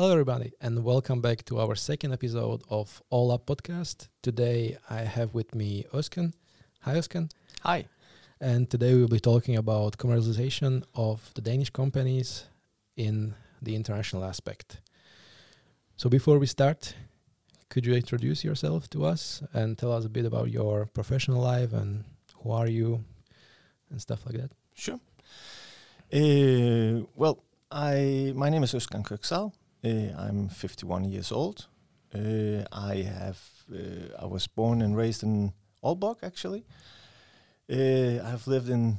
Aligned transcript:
Hello, 0.00 0.12
everybody, 0.12 0.50
and 0.62 0.82
welcome 0.82 1.20
back 1.20 1.44
to 1.44 1.60
our 1.60 1.74
second 1.74 2.14
episode 2.14 2.62
of 2.70 3.02
AalUP 3.12 3.44
podcast. 3.44 4.08
Today, 4.22 4.78
I 4.88 5.00
have 5.02 5.34
with 5.34 5.54
me 5.54 5.84
Özkan. 5.92 6.32
Hi, 6.80 6.94
Özkan. 6.94 7.30
Hi. 7.64 7.84
And 8.40 8.70
today, 8.70 8.94
we'll 8.94 9.08
be 9.08 9.20
talking 9.20 9.56
about 9.56 9.98
commercialization 9.98 10.84
of 10.94 11.30
the 11.34 11.42
Danish 11.42 11.68
companies 11.68 12.44
in 12.96 13.34
the 13.60 13.76
international 13.76 14.24
aspect. 14.24 14.80
So, 15.98 16.08
before 16.08 16.38
we 16.38 16.46
start, 16.46 16.94
could 17.68 17.84
you 17.84 17.92
introduce 17.92 18.42
yourself 18.42 18.88
to 18.92 19.04
us 19.04 19.42
and 19.52 19.76
tell 19.76 19.92
us 19.92 20.06
a 20.06 20.08
bit 20.08 20.24
about 20.24 20.50
your 20.50 20.86
professional 20.94 21.42
life 21.42 21.74
and 21.74 22.04
who 22.36 22.52
are 22.52 22.68
you 22.68 23.04
and 23.90 24.00
stuff 24.00 24.24
like 24.24 24.36
that? 24.36 24.50
Sure. 24.74 25.00
Uh, 26.10 27.04
well, 27.14 27.44
I 27.70 28.32
my 28.34 28.48
name 28.48 28.62
is 28.62 28.72
Özkan 28.72 29.04
Köksal. 29.04 29.52
Uh, 29.82 30.12
I'm 30.18 30.48
51 30.50 31.04
years 31.04 31.32
old. 31.32 31.66
Uh, 32.14 32.64
I 32.70 32.96
have 32.96 33.40
uh, 33.72 34.22
I 34.22 34.26
was 34.26 34.46
born 34.46 34.82
and 34.82 34.94
raised 34.94 35.22
in 35.22 35.52
Aalborg 35.82 36.18
actually. 36.22 36.66
Uh, 37.70 38.20
I've 38.22 38.46
lived 38.46 38.68
in 38.68 38.98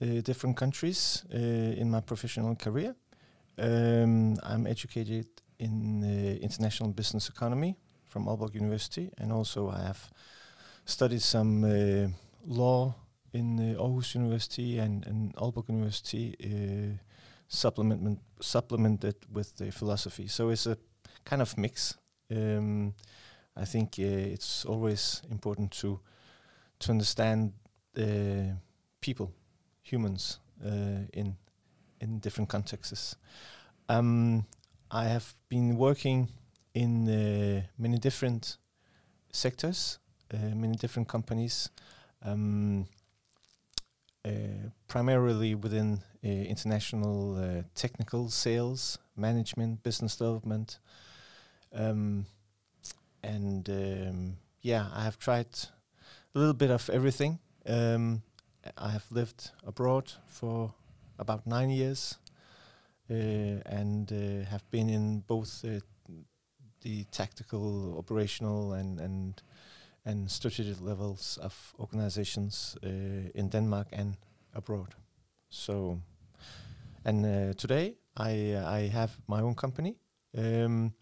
uh, 0.00 0.20
different 0.22 0.56
countries 0.56 1.24
uh, 1.34 1.36
in 1.36 1.90
my 1.90 2.00
professional 2.00 2.54
career. 2.54 2.94
Um, 3.58 4.36
I'm 4.44 4.66
educated 4.66 5.26
in 5.58 6.04
international 6.40 6.90
business 6.90 7.28
economy 7.28 7.76
from 8.04 8.26
Aalborg 8.26 8.54
University, 8.54 9.10
and 9.18 9.32
also 9.32 9.68
I 9.68 9.80
have 9.82 10.10
studied 10.84 11.22
some 11.22 11.62
law 12.46 12.94
in 13.32 13.76
Aarhus 13.76 14.14
University 14.14 14.78
and, 14.78 15.06
and 15.06 15.34
Aalborg 15.36 15.68
University 15.68 16.98
supplement 17.50 18.20
supplemented 18.40 19.16
with 19.32 19.56
the 19.56 19.70
philosophy. 19.72 20.28
So 20.28 20.50
it's 20.50 20.66
a 20.66 20.78
kind 21.24 21.42
of 21.42 21.58
mix. 21.58 21.98
Um, 22.30 22.94
I 23.56 23.64
think 23.64 23.96
uh, 23.98 24.32
it's 24.34 24.64
always 24.64 25.22
important 25.30 25.72
to 25.80 26.00
to 26.78 26.90
understand 26.92 27.52
the 27.92 28.56
people, 29.00 29.32
humans, 29.82 30.38
uh, 30.64 31.06
in 31.12 31.36
in 32.00 32.20
different 32.20 32.48
contexts. 32.48 33.16
Um, 33.88 34.46
I 34.90 35.04
have 35.04 35.34
been 35.48 35.76
working 35.76 36.28
in 36.72 37.08
uh, 37.08 37.62
many 37.76 37.98
different 37.98 38.58
sectors, 39.32 39.98
uh, 40.32 40.54
many 40.54 40.76
different 40.76 41.08
companies. 41.08 41.70
Um, 42.22 42.82
uh, 42.82 42.99
primarily 44.88 45.54
within 45.54 46.00
uh, 46.24 46.28
international 46.28 47.36
uh, 47.36 47.62
technical 47.74 48.28
sales, 48.28 48.98
management, 49.16 49.82
business 49.82 50.16
development, 50.16 50.78
um, 51.74 52.26
and 53.22 53.68
um, 53.68 54.36
yeah, 54.62 54.86
I 54.94 55.04
have 55.04 55.18
tried 55.18 55.48
a 56.34 56.38
little 56.38 56.54
bit 56.54 56.70
of 56.70 56.90
everything. 56.90 57.38
Um, 57.66 58.22
I 58.76 58.90
have 58.90 59.04
lived 59.10 59.50
abroad 59.66 60.12
for 60.26 60.74
about 61.18 61.46
nine 61.46 61.70
years, 61.70 62.16
uh, 63.10 63.14
and 63.14 64.12
uh, 64.12 64.50
have 64.50 64.68
been 64.70 64.88
in 64.90 65.20
both 65.20 65.64
uh, 65.64 65.80
the 66.82 67.04
tactical, 67.04 67.96
operational, 67.98 68.72
and 68.72 69.00
and 69.00 69.42
and 70.10 70.30
strategic 70.30 70.80
levels 70.80 71.38
of 71.42 71.74
organizations 71.78 72.76
uh, 72.84 72.88
in 73.34 73.48
Denmark 73.48 73.88
and 73.92 74.16
abroad. 74.54 74.94
So, 75.50 76.00
and 77.04 77.24
uh, 77.24 77.54
today 77.54 77.94
I 78.16 78.54
uh, 78.54 78.78
I 78.78 78.90
have 78.92 79.10
my 79.26 79.40
own 79.40 79.54
company. 79.54 79.96
Um, 80.36 80.92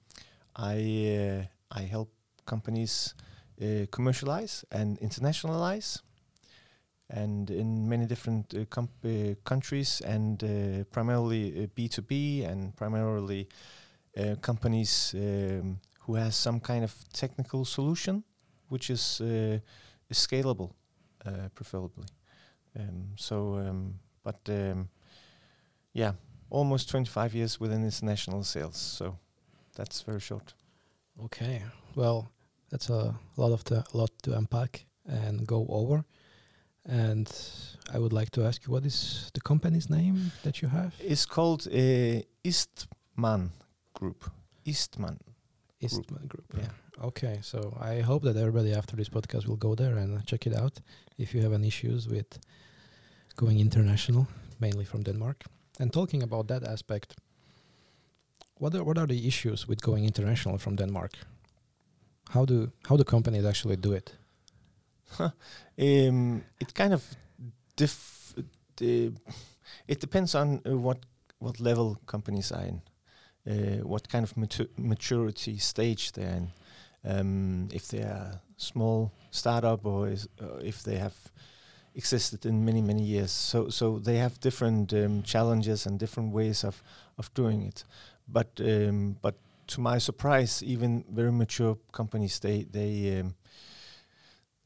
I 0.57 1.49
I 1.71 1.83
help 1.91 2.09
companies 2.45 3.15
commercialize 3.91 4.65
and 4.71 4.99
internationalize 5.01 6.03
and 7.11 7.51
in 7.51 7.89
many 7.89 8.07
different 8.07 8.55
uh, 8.55 8.81
uh, 8.81 9.35
countries 9.45 10.01
and 10.03 10.45
uh, 10.45 10.85
primarily 10.93 11.69
B2B 11.77 12.49
and 12.49 12.77
primarily 12.77 13.49
companies 14.41 15.15
um, 15.15 15.79
who 16.01 16.15
has 16.15 16.37
some 16.37 16.61
kind 16.61 16.85
of 16.85 16.93
technical 17.13 17.65
solution 17.65 18.25
which 18.69 18.91
is, 18.91 19.21
uh, 19.21 19.59
is 20.09 20.19
scalable, 20.19 20.73
uh, 21.27 21.49
preferably. 21.55 22.07
Um, 22.79 23.13
so, 23.17 23.55
um, 23.55 23.95
but 24.23 24.41
um, 24.49 24.89
yeah, 25.93 26.13
almost 26.51 26.89
25 26.91 27.35
years 27.35 27.61
within 27.61 27.85
international 27.85 28.45
sales. 28.45 28.77
So 28.77 29.17
that's 29.75 30.03
very 30.03 30.21
short. 30.21 30.55
Okay, 31.25 31.63
well, 31.95 32.31
that's 32.71 32.91
a 32.91 33.15
lot 33.37 33.53
of 33.53 33.65
the 33.65 33.85
lot 33.93 34.11
to 34.23 34.37
unpack 34.37 34.87
and 35.07 35.47
go 35.47 35.67
over. 35.69 36.05
And 36.85 37.29
I 37.93 37.99
would 37.99 38.13
like 38.13 38.31
to 38.31 38.45
ask 38.45 38.67
you, 38.67 38.73
what 38.73 38.87
is 38.87 39.31
the 39.35 39.41
company's 39.41 39.91
name 39.91 40.33
that 40.43 40.63
you 40.63 40.69
have? 40.69 40.95
It's 41.01 41.27
called 41.27 41.67
uh, 41.67 42.23
Eastman 42.45 43.51
Group. 43.95 44.31
Eastman. 44.65 45.19
Eastman 45.81 46.27
Group. 46.27 46.49
Group 46.49 46.65
yeah. 46.65 47.05
Okay, 47.05 47.39
so 47.43 47.77
I 47.81 48.01
hope 48.01 48.23
that 48.25 48.37
everybody 48.37 48.75
after 48.75 48.97
this 48.97 49.09
podcast 49.09 49.47
will 49.47 49.57
go 49.57 49.75
there 49.75 49.97
and 49.97 50.27
check 50.27 50.47
it 50.47 50.55
out 50.57 50.81
if 51.17 51.35
you 51.35 51.43
have 51.43 51.53
any 51.53 51.69
issues 51.69 52.09
with 52.09 52.39
going 53.37 53.61
international, 53.61 54.27
mainly 54.59 54.85
from 54.85 55.03
Denmark. 55.03 55.45
And 55.79 55.93
talking 55.93 56.23
about 56.23 56.49
that 56.49 56.65
aspect, 56.65 57.15
what 58.57 58.75
are, 58.75 58.83
what 58.83 58.99
are 58.99 59.07
the 59.07 59.27
issues 59.27 59.69
with 59.69 59.81
going 59.81 60.05
international 60.05 60.59
from 60.59 60.77
Denmark? 60.77 61.13
How 62.31 62.45
do 62.45 62.73
how 62.89 62.97
do 62.97 63.05
companies 63.05 63.45
actually 63.45 63.77
do 63.77 63.93
it? 63.93 64.13
um, 65.21 66.45
it 66.61 66.75
kind 66.75 66.93
of 66.93 67.03
diff. 67.77 68.35
Uh, 68.81 69.11
it 69.87 70.01
depends 70.01 70.35
on 70.35 70.61
uh, 70.67 70.77
what 70.77 70.99
what 71.39 71.61
level 71.61 71.97
companies 72.07 72.53
are 72.53 72.65
in, 72.65 72.83
uh, 73.49 73.87
what 73.87 74.09
kind 74.09 74.25
of 74.25 74.35
matu 74.35 74.69
maturity 74.77 75.59
stage 75.59 76.13
they're 76.13 76.37
in 76.37 76.53
um, 77.05 77.69
if 77.73 77.89
they 77.89 78.03
are 78.03 78.41
small 78.57 79.13
startup 79.31 79.87
or 79.87 80.09
is, 80.09 80.29
uh, 80.43 80.57
if 80.63 80.83
they 80.83 80.97
have 80.97 81.15
existed 81.95 82.47
in 82.47 82.65
many 82.65 82.83
many 82.83 83.03
years. 83.03 83.31
So 83.31 83.69
so 83.71 83.99
they 83.99 84.19
have 84.19 84.41
different 84.41 84.93
um, 84.93 85.23
challenges 85.23 85.87
and 85.87 85.99
different 85.99 86.33
ways 86.33 86.65
of 86.65 86.83
of 87.17 87.33
doing 87.35 87.63
it. 87.63 87.85
But 88.29 88.61
um, 88.61 89.17
but 89.23 89.35
to 89.69 89.81
my 89.81 89.99
surprise, 89.99 90.63
even 90.63 91.05
very 91.11 91.33
mature 91.33 91.77
companies 91.93 92.41
they 92.41 92.67
they 92.71 93.21
um, 93.21 93.35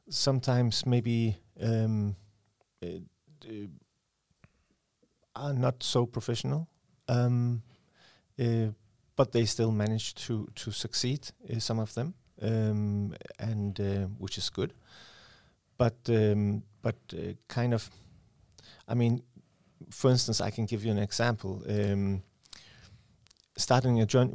sometimes 0.08 0.86
maybe 0.86 1.36
um, 1.60 2.16
uh, 2.82 2.88
are 5.34 5.54
not 5.54 5.82
so 5.82 6.06
professional. 6.06 6.68
Um, 7.08 7.62
uh, 7.70 7.71
but 9.16 9.32
they 9.32 9.44
still 9.44 9.72
manage 9.72 10.14
to 10.14 10.48
to 10.54 10.70
succeed. 10.70 11.30
Uh, 11.50 11.58
some 11.58 11.82
of 11.82 11.92
them, 11.94 12.14
um, 12.40 13.14
and 13.38 13.80
uh, 13.80 14.06
which 14.18 14.38
is 14.38 14.50
good. 14.50 14.72
But 15.76 15.96
um, 16.08 16.62
but 16.82 16.96
uh, 17.12 17.34
kind 17.48 17.74
of, 17.74 17.90
I 18.88 18.94
mean, 18.94 19.22
for 19.90 20.10
instance, 20.10 20.40
I 20.40 20.50
can 20.50 20.66
give 20.66 20.84
you 20.84 20.90
an 20.92 20.98
example. 20.98 21.62
Um, 21.68 22.22
starting 23.56 24.00
a 24.00 24.06
joint 24.06 24.34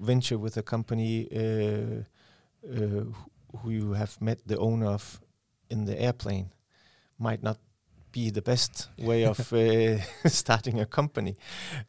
venture 0.00 0.38
with 0.38 0.56
a 0.56 0.62
company 0.62 1.28
uh, 1.30 2.02
uh, 2.66 3.04
who 3.58 3.70
you 3.70 3.92
have 3.92 4.20
met 4.20 4.38
the 4.46 4.58
owner 4.58 4.86
of 4.86 5.20
in 5.70 5.84
the 5.84 6.00
airplane 6.00 6.50
might 7.18 7.42
not 7.42 7.58
be 8.14 8.30
the 8.30 8.42
best 8.42 8.88
way 8.96 9.24
of 9.24 9.52
uh, 9.52 9.98
starting 10.26 10.80
a 10.80 10.86
company 10.86 11.36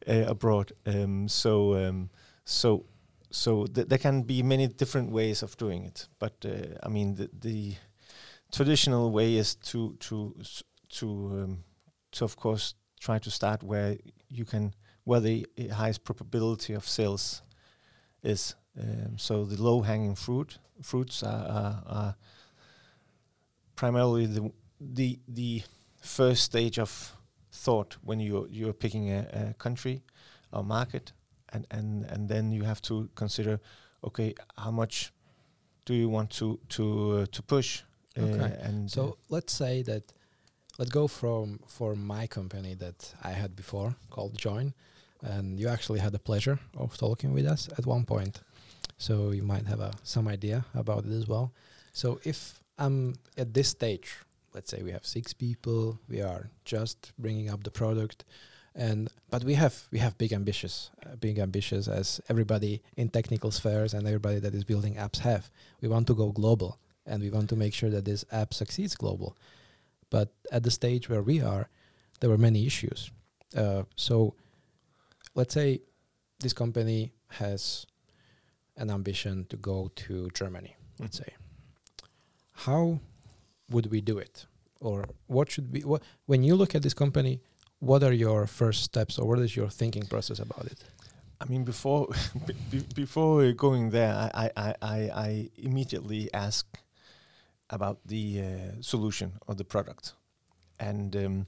uh, 0.08 0.24
abroad. 0.26 0.72
Um, 0.84 1.28
so 1.28 1.74
um, 1.74 2.10
so 2.44 2.84
so 3.30 3.66
th 3.66 3.86
there 3.88 3.98
can 3.98 4.22
be 4.22 4.42
many 4.42 4.66
different 4.68 5.12
ways 5.12 5.42
of 5.42 5.56
doing 5.56 5.86
it. 5.86 6.08
But 6.18 6.44
uh, 6.44 6.86
I 6.86 6.88
mean, 6.88 7.14
the, 7.14 7.28
the, 7.40 7.74
traditional 8.52 9.10
way 9.10 9.38
is 9.38 9.56
to 9.56 9.96
to 9.98 10.34
to 10.98 11.06
um, 11.06 11.64
to 12.12 12.24
of 12.24 12.36
course 12.36 12.74
try 13.00 13.18
to 13.18 13.30
start 13.30 13.62
where 13.62 13.96
you 14.28 14.44
can 14.44 14.74
where 15.04 15.20
the 15.20 15.46
highest 15.72 16.04
probability 16.04 16.74
of 16.76 16.84
sales 16.84 17.42
is. 18.22 18.56
Um, 18.78 19.18
so 19.18 19.44
the 19.44 19.62
low 19.62 19.82
hanging 19.82 20.16
fruit 20.16 20.58
fruits 20.82 21.22
are, 21.22 21.46
are, 21.48 21.82
are 21.86 22.16
primarily 23.74 24.26
the 24.26 24.52
the 24.80 25.18
the 25.28 25.62
first 26.06 26.42
stage 26.42 26.78
of 26.78 27.12
thought 27.52 27.96
when 28.02 28.20
you 28.20 28.46
you're 28.50 28.72
picking 28.72 29.10
a, 29.10 29.26
a 29.32 29.54
country 29.54 30.02
or 30.52 30.62
market 30.62 31.12
and 31.52 31.66
and 31.70 32.04
and 32.04 32.28
then 32.28 32.52
you 32.52 32.64
have 32.64 32.80
to 32.82 33.08
consider, 33.14 33.60
okay, 34.02 34.34
how 34.56 34.70
much 34.70 35.12
do 35.84 35.94
you 35.94 36.08
want 36.08 36.30
to 36.30 36.58
to 36.68 36.82
uh, 37.18 37.26
to 37.32 37.42
push? 37.42 37.82
Uh, 38.18 38.22
okay. 38.22 38.58
and 38.62 38.90
so 38.90 39.02
uh, 39.02 39.12
let's 39.28 39.52
say 39.52 39.82
that 39.82 40.12
let's 40.78 40.90
go 40.90 41.08
from 41.08 41.60
for 41.66 41.94
my 41.94 42.26
company 42.26 42.74
that 42.74 43.14
I 43.22 43.32
had 43.32 43.54
before 43.56 43.94
called 44.10 44.38
Join. 44.38 44.74
and 45.22 45.58
you 45.58 45.68
actually 45.68 46.00
had 46.00 46.12
the 46.12 46.18
pleasure 46.18 46.58
of 46.76 46.96
talking 46.96 47.32
with 47.32 47.46
us 47.46 47.68
at 47.78 47.86
one 47.86 48.04
point. 48.04 48.40
So 48.98 49.30
you 49.30 49.42
might 49.42 49.66
have 49.66 49.80
a, 49.80 49.92
some 50.02 50.28
idea 50.28 50.64
about 50.74 51.04
it 51.04 51.12
as 51.12 51.26
well. 51.26 51.52
So 51.92 52.20
if 52.24 52.60
I'm 52.78 53.14
at 53.36 53.52
this 53.52 53.68
stage, 53.68 54.08
let's 54.56 54.70
say 54.70 54.82
we 54.82 54.90
have 54.90 55.06
six 55.06 55.34
people, 55.34 56.00
we 56.08 56.22
are 56.22 56.48
just 56.64 57.12
bringing 57.18 57.50
up 57.50 57.62
the 57.62 57.70
product, 57.70 58.24
and 58.74 59.08
but 59.30 59.44
we 59.44 59.54
have 59.54 59.86
we 59.92 59.98
have 59.98 60.16
big 60.16 60.32
ambitious, 60.32 60.90
uh, 61.04 61.14
big 61.16 61.38
ambitious 61.38 61.86
as 61.86 62.20
everybody 62.30 62.82
in 62.96 63.10
technical 63.10 63.50
spheres 63.50 63.92
and 63.94 64.06
everybody 64.06 64.40
that 64.40 64.54
is 64.54 64.64
building 64.64 64.94
apps 64.94 65.18
have. 65.18 65.50
We 65.82 65.88
want 65.88 66.06
to 66.06 66.14
go 66.14 66.32
global, 66.32 66.78
and 67.04 67.22
we 67.22 67.30
want 67.30 67.50
to 67.50 67.56
make 67.56 67.74
sure 67.74 67.90
that 67.90 68.06
this 68.06 68.24
app 68.32 68.54
succeeds 68.54 68.96
global. 68.96 69.36
But 70.08 70.32
at 70.50 70.62
the 70.62 70.70
stage 70.70 71.08
where 71.10 71.22
we 71.22 71.42
are, 71.42 71.68
there 72.20 72.30
were 72.30 72.38
many 72.38 72.66
issues. 72.66 73.10
Uh, 73.54 73.82
so 73.94 74.34
let's 75.34 75.52
say 75.52 75.82
this 76.40 76.54
company 76.54 77.12
has 77.28 77.86
an 78.78 78.90
ambition 78.90 79.46
to 79.50 79.56
go 79.56 79.90
to 79.96 80.30
Germany, 80.30 80.76
let's 80.98 81.18
say. 81.18 81.34
How 82.52 83.00
would 83.70 83.86
we 83.90 84.00
do 84.00 84.18
it? 84.18 84.46
Or 84.80 85.04
what 85.26 85.50
should 85.50 85.72
be 85.72 85.80
what 85.80 86.02
when 86.26 86.42
you 86.42 86.54
look 86.54 86.74
at 86.74 86.82
this 86.82 86.94
company, 86.94 87.40
what 87.80 88.02
are 88.02 88.12
your 88.12 88.46
first 88.46 88.82
steps 88.82 89.18
or 89.18 89.26
what 89.26 89.38
is 89.38 89.56
your 89.56 89.68
thinking 89.68 90.06
process 90.06 90.38
about 90.38 90.66
it? 90.66 90.78
I 91.40 91.44
mean, 91.44 91.64
before 91.64 92.08
be, 92.70 92.80
before 92.94 93.52
going 93.52 93.90
there, 93.90 94.14
I, 94.14 94.50
I, 94.56 94.74
I, 94.80 94.96
I 95.26 95.50
immediately 95.58 96.32
ask 96.32 96.66
about 97.68 97.98
the 98.06 98.40
uh, 98.40 98.44
solution 98.80 99.32
or 99.46 99.54
the 99.54 99.64
product, 99.64 100.14
and 100.78 101.14
um, 101.16 101.46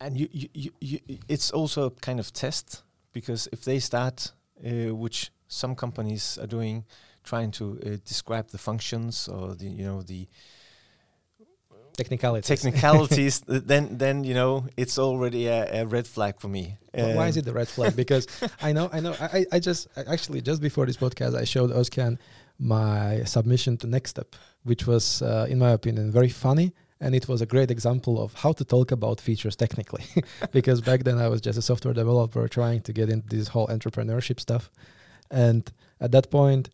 and 0.00 0.18
you, 0.18 0.28
you, 0.32 0.48
you, 0.52 0.70
you, 0.80 1.18
it's 1.28 1.50
also 1.50 1.86
a 1.86 1.90
kind 1.90 2.20
of 2.20 2.32
test 2.32 2.82
because 3.12 3.48
if 3.52 3.64
they 3.64 3.78
start, 3.78 4.32
uh, 4.64 4.94
which 4.94 5.30
some 5.48 5.74
companies 5.74 6.38
are 6.40 6.46
doing, 6.46 6.84
trying 7.26 7.50
to 7.50 7.78
uh, 7.84 7.96
describe 8.04 8.48
the 8.48 8.58
functions 8.58 9.28
or 9.28 9.54
the 9.54 9.66
you 9.66 9.84
know 9.84 10.02
the 10.02 10.26
technicalities. 11.96 12.48
technicalities 12.48 13.40
then 13.46 13.98
then 13.98 14.24
you 14.24 14.34
know 14.34 14.66
it's 14.76 14.98
already 14.98 15.46
a, 15.46 15.82
a 15.82 15.86
red 15.86 16.06
flag 16.06 16.34
for 16.38 16.48
me. 16.48 16.76
Um, 16.96 17.14
why 17.14 17.28
is 17.28 17.36
it 17.36 17.44
the 17.44 17.52
red 17.52 17.68
flag? 17.68 17.94
Because 17.96 18.26
i 18.62 18.72
know 18.72 18.88
i 18.92 19.00
know 19.00 19.14
i 19.20 19.44
i 19.52 19.58
just 19.58 19.88
actually 19.96 20.40
just 20.40 20.62
before 20.62 20.86
this 20.86 20.96
podcast 20.96 21.34
i 21.36 21.44
showed 21.44 21.70
Özkan 21.70 22.18
my 22.58 23.22
submission 23.24 23.76
to 23.78 23.86
Nextstep 23.86 24.32
which 24.62 24.86
was 24.86 25.22
uh, 25.22 25.46
in 25.48 25.58
my 25.58 25.70
opinion 25.70 26.10
very 26.10 26.30
funny 26.30 26.72
and 27.00 27.14
it 27.14 27.28
was 27.28 27.42
a 27.42 27.46
great 27.46 27.70
example 27.70 28.22
of 28.22 28.32
how 28.34 28.52
to 28.52 28.64
talk 28.64 28.90
about 28.90 29.20
features 29.20 29.56
technically. 29.56 30.04
Because 30.52 30.80
back 30.80 31.04
then 31.04 31.18
i 31.18 31.28
was 31.28 31.40
just 31.40 31.58
a 31.58 31.62
software 31.62 31.94
developer 31.94 32.48
trying 32.48 32.80
to 32.82 32.92
get 32.92 33.08
into 33.10 33.28
this 33.36 33.48
whole 33.48 33.68
entrepreneurship 33.68 34.40
stuff. 34.40 34.70
And 35.30 35.70
at 36.00 36.12
that 36.12 36.30
point 36.30 36.70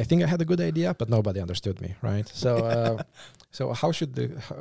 i 0.00 0.04
think 0.04 0.22
i 0.22 0.26
had 0.26 0.40
a 0.40 0.44
good 0.44 0.60
idea 0.60 0.94
but 0.94 1.08
nobody 1.08 1.40
understood 1.40 1.80
me 1.80 1.94
right? 2.02 2.28
So 2.28 2.50
uh, 2.56 3.02
so 3.50 3.72
how 3.72 3.92
should 3.92 4.14
the 4.14 4.26
how, 4.48 4.56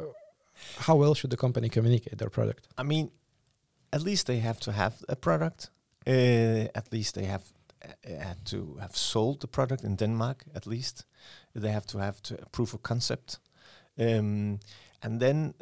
how 0.87 0.95
well 0.95 1.15
should 1.15 1.31
the 1.31 1.37
company 1.37 1.69
communicate 1.69 2.17
their 2.17 2.29
product? 2.29 2.67
I 2.77 2.83
mean 2.83 3.11
at 3.91 4.01
least 4.01 4.27
they 4.27 4.39
have 4.39 4.59
to 4.59 4.71
have 4.71 4.93
a 5.07 5.15
product. 5.15 5.69
Uh, 6.07 6.67
at 6.75 6.91
least 6.91 7.15
they 7.15 7.25
have 7.25 7.43
uh, 7.83 8.23
had 8.23 8.45
to 8.45 8.77
have 8.79 8.95
sold 8.95 9.39
the 9.39 9.47
product 9.47 9.83
in 9.83 9.95
denmark 9.95 10.43
at 10.53 10.67
least. 10.67 11.05
They 11.53 11.71
have 11.71 11.85
to 11.87 11.97
have 11.97 12.21
to 12.23 12.37
proof 12.51 12.73
of 12.73 12.81
concept. 12.81 13.39
Um, 13.97 14.59
and 15.01 15.19
then 15.19 15.53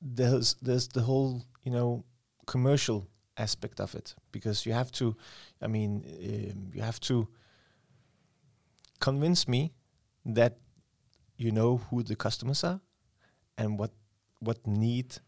there's 0.00 0.56
there's 0.62 0.88
the 0.88 1.02
whole 1.02 1.42
you 1.64 1.72
know 1.72 2.04
commercial 2.46 3.06
aspect 3.36 3.80
of 3.80 3.94
it 3.94 4.14
because 4.32 4.66
you 4.66 4.74
have 4.74 4.90
to, 4.90 5.14
I 5.62 5.68
mean, 5.68 6.02
um, 6.06 6.72
you 6.74 6.82
have 6.82 7.00
to 7.00 7.28
convince 9.00 9.46
me 9.48 9.72
that 10.24 10.58
you 11.36 11.52
know 11.52 11.78
who 11.88 12.02
the 12.02 12.16
customers 12.16 12.64
are 12.64 12.80
and 13.56 13.78
what 13.78 13.92
what 14.40 14.66
need 14.66 15.18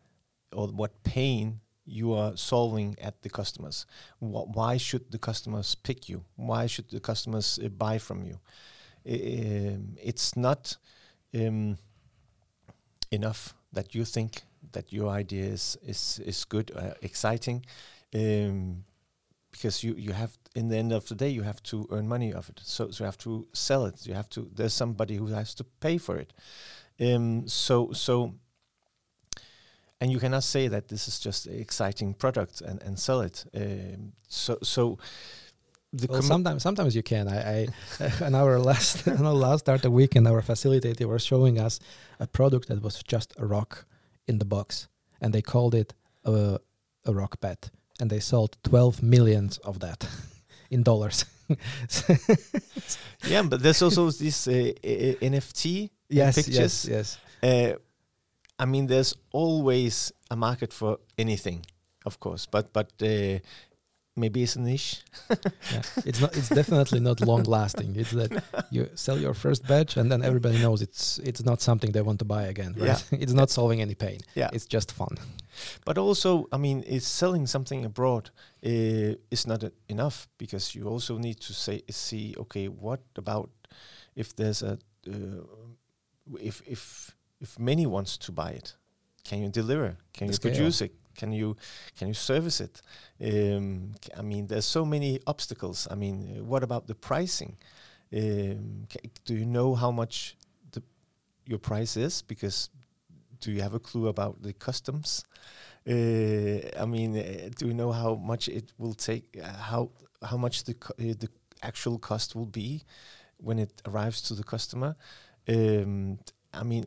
or 0.53 0.69
what 0.69 1.03
pain 1.03 1.61
you 1.85 2.13
are 2.13 2.37
solving 2.37 2.97
at 3.01 3.23
the 3.23 3.31
customers. 3.31 3.87
Wh 4.21 4.47
why 4.57 4.77
should 4.77 5.11
the 5.11 5.19
customers 5.19 5.75
pick 5.75 6.09
you? 6.09 6.25
Why 6.37 6.67
should 6.67 6.89
the 6.91 7.01
customers 7.01 7.59
uh, 7.63 7.69
buy 7.69 7.99
from 7.99 8.25
you? 8.25 8.39
Um, 9.07 9.97
it's 10.03 10.37
not 10.37 10.77
um, 11.35 11.79
enough 13.11 13.55
that 13.73 13.95
you 13.95 14.05
think 14.05 14.43
that 14.73 14.93
your 14.93 15.09
idea 15.09 15.47
is 15.47 15.77
is 15.83 16.21
is 16.25 16.45
good, 16.45 16.71
uh, 16.77 16.95
exciting, 17.03 17.65
um, 18.15 18.85
because 19.51 19.85
you 19.85 19.95
you 19.95 20.13
have 20.13 20.39
in 20.55 20.69
the 20.69 20.77
end 20.77 20.93
of 20.93 21.07
the 21.09 21.15
day 21.15 21.29
you 21.29 21.43
have 21.43 21.63
to 21.63 21.87
earn 21.91 22.09
money 22.09 22.33
of 22.33 22.49
it. 22.49 22.61
So 22.63 22.91
so 22.91 23.05
you 23.05 23.07
have 23.07 23.19
to 23.19 23.47
sell 23.53 23.87
it. 23.87 24.07
You 24.07 24.15
have 24.15 24.29
to. 24.31 24.49
There's 24.55 24.75
somebody 24.75 25.17
who 25.17 25.27
has 25.27 25.55
to 25.55 25.65
pay 25.65 25.99
for 25.99 26.17
it. 26.17 26.33
Um, 27.01 27.49
so 27.49 27.93
so. 27.93 28.35
And 30.03 30.11
you 30.11 30.19
cannot 30.19 30.45
say 30.45 30.67
that 30.69 30.89
this 30.89 31.09
is 31.09 31.21
just 31.21 31.47
an 31.47 31.61
exciting 31.61 32.15
product 32.15 32.63
and, 32.63 32.83
and 32.83 32.99
sell 32.99 33.21
it. 33.21 33.45
Um, 33.55 34.13
so 34.29 34.57
so 34.63 34.99
well, 36.09 36.23
sometimes 36.23 36.63
sometimes 36.63 36.95
you 36.95 37.03
can. 37.03 37.29
I, 37.29 37.67
I 38.01 38.33
our 38.33 38.59
last 38.59 39.07
in 39.07 39.27
our 39.27 39.35
last 39.35 39.61
startup 39.61 39.93
weekend, 39.93 40.29
our 40.29 40.41
facilitator 40.41 41.07
was 41.07 41.25
showing 41.25 41.59
us 41.59 41.81
a 42.19 42.27
product 42.27 42.69
that 42.69 42.83
was 42.83 43.03
just 43.03 43.35
a 43.39 43.47
rock 43.47 43.85
in 44.29 44.39
the 44.39 44.45
box, 44.45 44.89
and 45.21 45.35
they 45.35 45.43
called 45.43 45.75
it 45.75 45.95
a, 46.25 46.59
a 47.05 47.13
rock 47.13 47.41
pad, 47.41 47.71
and 48.01 48.11
they 48.11 48.21
sold 48.21 48.57
twelve 48.63 49.03
millions 49.03 49.59
of 49.59 49.81
that 49.81 50.09
in 50.71 50.83
dollars. 50.83 51.25
yeah, 53.27 53.43
but 53.43 53.63
there's 53.63 53.83
also 53.83 54.11
this 54.11 54.47
uh, 54.47 54.73
NFT 55.21 55.91
yes, 56.09 56.35
pictures. 56.37 56.89
Yes, 56.89 56.89
yes. 56.89 57.19
Uh, 57.43 57.79
I 58.59 58.67
mean, 58.67 58.87
there's 58.87 59.15
always 59.33 60.13
a 60.31 60.37
market 60.37 60.73
for 60.73 60.99
anything, 61.19 61.65
of 62.07 62.21
course, 62.21 62.47
but 62.47 62.73
but 62.73 62.93
uh, 63.03 63.39
maybe 64.21 64.43
it's 64.43 64.57
a 64.57 64.61
niche. 64.61 65.03
yeah. 65.31 65.83
It's 66.05 66.21
not. 66.21 66.37
It's 66.37 66.49
definitely 66.49 67.01
not 67.01 67.21
long 67.21 67.43
lasting. 67.45 67.97
It's 67.97 68.11
that 68.11 68.33
you 68.71 68.89
sell 68.95 69.19
your 69.19 69.35
first 69.35 69.67
batch 69.67 69.97
and 69.97 70.11
then 70.13 70.23
everybody 70.23 70.59
knows 70.59 70.83
it's 70.83 71.19
it's 71.19 71.43
not 71.43 71.61
something 71.61 71.93
they 71.93 72.03
want 72.03 72.19
to 72.19 72.25
buy 72.25 72.45
again. 72.45 72.75
Right? 72.77 73.05
Yeah. 73.11 73.19
it's 73.23 73.33
not 73.33 73.51
solving 73.51 73.81
any 73.81 73.95
pain. 73.95 74.21
Yeah. 74.35 74.51
It's 74.53 74.67
just 74.67 74.93
fun. 74.93 75.17
But 75.85 75.99
also, 75.99 76.47
I 76.53 76.59
mean, 76.59 76.83
is 76.83 77.07
selling 77.07 77.47
something 77.47 77.85
abroad 77.85 78.31
uh, 78.65 79.15
is 79.31 79.47
not 79.47 79.65
enough 79.89 80.29
because 80.39 80.75
you 80.75 80.85
also 80.89 81.19
need 81.19 81.41
to 81.41 81.53
say 81.53 81.83
see 81.91 82.35
okay, 82.39 82.69
what 82.69 83.01
about 83.17 83.51
if 84.15 84.37
there's 84.37 84.63
a 84.63 84.79
uh, 85.09 85.43
if 86.41 86.63
if 86.67 87.17
if 87.41 87.59
many 87.59 87.87
wants 87.87 88.19
to 88.19 88.33
buy 88.33 88.51
it, 88.51 88.77
can 89.25 89.41
you 89.43 89.49
deliver? 89.49 89.97
Can 90.13 90.27
the 90.27 90.33
you 90.33 90.37
scale. 90.37 90.53
produce 90.53 90.81
it? 90.81 90.93
Can 91.17 91.33
you 91.33 91.57
can 91.99 92.09
you 92.09 92.15
service 92.15 92.61
it? 92.61 92.83
Um, 93.23 93.95
I 94.17 94.23
mean, 94.23 94.47
there's 94.47 94.65
so 94.65 94.85
many 94.85 95.21
obstacles. 95.27 95.87
I 95.91 95.95
mean, 95.95 96.47
what 96.47 96.63
about 96.63 96.87
the 96.87 96.95
pricing? 96.95 97.57
Um, 98.13 98.87
do 99.25 99.35
you 99.35 99.45
know 99.45 99.75
how 99.75 99.91
much 99.91 100.37
the 100.73 100.83
your 101.47 101.59
price 101.59 101.97
is? 101.97 102.23
Because 102.23 102.71
do 103.41 103.51
you 103.53 103.63
have 103.63 103.75
a 103.75 103.81
clue 103.81 104.09
about 104.09 104.43
the 104.43 104.53
customs? 104.53 105.25
Uh, 105.89 106.83
I 106.83 106.87
mean, 106.87 107.17
uh, 107.17 107.51
do 107.57 107.67
you 107.67 107.75
know 107.75 107.93
how 107.93 108.15
much 108.15 108.49
it 108.49 108.73
will 108.79 108.95
take? 108.95 109.39
Uh, 109.43 109.53
how 109.53 109.91
how 110.23 110.37
much 110.37 110.65
the 110.65 110.75
uh, 110.99 111.15
the 111.19 111.29
actual 111.63 111.99
cost 111.99 112.35
will 112.35 112.47
be 112.47 112.85
when 113.39 113.59
it 113.59 113.83
arrives 113.87 114.21
to 114.23 114.35
the 114.35 114.45
customer? 114.45 114.97
Um, 115.49 116.19
I 116.53 116.63
mean, 116.65 116.87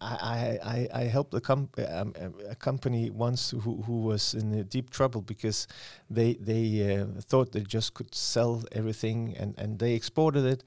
I, 0.00 0.58
I, 0.62 0.88
I 0.92 1.02
helped 1.04 1.32
a, 1.34 1.40
com- 1.40 1.70
um, 1.88 2.14
a 2.48 2.54
company 2.54 3.10
once 3.10 3.50
who, 3.50 3.82
who 3.82 4.02
was 4.02 4.34
in 4.34 4.62
deep 4.64 4.90
trouble 4.90 5.22
because 5.22 5.66
they 6.10 6.34
they 6.34 6.98
uh, 7.00 7.20
thought 7.20 7.52
they 7.52 7.62
just 7.62 7.94
could 7.94 8.14
sell 8.14 8.62
everything 8.72 9.34
and, 9.38 9.54
and 9.58 9.78
they 9.78 9.94
exported 9.94 10.44
it 10.44 10.64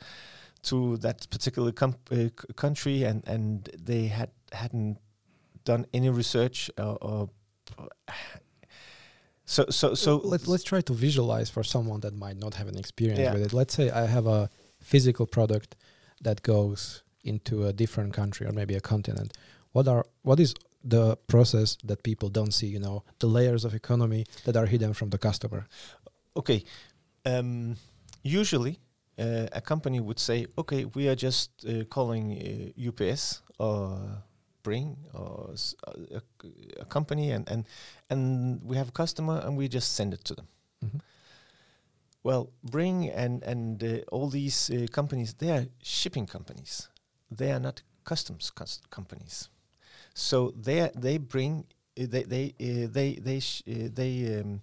to 0.63 0.97
that 0.97 1.29
particular 1.29 1.71
com- 1.71 1.95
uh, 2.11 2.29
country 2.55 3.03
and, 3.03 3.25
and 3.27 3.69
they 3.79 4.07
had 4.07 4.31
hadn't 4.51 4.97
done 5.63 5.85
any 5.93 6.09
research 6.09 6.71
or, 6.77 6.97
or 7.01 7.29
so 9.45 9.65
so 9.69 9.93
so 9.93 10.17
let's 10.17 10.47
let's 10.47 10.63
try 10.63 10.81
to 10.81 10.93
visualize 10.93 11.49
for 11.51 11.63
someone 11.63 11.99
that 11.99 12.15
might 12.15 12.37
not 12.37 12.55
have 12.55 12.67
an 12.67 12.77
experience 12.77 13.19
yeah. 13.19 13.33
with 13.33 13.43
it. 13.43 13.53
Let's 13.53 13.75
say 13.75 13.91
I 13.91 14.07
have 14.07 14.25
a 14.25 14.49
physical 14.81 15.27
product 15.27 15.75
that 16.21 16.41
goes 16.41 17.03
into 17.23 17.65
a 17.65 17.73
different 17.73 18.13
country 18.13 18.45
or 18.47 18.51
maybe 18.51 18.75
a 18.75 18.79
continent 18.81 19.37
what 19.71 19.87
are 19.87 20.05
what 20.23 20.39
is 20.39 20.53
the 20.83 21.15
process 21.27 21.77
that 21.83 22.01
people 22.03 22.29
don't 22.29 22.53
see 22.53 22.67
you 22.67 22.79
know 22.79 23.03
the 23.19 23.27
layers 23.27 23.65
of 23.65 23.73
economy 23.73 24.25
that 24.45 24.55
are 24.55 24.65
hidden 24.65 24.93
from 24.93 25.09
the 25.09 25.17
customer 25.17 25.67
okay 26.35 26.63
um, 27.25 27.75
usually 28.23 28.79
uh, 29.19 29.47
a 29.51 29.61
company 29.61 29.99
would 29.99 30.19
say 30.19 30.45
okay 30.57 30.85
we 30.85 31.09
are 31.09 31.15
just 31.15 31.49
uh, 31.65 31.83
calling 31.89 32.73
uh, 32.77 32.87
ups 32.89 33.41
or 33.57 34.23
Bring 34.61 34.97
or 35.13 35.51
s- 35.53 35.73
a, 36.81 36.85
company, 36.85 37.31
and, 37.31 37.47
and 37.49 37.65
and 38.09 38.61
we 38.61 38.75
have 38.75 38.89
a 38.89 38.91
customer, 38.91 39.39
and 39.45 39.55
we 39.57 39.69
just 39.69 39.95
send 39.95 40.13
it 40.13 40.23
to 40.25 40.35
them. 40.35 40.47
Mhm. 40.83 40.99
Well, 42.23 42.49
Bring 42.63 43.09
and 43.09 43.41
and 43.43 43.81
uh, 43.83 43.97
all 44.11 44.29
these 44.29 44.69
uh, 44.69 44.87
companies, 44.91 45.33
they 45.33 45.49
are 45.51 45.65
shipping 45.81 46.27
companies. 46.27 46.89
They 47.31 47.51
are 47.51 47.59
not 47.59 47.83
customs 48.03 48.51
cus- 48.51 48.81
companies. 48.89 49.49
So 50.13 50.53
they 50.55 50.81
are, 50.81 50.91
they 50.95 51.17
bring 51.17 51.65
uh, 51.99 52.05
they 52.09 52.23
they 52.23 52.53
uh, 52.59 52.87
they 52.91 53.15
they 53.15 53.39
sh- 53.39 53.63
uh, 53.67 53.89
they 53.93 54.39
um, 54.41 54.61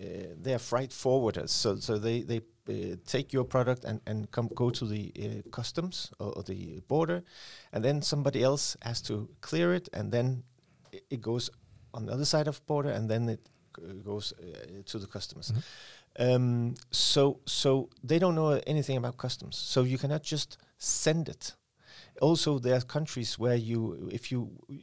uh, 0.00 0.34
they 0.42 0.54
are 0.54 0.58
freight 0.60 0.90
forwarders. 0.90 1.50
So 1.50 1.76
so 1.76 1.98
they 1.98 2.22
they 2.22 2.40
uh, 2.68 2.96
take 3.06 3.32
your 3.32 3.44
product 3.44 3.84
and 3.84 4.00
and 4.06 4.30
come 4.30 4.48
go 4.54 4.70
to 4.70 4.86
the 4.86 5.12
uh, 5.16 5.50
customs 5.50 6.10
or, 6.18 6.32
or 6.36 6.42
the 6.42 6.80
border, 6.88 7.22
and 7.72 7.84
then 7.84 8.02
somebody 8.02 8.42
else 8.42 8.76
has 8.82 9.02
to 9.02 9.28
clear 9.40 9.74
it, 9.74 9.88
and 9.92 10.12
then 10.12 10.42
it, 10.92 11.04
it 11.10 11.20
goes 11.22 11.50
on 11.92 12.06
the 12.06 12.12
other 12.12 12.24
side 12.24 12.48
of 12.48 12.64
border, 12.66 12.90
and 12.90 13.08
then 13.10 13.28
it 13.28 13.48
goes 14.04 14.32
uh, 14.32 14.82
to 14.86 14.98
the 14.98 15.06
customers. 15.06 15.52
Mhm. 15.52 15.62
Um, 16.16 16.74
so 16.90 17.40
so 17.46 17.88
they 18.06 18.18
don't 18.20 18.34
know 18.34 18.60
anything 18.66 18.96
about 18.96 19.16
customs. 19.16 19.56
So 19.56 19.82
you 19.82 19.98
cannot 19.98 20.22
just 20.22 20.58
send 20.78 21.28
it. 21.28 21.54
Also, 22.20 22.58
there 22.58 22.76
are 22.76 22.80
countries 22.80 23.38
where 23.38 23.56
you, 23.56 24.08
if 24.12 24.30
you 24.30 24.50
uh, 24.70 24.74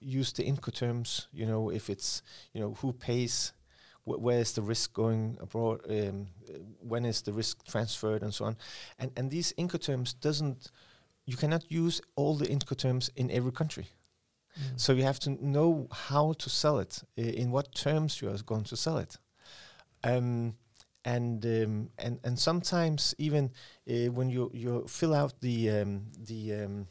use 0.00 0.32
the 0.32 0.44
Incoterms, 0.44 1.26
you 1.32 1.44
know, 1.44 1.70
if 1.70 1.90
it's, 1.90 2.22
you 2.52 2.60
know, 2.60 2.74
who 2.74 2.92
pays, 2.92 3.52
wh- 4.04 4.22
where 4.22 4.38
is 4.38 4.52
the 4.52 4.62
risk 4.62 4.92
going 4.92 5.36
abroad, 5.40 5.80
um, 5.90 6.28
when 6.80 7.04
is 7.04 7.22
the 7.22 7.32
risk 7.32 7.64
transferred, 7.64 8.22
and 8.22 8.32
so 8.32 8.44
on. 8.44 8.56
And 8.98 9.10
and 9.16 9.30
these 9.30 9.52
Incoterms 9.58 10.14
doesn't, 10.20 10.70
you 11.26 11.36
cannot 11.36 11.70
use 11.70 12.00
all 12.14 12.36
the 12.36 12.46
Incoterms 12.46 13.10
in 13.16 13.30
every 13.30 13.52
country. 13.52 13.88
Mm. 14.56 14.80
So 14.80 14.92
you 14.92 15.02
have 15.02 15.18
to 15.20 15.30
know 15.44 15.88
how 15.90 16.34
to 16.34 16.48
sell 16.48 16.78
it, 16.78 17.02
uh, 17.18 17.22
in 17.22 17.50
what 17.50 17.74
terms 17.74 18.20
you 18.22 18.30
are 18.30 18.42
going 18.44 18.64
to 18.64 18.76
sell 18.76 18.98
it. 18.98 19.18
Um, 20.04 20.54
and 21.16 21.44
um, 21.44 21.90
and 21.98 22.18
and 22.24 22.38
sometimes 22.38 23.14
even 23.18 23.50
uh, 23.90 24.12
when 24.16 24.30
you 24.30 24.50
you 24.54 24.84
fill 24.86 25.14
out 25.14 25.32
the 25.40 25.70
um, 25.70 26.02
the 26.26 26.64
um, 26.64 26.86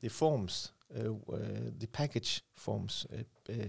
the 0.00 0.08
forms, 0.08 0.72
uh, 0.94 1.10
uh, 1.32 1.38
the 1.80 1.86
package 1.86 2.42
forms, 2.54 3.06
uh, 3.12 3.52
uh, 3.52 3.66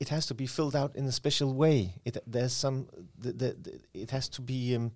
it 0.00 0.08
has 0.08 0.26
to 0.26 0.34
be 0.34 0.46
filled 0.46 0.74
out 0.76 0.96
in 0.96 1.06
a 1.06 1.12
special 1.12 1.52
way. 1.54 1.94
It 2.04 2.16
there's 2.26 2.52
some 2.52 2.86
the, 3.22 3.32
the, 3.32 3.56
the 3.62 3.80
it 3.92 4.10
has 4.10 4.28
to 4.28 4.42
be 4.42 4.76
um, 4.76 4.90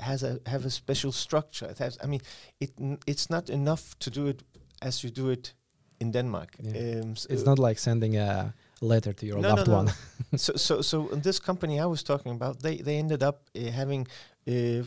has 0.00 0.22
a 0.22 0.38
have 0.46 0.66
a 0.66 0.70
special 0.70 1.12
structure. 1.12 1.70
It 1.70 1.78
has. 1.78 1.98
I 2.02 2.06
mean, 2.06 2.20
it 2.60 2.70
n- 2.80 2.98
it's 3.06 3.28
not 3.30 3.50
enough 3.50 3.94
to 3.98 4.10
do 4.10 4.26
it 4.28 4.42
as 4.82 5.02
you 5.04 5.10
do 5.10 5.30
it 5.30 5.54
in 6.00 6.12
Denmark. 6.12 6.56
Yeah. 6.62 7.00
Um, 7.02 7.10
s- 7.12 7.26
It's 7.30 7.44
not 7.44 7.58
like 7.58 7.80
sending 7.80 8.16
a 8.16 8.54
letter 8.80 9.12
to 9.12 9.26
your 9.26 9.36
No, 9.40 9.48
no, 9.48 9.54
loved 9.54 9.68
no. 9.68 9.76
one. 9.76 9.88
so 10.36 10.52
so 10.56 10.82
so 10.82 11.08
in 11.12 11.20
this 11.22 11.40
company 11.40 11.80
I 11.80 11.86
was 11.86 12.02
talking 12.02 12.32
about, 12.32 12.62
they 12.62 12.82
they 12.82 12.98
ended 12.98 13.22
up 13.22 13.36
uh, 13.56 13.70
having 13.70 14.06
uh, 14.48 14.52
uh, 14.52 14.82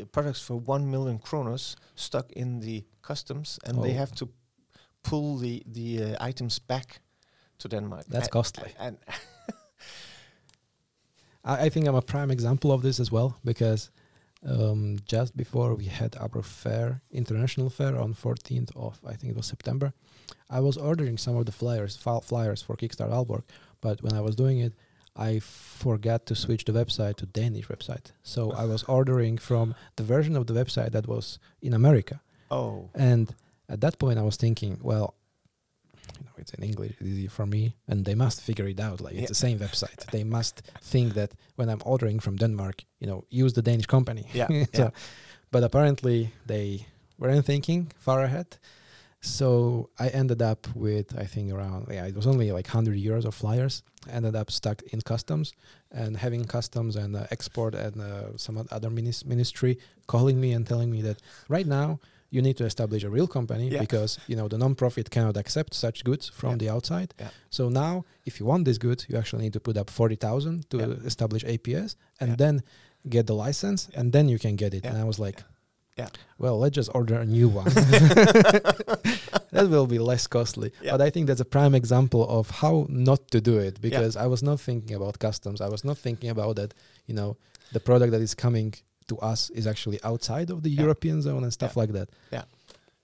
uh, 0.00 0.04
products 0.10 0.40
for 0.42 0.60
one 0.68 0.90
million 0.90 1.18
kronos 1.18 1.76
stuck 1.94 2.32
in 2.32 2.60
the 2.60 2.84
customs, 3.02 3.58
and 3.64 3.76
they 3.82 3.92
Oh. 3.92 3.98
have 3.98 4.12
to 4.12 4.28
pull 5.02 5.38
the 5.40 5.62
the 5.74 6.02
uh, 6.16 6.28
items 6.30 6.60
back 6.60 7.00
to 7.58 7.68
Denmark. 7.68 8.04
That's 8.08 8.28
costly. 8.28 8.72
And 8.78 8.96
I, 11.44 11.66
I 11.66 11.70
think 11.70 11.86
I'm 11.88 11.94
a 11.96 12.02
prime 12.02 12.30
example 12.32 12.70
of 12.72 12.82
this 12.82 13.00
as 13.00 13.10
well 13.12 13.36
because 13.44 13.90
um, 14.44 14.98
just 15.06 15.36
before 15.36 15.74
we 15.74 15.86
had 15.86 16.16
our 16.16 16.42
fair, 16.42 17.00
international 17.10 17.70
fair 17.70 17.98
on 17.98 18.14
14th 18.14 18.74
of 18.76 19.00
I 19.06 19.14
think 19.14 19.32
it 19.32 19.36
was 19.36 19.46
September, 19.46 19.92
I 20.50 20.60
was 20.60 20.76
ordering 20.76 21.18
some 21.18 21.36
of 21.36 21.46
the 21.46 21.52
flyers, 21.52 21.96
flyers 21.96 22.62
for 22.62 22.76
Kickstart 22.76 23.10
Aalborg, 23.10 23.44
but 23.80 24.02
when 24.02 24.12
I 24.12 24.20
was 24.20 24.36
doing 24.36 24.58
it, 24.60 24.72
I 25.16 25.38
forgot 25.38 26.26
to 26.26 26.34
switch 26.34 26.64
the 26.64 26.72
website 26.72 27.16
to 27.16 27.26
Danish 27.26 27.68
website. 27.68 28.12
So 28.22 28.52
I 28.52 28.64
was 28.64 28.82
ordering 28.88 29.38
from 29.38 29.74
the 29.96 30.02
version 30.02 30.36
of 30.36 30.46
the 30.46 30.54
website 30.54 30.92
that 30.92 31.06
was 31.06 31.38
in 31.62 31.72
America. 31.72 32.20
oh, 32.50 32.90
And 32.94 33.34
at 33.68 33.80
that 33.80 33.98
point, 33.98 34.18
I 34.18 34.22
was 34.22 34.36
thinking, 34.36 34.78
well, 34.82 35.14
it's 36.38 36.52
in 36.54 36.62
English, 36.64 36.92
it's 37.00 37.08
easy 37.08 37.28
for 37.28 37.46
me, 37.46 37.74
and 37.88 38.04
they 38.04 38.14
must 38.14 38.40
figure 38.40 38.68
it 38.68 38.80
out. 38.80 39.00
Like 39.00 39.14
Yeah. 39.14 39.22
it's 39.22 39.28
the 39.40 39.46
same 39.48 39.58
website. 39.58 40.04
they 40.10 40.24
must 40.24 40.62
think 40.92 41.14
that 41.14 41.30
when 41.56 41.68
I'm 41.68 41.82
ordering 41.84 42.20
from 42.20 42.36
Denmark, 42.36 42.84
you 43.00 43.06
know, 43.06 43.24
use 43.44 43.52
the 43.54 43.62
Danish 43.62 43.86
company. 43.86 44.24
Yeah, 44.34 44.48
so, 44.74 44.82
yeah. 44.82 44.90
but 45.50 45.62
apparently 45.62 46.30
they 46.46 46.86
weren't 47.18 47.44
thinking 47.46 47.92
far 47.98 48.22
ahead. 48.22 48.46
So 49.20 49.88
I 49.98 50.08
ended 50.08 50.42
up 50.42 50.66
with 50.74 51.16
I 51.18 51.24
think 51.26 51.50
around 51.52 51.86
yeah 51.90 52.06
it 52.08 52.14
was 52.14 52.26
only 52.26 52.52
like 52.52 52.66
hundred 52.68 52.98
euros 52.98 53.24
of 53.24 53.34
flyers. 53.34 53.82
Ended 54.10 54.34
up 54.36 54.50
stuck 54.50 54.82
in 54.92 55.00
customs 55.00 55.52
and 55.90 56.16
having 56.16 56.44
customs 56.44 56.96
and 56.96 57.16
uh, 57.16 57.26
export 57.30 57.74
and 57.74 58.00
uh, 58.00 58.36
some 58.36 58.58
other 58.70 58.90
minis- 58.90 59.24
ministry 59.24 59.78
calling 60.06 60.38
me 60.40 60.52
and 60.52 60.66
telling 60.66 60.90
me 60.90 61.00
that 61.02 61.22
right 61.48 61.66
now 61.66 61.98
you 62.34 62.42
need 62.42 62.56
to 62.56 62.64
establish 62.64 63.02
a 63.04 63.10
real 63.16 63.26
company 63.38 63.66
Yeah. 63.68 63.80
because 63.86 64.18
you 64.30 64.36
know 64.38 64.48
the 64.48 64.58
non-profit 64.58 65.06
cannot 65.10 65.36
accept 65.36 65.72
such 65.74 65.98
goods 66.04 66.24
from 66.40 66.50
Yeah. 66.50 66.58
the 66.62 66.68
outside. 66.74 67.08
Yeah. 67.20 67.28
So 67.50 67.68
now 67.68 67.92
if 68.28 68.32
you 68.40 68.46
want 68.46 68.64
this 68.64 68.78
good, 68.78 69.04
you 69.08 69.16
actually 69.20 69.42
need 69.44 69.52
to 69.58 69.60
put 69.60 69.76
up 69.76 69.88
forty 69.90 70.16
thousand 70.16 70.56
to 70.70 70.76
Yeah. 70.78 71.06
establish 71.10 71.42
APS 71.44 71.96
and 72.20 72.28
Yeah. 72.30 72.36
then 72.42 72.62
get 73.14 73.26
the 73.26 73.34
license 73.46 73.80
Yeah. 73.92 74.00
and 74.00 74.12
then 74.12 74.28
you 74.28 74.38
can 74.38 74.56
get 74.56 74.72
it. 74.74 74.82
Yeah. 74.84 74.90
And 74.90 74.98
I 75.02 75.04
was 75.04 75.18
like, 75.18 75.38
Yeah. 75.98 76.08
well, 76.38 76.56
let's 76.62 76.74
just 76.76 76.90
order 76.94 77.16
a 77.20 77.24
new 77.36 77.48
one. 77.60 77.70
that 79.52 79.66
will 79.70 79.86
be 79.86 79.98
less 79.98 80.26
costly. 80.26 80.70
Yeah. 80.82 80.92
But 80.92 81.00
I 81.06 81.10
think 81.10 81.26
that's 81.28 81.40
a 81.40 81.44
prime 81.56 81.74
example 81.74 82.22
of 82.28 82.50
how 82.50 82.86
not 82.88 83.30
to 83.30 83.40
do 83.40 83.58
it 83.58 83.80
because 83.80 84.16
I 84.16 84.26
was 84.26 84.42
not 84.42 84.60
thinking 84.60 84.96
about 84.96 85.18
customs. 85.18 85.60
I 85.60 85.68
was 85.68 85.84
not 85.84 85.98
thinking 85.98 86.30
about 86.30 86.56
that, 86.56 86.74
you 87.06 87.14
know, 87.14 87.36
the 87.72 87.80
product 87.80 88.10
that 88.12 88.20
is 88.20 88.34
coming 88.34 88.74
to 89.08 89.18
us 89.18 89.50
is 89.50 89.66
actually 89.66 89.98
outside 90.02 90.50
of 90.50 90.62
the 90.62 90.70
Yeah. 90.70 90.82
European 90.82 91.22
zone 91.22 91.42
and 91.44 91.52
stuff 91.52 91.76
like 91.76 91.92
that. 91.92 92.08
Yeah. 92.32 92.44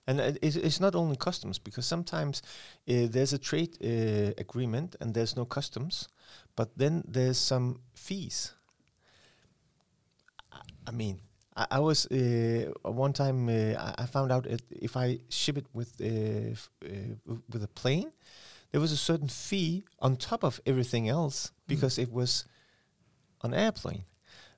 And 0.07 0.21
it's, 0.43 0.57
it's 0.57 0.81
not 0.81 0.95
only 0.95 1.17
customs 1.17 1.59
because 1.59 1.87
sometimes 1.87 2.43
uh, 2.89 3.07
there's 3.11 3.33
a 3.33 3.39
trade 3.39 3.77
uh, 3.83 4.33
agreement 4.39 4.97
and 5.01 5.15
there's 5.15 5.37
no 5.37 5.45
customs, 5.45 6.09
but 6.57 6.69
then 6.77 7.03
there's 7.07 7.39
some 7.39 7.81
fees. 7.95 8.55
I- 10.87 10.93
mean, 10.93 11.21
I, 11.57 11.67
I 11.71 11.79
was 11.81 12.07
uh, 12.07 12.73
one 12.83 13.13
time 13.13 13.49
uh, 13.49 13.95
I- 13.99 14.07
found 14.07 14.33
out 14.33 14.47
if 14.71 14.97
I 14.97 15.19
ship 15.29 15.57
it 15.59 15.67
with 15.73 15.93
uh, 16.01 16.07
uh, 16.85 17.35
with 17.53 17.63
a 17.63 17.69
plane, 17.69 18.11
there 18.73 18.81
was 18.81 18.93
a 18.93 18.97
certain 18.97 19.29
fee 19.29 19.85
on 19.99 20.17
top 20.17 20.43
of 20.45 20.61
everything 20.67 21.09
else 21.09 21.53
because 21.67 21.99
it 22.03 22.11
was 22.13 22.45
an 23.43 23.55
airplane. 23.55 24.05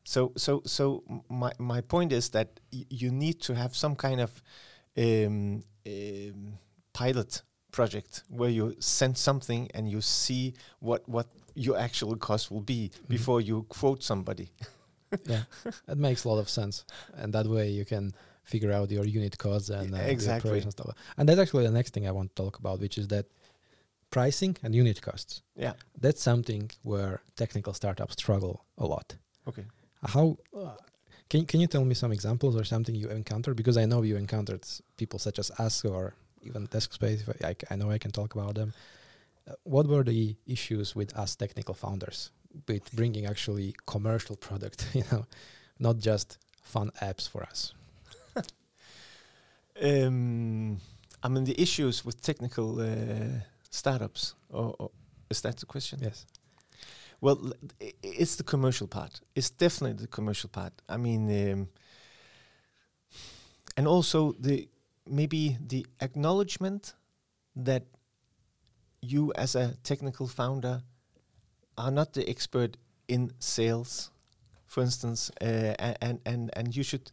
So 0.05 0.33
so 0.37 0.63
so 0.67 1.03
my 1.29 1.53
my 1.59 1.81
point 1.81 2.13
is 2.13 2.31
that 2.31 2.61
y- 2.73 2.87
you 2.91 3.11
need 3.11 3.41
to 3.43 3.55
have 3.55 3.75
some 3.75 3.95
kind 3.97 4.21
of 4.21 4.43
um, 4.97 5.63
um, 5.87 6.59
pilot 6.93 7.43
project 7.71 8.23
where 8.29 8.51
you 8.51 8.75
send 8.79 9.17
something 9.17 9.71
and 9.75 9.89
you 9.89 10.01
see 10.01 10.55
what 10.81 11.09
what 11.09 11.27
your 11.55 11.79
actual 11.79 12.17
cost 12.17 12.51
will 12.51 12.61
be 12.61 12.91
before 13.09 13.41
you 13.41 13.65
quote 13.69 14.03
somebody. 14.03 14.51
yeah, 15.27 15.43
that 15.87 15.99
makes 15.99 16.25
a 16.25 16.29
lot 16.29 16.39
of 16.39 16.49
sense, 16.49 16.85
and 17.15 17.33
that 17.33 17.47
way 17.47 17.69
you 17.71 17.85
can 17.85 18.13
figure 18.45 18.73
out 18.73 18.91
your 18.91 19.05
unit 19.05 19.39
costs 19.39 19.71
and 19.71 19.95
uh, 19.95 19.99
exactly. 19.99 20.51
operation 20.51 20.71
stuff. 20.71 20.95
And 21.17 21.29
that's 21.29 21.39
actually 21.39 21.65
the 21.65 21.71
next 21.71 21.95
thing 21.95 22.09
I 22.09 22.11
want 22.11 22.35
to 22.35 22.43
talk 22.43 22.59
about, 22.59 22.81
which 22.81 22.99
is 22.99 23.09
that 23.09 23.27
pricing 24.11 24.57
and 24.63 24.75
unit 24.75 25.01
costs. 25.01 25.43
Yeah. 25.57 25.75
That's 26.01 26.23
something 26.23 26.71
where 26.83 27.23
technical 27.37 27.73
startups 27.73 28.15
struggle 28.15 28.65
a 28.79 28.87
lot. 28.87 29.17
Okay. 29.49 29.65
How 30.05 30.37
uh, 30.57 30.77
can 31.29 31.47
can 31.47 31.61
you 31.61 31.67
tell 31.67 31.85
me 31.85 31.95
some 31.95 32.13
examples 32.13 32.57
or 32.57 32.65
something 32.65 32.95
you 32.95 33.09
encountered? 33.09 33.57
Because 33.57 33.77
I 33.77 33.87
know 33.87 34.03
you 34.03 34.17
encountered 34.17 34.65
people 34.97 35.19
such 35.19 35.39
as 35.39 35.51
us 35.59 35.85
or 35.85 36.15
even 36.43 36.67
Desk 36.67 36.93
Space. 36.93 37.25
I, 37.29 37.47
I, 37.47 37.51
I 37.51 37.53
c- 37.55 37.67
I 37.71 37.77
know 37.77 37.91
I 37.91 37.99
can 37.99 38.11
talk 38.11 38.35
about 38.35 38.55
them. 38.55 38.73
Uh, 39.49 39.55
what 39.65 39.87
were 39.87 40.05
the 40.05 40.37
issues 40.47 40.95
with 40.97 41.17
us 41.17 41.37
technical 41.37 41.75
founders 41.75 42.31
with 42.69 42.93
bringing 42.95 43.27
actually 43.27 43.75
commercial 43.87 44.37
product? 44.37 44.87
You 44.95 45.05
know, 45.13 45.27
not 45.79 45.99
just 45.99 46.39
fun 46.63 46.91
apps 47.01 47.29
for 47.29 47.43
us. 47.45 47.75
Um, 49.83 50.79
I 51.23 51.29
mean 51.29 51.45
the 51.45 51.61
issues 51.61 52.05
with 52.05 52.21
technical 52.21 52.81
uh, 52.81 53.41
startups, 53.71 54.35
or, 54.51 54.75
or 54.79 54.91
is 55.31 55.41
that 55.43 55.57
the 55.57 55.67
question? 55.67 55.99
Yes. 56.03 56.27
Well, 57.23 57.53
it's 58.03 58.35
the 58.35 58.43
commercial 58.43 58.89
part. 58.89 59.21
It's 59.37 59.49
definitely 59.49 60.03
the 60.03 60.09
commercial 60.09 60.51
part. 60.51 60.73
I 60.89 60.97
mean, 60.97 61.53
um, 61.53 61.69
and 63.77 63.87
also 63.87 64.33
the 64.41 64.69
maybe 65.07 65.57
the 65.65 65.87
acknowledgement 66.01 66.95
that 67.55 67.85
you 69.01 69.33
as 69.37 69.55
a 69.55 69.77
technical 69.85 70.27
founder 70.27 70.83
are 71.79 71.93
not 71.93 72.13
the 72.13 72.29
expert 72.29 72.77
in 73.07 73.31
sales, 73.39 74.11
for 74.67 74.83
instance, 74.83 75.31
uh, 75.41 75.95
and 76.01 76.19
and 76.27 76.51
and 76.55 76.77
you 76.77 76.83
should 76.83 77.09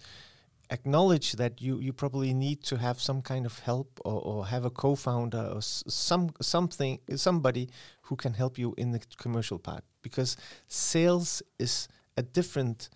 acknowledge 0.69 1.33
that 1.33 1.61
you 1.61 1.79
you 1.79 1.93
probably 1.93 2.33
need 2.33 2.63
to 2.63 2.77
have 2.77 3.01
some 3.01 3.21
kind 3.21 3.45
of 3.45 3.59
help 3.59 3.99
or, 4.05 4.21
or 4.21 4.45
have 4.45 4.65
a 4.65 4.69
co-founder 4.69 5.51
or 5.55 5.61
some 5.61 6.29
something 6.41 6.99
somebody 7.15 7.69
who 8.03 8.15
can 8.15 8.33
help 8.33 8.57
you 8.57 8.73
in 8.77 8.91
the 8.91 8.99
commercial 9.17 9.59
part. 9.59 9.83
Because 10.01 10.37
sales 10.67 11.41
is 11.57 11.87
a 12.17 12.21
different 12.21 12.89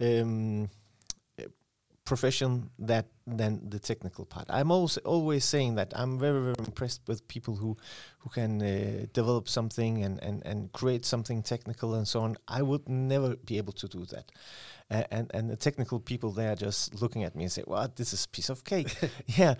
um, 0.00 0.68
profession 2.04 2.70
that 2.78 3.06
than 3.26 3.68
the 3.68 3.78
technical 3.78 4.24
part. 4.24 4.46
I'm 4.48 4.70
always 4.70 4.96
always 4.98 5.44
saying 5.44 5.74
that 5.76 5.92
I'm 5.94 6.18
very 6.18 6.40
very 6.40 6.56
impressed 6.58 7.02
with 7.06 7.26
people 7.28 7.56
who 7.56 7.76
who 8.18 8.30
can 8.30 8.62
uh, 8.62 9.06
develop 9.12 9.48
something 9.48 10.02
and, 10.02 10.22
and 10.22 10.42
and 10.44 10.72
create 10.72 11.04
something 11.04 11.42
technical 11.42 11.94
and 11.94 12.06
so 12.06 12.20
on. 12.20 12.36
I 12.48 12.62
would 12.62 12.88
never 12.88 13.36
be 13.36 13.58
able 13.58 13.72
to 13.74 13.88
do 13.88 14.04
that. 14.06 14.32
Uh, 14.90 15.04
and 15.12 15.30
and 15.32 15.48
the 15.48 15.56
technical 15.56 16.00
people 16.00 16.32
they 16.32 16.48
are 16.48 16.56
just 16.56 17.00
looking 17.00 17.22
at 17.22 17.36
me 17.36 17.44
and 17.44 17.52
say, 17.52 17.62
"Well, 17.64 17.88
this 17.94 18.12
is 18.12 18.24
a 18.24 18.28
piece 18.28 18.50
of 18.50 18.64
cake." 18.64 18.92
yeah, 19.26 19.54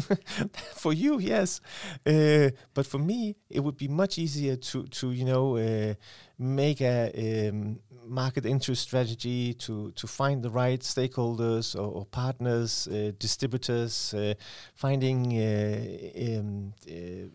for 0.74 0.92
you, 0.92 1.18
yes, 1.18 1.62
uh, 2.06 2.50
but 2.74 2.86
for 2.86 2.98
me, 2.98 3.34
it 3.48 3.60
would 3.60 3.78
be 3.78 3.88
much 3.88 4.18
easier 4.18 4.56
to 4.56 4.84
to 4.84 5.12
you 5.12 5.24
know 5.24 5.56
uh, 5.56 5.94
make 6.38 6.82
a 6.82 7.48
um, 7.48 7.78
market 8.06 8.44
entry 8.44 8.76
strategy 8.76 9.54
to 9.54 9.90
to 9.92 10.06
find 10.06 10.42
the 10.42 10.50
right 10.50 10.80
stakeholders 10.80 11.74
or, 11.74 11.88
or 12.00 12.04
partners, 12.04 12.86
uh, 12.88 13.03
distributors, 13.12 14.14
uh, 14.14 14.34
finding 14.74 15.32
uh, 15.32 16.38
um, 16.38 16.72
uh, 16.88 17.28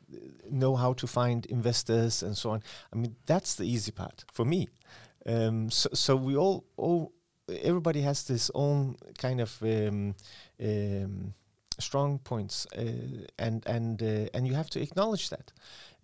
know 0.50 0.76
how 0.76 0.94
to 0.94 1.08
find 1.08 1.46
investors 1.48 2.24
and 2.24 2.38
so 2.38 2.52
on. 2.52 2.64
I 2.94 2.96
mean, 2.96 3.16
that's 3.26 3.56
the 3.56 3.66
easy 3.66 3.92
part 3.92 4.26
for 4.34 4.46
me. 4.46 4.68
Um, 5.26 5.70
so, 5.70 5.90
so 5.94 6.16
we 6.16 6.36
all, 6.36 6.66
all 6.78 7.12
everybody 7.64 8.02
has 8.02 8.24
this 8.24 8.52
own 8.54 8.96
kind 9.18 9.42
of 9.42 9.58
um, 9.62 10.16
um, 10.64 11.34
strong 11.80 12.20
points, 12.20 12.68
uh, 12.78 13.26
and 13.38 13.66
and 13.68 14.02
uh, 14.02 14.30
and 14.34 14.48
you 14.48 14.56
have 14.56 14.70
to 14.70 14.82
acknowledge 14.82 15.30
that. 15.30 15.52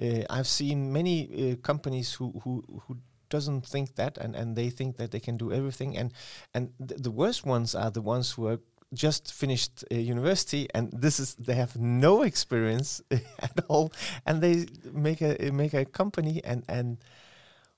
Uh, 0.01 0.23
I've 0.29 0.47
seen 0.47 0.91
many 0.91 1.57
companies 1.63 2.13
who 2.13 2.41
who 2.43 2.63
who 2.87 2.97
doesn't 3.29 3.65
think 3.65 3.95
that, 3.95 4.17
and 4.17 4.35
and 4.35 4.55
they 4.55 4.69
think 4.69 4.97
that 4.97 5.11
they 5.11 5.19
can 5.19 5.37
do 5.37 5.51
everything, 5.51 5.97
and 5.97 6.13
and 6.53 6.73
th- 6.87 7.01
the 7.01 7.11
worst 7.11 7.45
ones 7.45 7.75
are 7.75 7.91
the 7.91 8.01
ones 8.01 8.31
who 8.31 8.47
are 8.47 8.59
just 8.95 9.33
finished 9.33 9.83
uh, 9.91 9.95
university 9.95 10.67
and 10.75 10.91
this 10.93 11.19
is 11.19 11.35
they 11.35 11.55
have 11.55 11.75
no 11.77 12.23
experience 12.23 13.01
at 13.39 13.59
all 13.67 13.91
and 14.25 14.41
they 14.41 14.65
make 14.93 15.21
a 15.21 15.51
make 15.51 15.73
a 15.73 15.85
company 15.85 16.41
and 16.43 16.63
and 16.69 16.97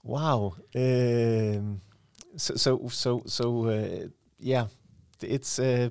wow 0.03 0.55
um, 0.75 1.81
so 2.36 2.55
so 2.55 2.88
so 2.89 3.21
so 3.25 3.65
uh, 3.67 4.07
yeah 4.39 4.67
it's 5.21 5.59
uh, 5.59 5.89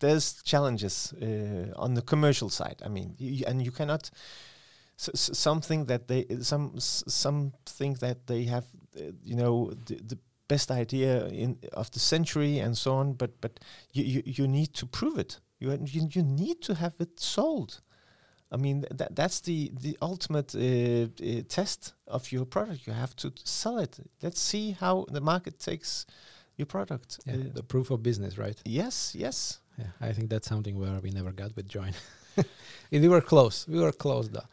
there's 0.00 0.42
challenges 0.42 1.14
uh, 1.22 1.72
on 1.76 1.94
the 1.94 2.02
commercial 2.02 2.50
side. 2.50 2.82
I 2.84 2.88
mean 2.88 3.16
and 3.46 3.62
you 3.64 3.72
cannot 3.72 4.10
s- 4.98 5.10
s- 5.14 5.38
something 5.38 5.86
that 5.86 6.08
they 6.08 6.26
some 6.42 6.72
s- 6.76 7.04
some 7.08 7.52
think 7.66 7.98
that 8.00 8.26
they 8.26 8.44
have 8.44 8.64
uh, 8.98 9.12
you 9.24 9.36
know 9.36 9.72
the, 9.86 9.96
the 10.10 10.18
best 10.48 10.70
idea 10.70 11.26
in 11.28 11.58
of 11.72 11.90
the 11.90 11.98
century 12.00 12.58
and 12.58 12.76
so 12.76 12.94
on 12.94 13.12
but 13.14 13.30
but 13.40 13.60
you 13.92 14.04
you, 14.04 14.22
you 14.24 14.48
need 14.48 14.72
to 14.74 14.86
prove 14.86 15.18
it 15.20 15.40
you, 15.58 15.70
you 15.84 16.08
you 16.10 16.22
need 16.22 16.60
to 16.62 16.74
have 16.74 16.94
it 17.00 17.20
sold 17.20 17.80
I 18.52 18.56
mean 18.56 18.80
th- 18.82 18.92
that 18.98 19.16
that's 19.16 19.40
the 19.40 19.70
the 19.82 19.96
ultimate 20.00 20.54
uh, 20.54 20.60
uh, 20.60 21.42
test 21.48 21.94
of 22.06 22.30
your 22.32 22.46
product. 22.46 22.86
You 22.86 22.94
have 22.94 23.14
to 23.16 23.32
sell 23.44 23.78
it. 23.80 23.98
Let's 24.22 24.40
see 24.40 24.76
how 24.80 25.04
the 25.12 25.20
market 25.20 25.58
takes 25.58 26.06
your 26.56 26.66
product. 26.66 27.18
Yeah, 27.26 27.34
Uh, 27.34 27.54
the 27.54 27.62
proof 27.62 27.90
of 27.90 28.00
business, 28.02 28.38
right? 28.38 28.62
yes, 28.64 29.14
yes. 29.14 29.60
Yeah, 29.78 30.10
I 30.10 30.12
think 30.14 30.30
that's 30.30 30.46
something 30.48 30.78
where 30.78 31.00
we 31.02 31.10
never 31.10 31.32
got 31.32 31.56
with 31.56 31.68
Join. 31.68 31.92
we 32.90 33.08
were 33.08 33.20
close. 33.22 33.66
We 33.68 33.78
were 33.80 33.92
close, 33.92 34.28
though. 34.30 34.48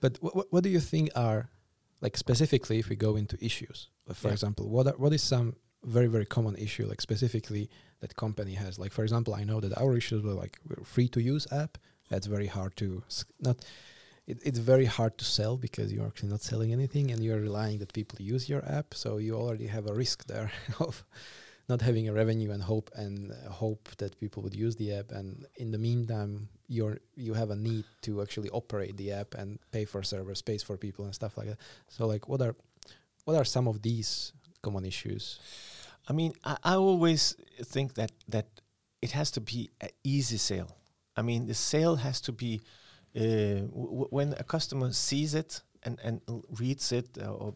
But 0.00 0.18
wh- 0.18 0.52
what 0.52 0.62
do 0.64 0.68
you 0.68 0.80
think 0.80 1.08
are, 1.14 1.48
like 2.00 2.16
specifically, 2.16 2.78
if 2.78 2.88
we 2.88 2.96
go 2.96 3.16
into 3.16 3.36
issues? 3.44 3.88
uh, 4.08 4.14
For 4.14 4.28
Yeah. 4.28 4.34
example, 4.34 4.68
what 4.68 4.86
are, 4.86 4.96
what 4.96 5.12
is 5.12 5.22
some 5.22 5.56
very 5.84 6.08
very 6.08 6.26
common 6.26 6.54
issue, 6.56 6.86
like 6.86 7.00
specifically 7.00 7.68
that 8.00 8.14
company 8.16 8.54
has? 8.54 8.78
Like 8.78 8.92
for 8.92 9.02
example, 9.04 9.34
I 9.34 9.44
know 9.44 9.60
that 9.60 9.76
our 9.78 9.96
issues 9.96 10.22
were 10.22 10.34
like 10.42 10.58
we're 10.68 10.84
free 10.84 11.08
to 11.08 11.20
use 11.20 11.46
app. 11.52 11.78
That's 12.10 12.26
very 12.26 12.46
hard 12.46 12.76
to 12.76 13.02
not. 13.40 13.64
It, 14.26 14.38
it's 14.44 14.58
very 14.58 14.84
hard 14.84 15.16
to 15.18 15.24
sell 15.24 15.56
because 15.56 15.90
you're 15.92 16.06
actually 16.06 16.28
not 16.30 16.42
selling 16.42 16.70
anything, 16.72 17.10
and 17.10 17.22
you're 17.24 17.40
relying 17.40 17.78
that 17.78 17.92
people 17.92 18.18
use 18.34 18.48
your 18.52 18.62
app. 18.78 18.94
So 18.94 19.16
you 19.18 19.34
already 19.34 19.66
have 19.68 19.86
a 19.90 19.94
risk 19.94 20.26
there 20.26 20.50
of 20.80 21.04
not 21.68 21.82
having 21.82 22.08
a 22.08 22.12
revenue 22.12 22.50
and 22.50 22.62
hope 22.62 22.90
and 22.94 23.32
uh, 23.32 23.50
hope 23.50 23.88
that 23.98 24.18
people 24.18 24.42
would 24.42 24.54
use 24.54 24.76
the 24.76 24.94
app. 24.94 25.10
And 25.12 25.46
in 25.56 25.70
the 25.70 25.78
meantime 25.78 26.48
you're 26.68 26.98
you 27.16 27.34
have 27.34 27.50
a 27.50 27.56
need 27.56 27.84
to 28.02 28.22
actually 28.22 28.50
operate 28.50 28.96
the 28.96 29.12
app 29.12 29.34
and 29.34 29.58
pay 29.72 29.84
for 29.84 30.02
server 30.02 30.34
space 30.34 30.62
for 30.62 30.76
people 30.76 31.04
and 31.04 31.14
stuff 31.14 31.36
like 31.36 31.48
that. 31.48 31.58
So 31.88 32.06
like 32.06 32.28
what 32.28 32.40
are 32.40 32.54
what 33.24 33.36
are 33.36 33.44
some 33.44 33.68
of 33.68 33.82
these 33.82 34.32
common 34.62 34.84
issues? 34.84 35.38
I 36.08 36.12
mean, 36.12 36.32
I, 36.44 36.56
I 36.64 36.74
always 36.74 37.36
think 37.62 37.94
that 37.94 38.12
that 38.28 38.46
it 39.02 39.12
has 39.12 39.30
to 39.32 39.40
be 39.40 39.70
an 39.80 39.90
easy 40.02 40.38
sale. 40.38 40.76
I 41.16 41.22
mean, 41.22 41.46
the 41.46 41.54
sale 41.54 41.96
has 41.96 42.20
to 42.22 42.32
be 42.32 42.60
uh, 43.16 43.66
w- 43.68 44.06
when 44.10 44.34
a 44.38 44.44
customer 44.44 44.92
sees 44.92 45.34
it 45.34 45.60
and 45.82 45.98
and 46.02 46.20
reads 46.58 46.92
it, 46.92 47.18
uh, 47.20 47.32
or 47.32 47.54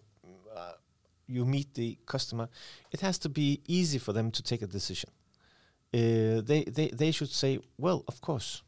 you 1.32 1.44
meet 1.44 1.74
the 1.74 1.98
customer, 2.06 2.48
it 2.90 3.00
has 3.00 3.18
to 3.18 3.28
be 3.28 3.60
easy 3.66 3.98
for 3.98 4.12
them 4.12 4.30
to 4.30 4.42
take 4.42 4.62
a 4.62 4.66
decision. 4.66 5.10
Uh, 5.94 6.40
they 6.50 6.64
they 6.76 6.88
they 6.88 7.10
should 7.10 7.30
say, 7.30 7.58
well, 7.78 8.04
of 8.08 8.20
course, 8.20 8.62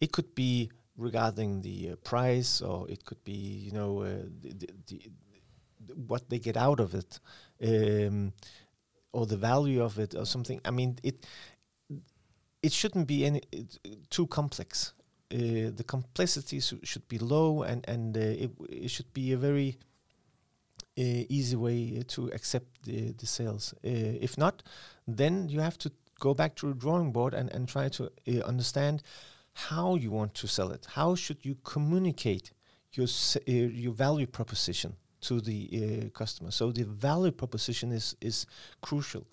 it 0.00 0.12
could 0.12 0.34
be 0.34 0.70
regarding 0.96 1.62
the 1.62 1.90
uh, 1.90 1.96
price, 2.10 2.60
or 2.60 2.88
it 2.90 3.04
could 3.04 3.22
be 3.24 3.40
you 3.66 3.72
know 3.72 4.02
uh, 4.02 4.24
the, 4.40 4.68
the, 4.86 5.00
the, 5.86 5.94
what 6.06 6.28
they 6.28 6.38
get 6.38 6.56
out 6.56 6.80
of 6.80 6.94
it. 6.94 7.20
Um, 7.62 8.32
or 9.12 9.26
the 9.26 9.36
value 9.36 9.82
of 9.82 9.98
it 9.98 10.14
or 10.14 10.26
something. 10.26 10.60
I 10.64 10.70
mean, 10.70 10.98
it 11.02 11.26
it 12.62 12.72
shouldn't 12.72 13.06
be 13.06 13.24
any 13.24 13.42
too 14.10 14.26
complex. 14.26 14.94
Uh, 15.32 15.70
the 15.74 15.84
complexity 15.86 16.60
should 16.60 17.08
be 17.08 17.18
low, 17.18 17.62
and 17.62 17.84
and 17.88 18.16
uh, 18.16 18.20
it, 18.20 18.50
it 18.68 18.90
should 18.90 19.12
be 19.12 19.32
a 19.32 19.36
very 19.36 19.78
easy 21.00 21.56
way 21.56 22.02
to 22.08 22.28
accept 22.32 22.84
the, 22.84 23.12
the 23.12 23.26
sales. 23.26 23.74
Uh, 23.84 23.88
if 24.20 24.36
not, 24.36 24.62
then 25.06 25.48
you 25.48 25.60
have 25.60 25.78
to 25.78 25.90
go 26.20 26.34
back 26.34 26.54
to 26.56 26.68
the 26.68 26.74
drawing 26.74 27.12
board 27.12 27.34
and, 27.34 27.50
and 27.50 27.68
try 27.68 27.88
to 27.88 28.04
uh, 28.04 28.40
understand 28.44 29.02
how 29.54 29.96
you 29.96 30.10
want 30.10 30.34
to 30.34 30.46
sell 30.46 30.70
it. 30.70 30.86
How 30.90 31.14
should 31.14 31.44
you 31.44 31.56
communicate 31.64 32.52
your 32.92 33.06
uh, 33.06 33.52
your 33.84 33.92
value 33.92 34.26
proposition 34.26 34.94
to 35.22 35.40
the 35.40 35.60
uh, 35.74 36.18
customer? 36.18 36.50
So 36.50 36.72
the 36.72 36.84
value 36.84 37.32
proposition 37.32 37.92
is 37.92 38.16
is 38.20 38.46
crucial. 38.80 39.26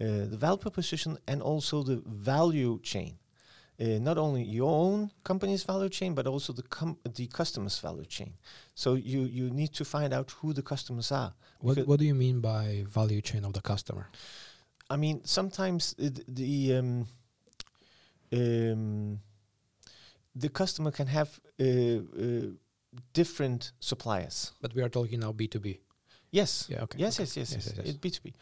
Uh, 0.00 0.28
the 0.32 0.36
value 0.36 0.58
proposition 0.58 1.18
and 1.26 1.42
also 1.42 1.82
the 1.82 2.02
value 2.06 2.78
chain. 2.82 3.18
Uh, 3.78 3.98
not 4.00 4.16
only 4.16 4.42
your 4.42 4.70
own 4.70 5.10
company's 5.22 5.62
value 5.64 5.90
chain, 5.90 6.14
but 6.14 6.26
also 6.26 6.52
the 6.52 6.62
com- 6.62 6.96
the 7.14 7.26
customer's 7.26 7.78
value 7.78 8.06
chain. 8.06 8.32
So 8.74 8.94
you 8.94 9.20
you 9.38 9.50
need 9.50 9.72
to 9.74 9.84
find 9.84 10.12
out 10.14 10.30
who 10.40 10.52
the 10.54 10.62
customers 10.62 11.12
are. 11.12 11.32
what 11.60 11.78
what 11.86 11.98
do 12.00 12.04
you 12.06 12.14
mean 12.14 12.40
by 12.40 12.84
value 12.88 13.20
chain 13.20 13.44
of 13.44 13.52
the 13.52 13.60
customer 13.60 14.06
I 14.90 14.96
mean, 14.96 15.20
sometimes 15.24 15.94
it, 15.98 16.24
the 16.36 16.76
um, 16.78 17.06
um, 18.32 19.20
the 20.34 20.48
customer 20.48 20.90
can 20.90 21.06
have 21.08 21.40
uh, 21.60 21.64
uh, 21.64 22.46
different 23.12 23.72
suppliers. 23.80 24.52
but 24.60 24.74
we 24.74 24.82
are 24.82 24.88
talking 24.88 25.20
now 25.20 25.32
b2b 25.32 25.78
Yes. 26.30 26.66
yeah 26.68 26.82
okay 26.82 26.98
Yes, 26.98 27.14
okay. 27.14 27.24
yes, 27.24 27.36
yes, 27.36 27.52
yes. 27.52 27.66
yes, 27.66 27.74
yes. 27.78 27.86
It 27.94 28.00
B 28.00 28.10
two 28.10 28.20
B. 28.24 28.34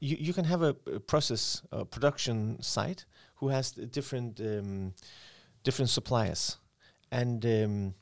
You 0.00 0.16
you 0.20 0.32
can 0.32 0.44
have 0.44 0.62
a, 0.62 0.76
a 0.94 1.00
process 1.00 1.62
production 1.90 2.60
site 2.62 3.06
who 3.36 3.48
has 3.48 3.72
different 3.72 4.40
um, 4.40 4.94
different 5.64 5.90
suppliers, 5.90 6.58
and 7.10 7.44
um, 7.44 7.94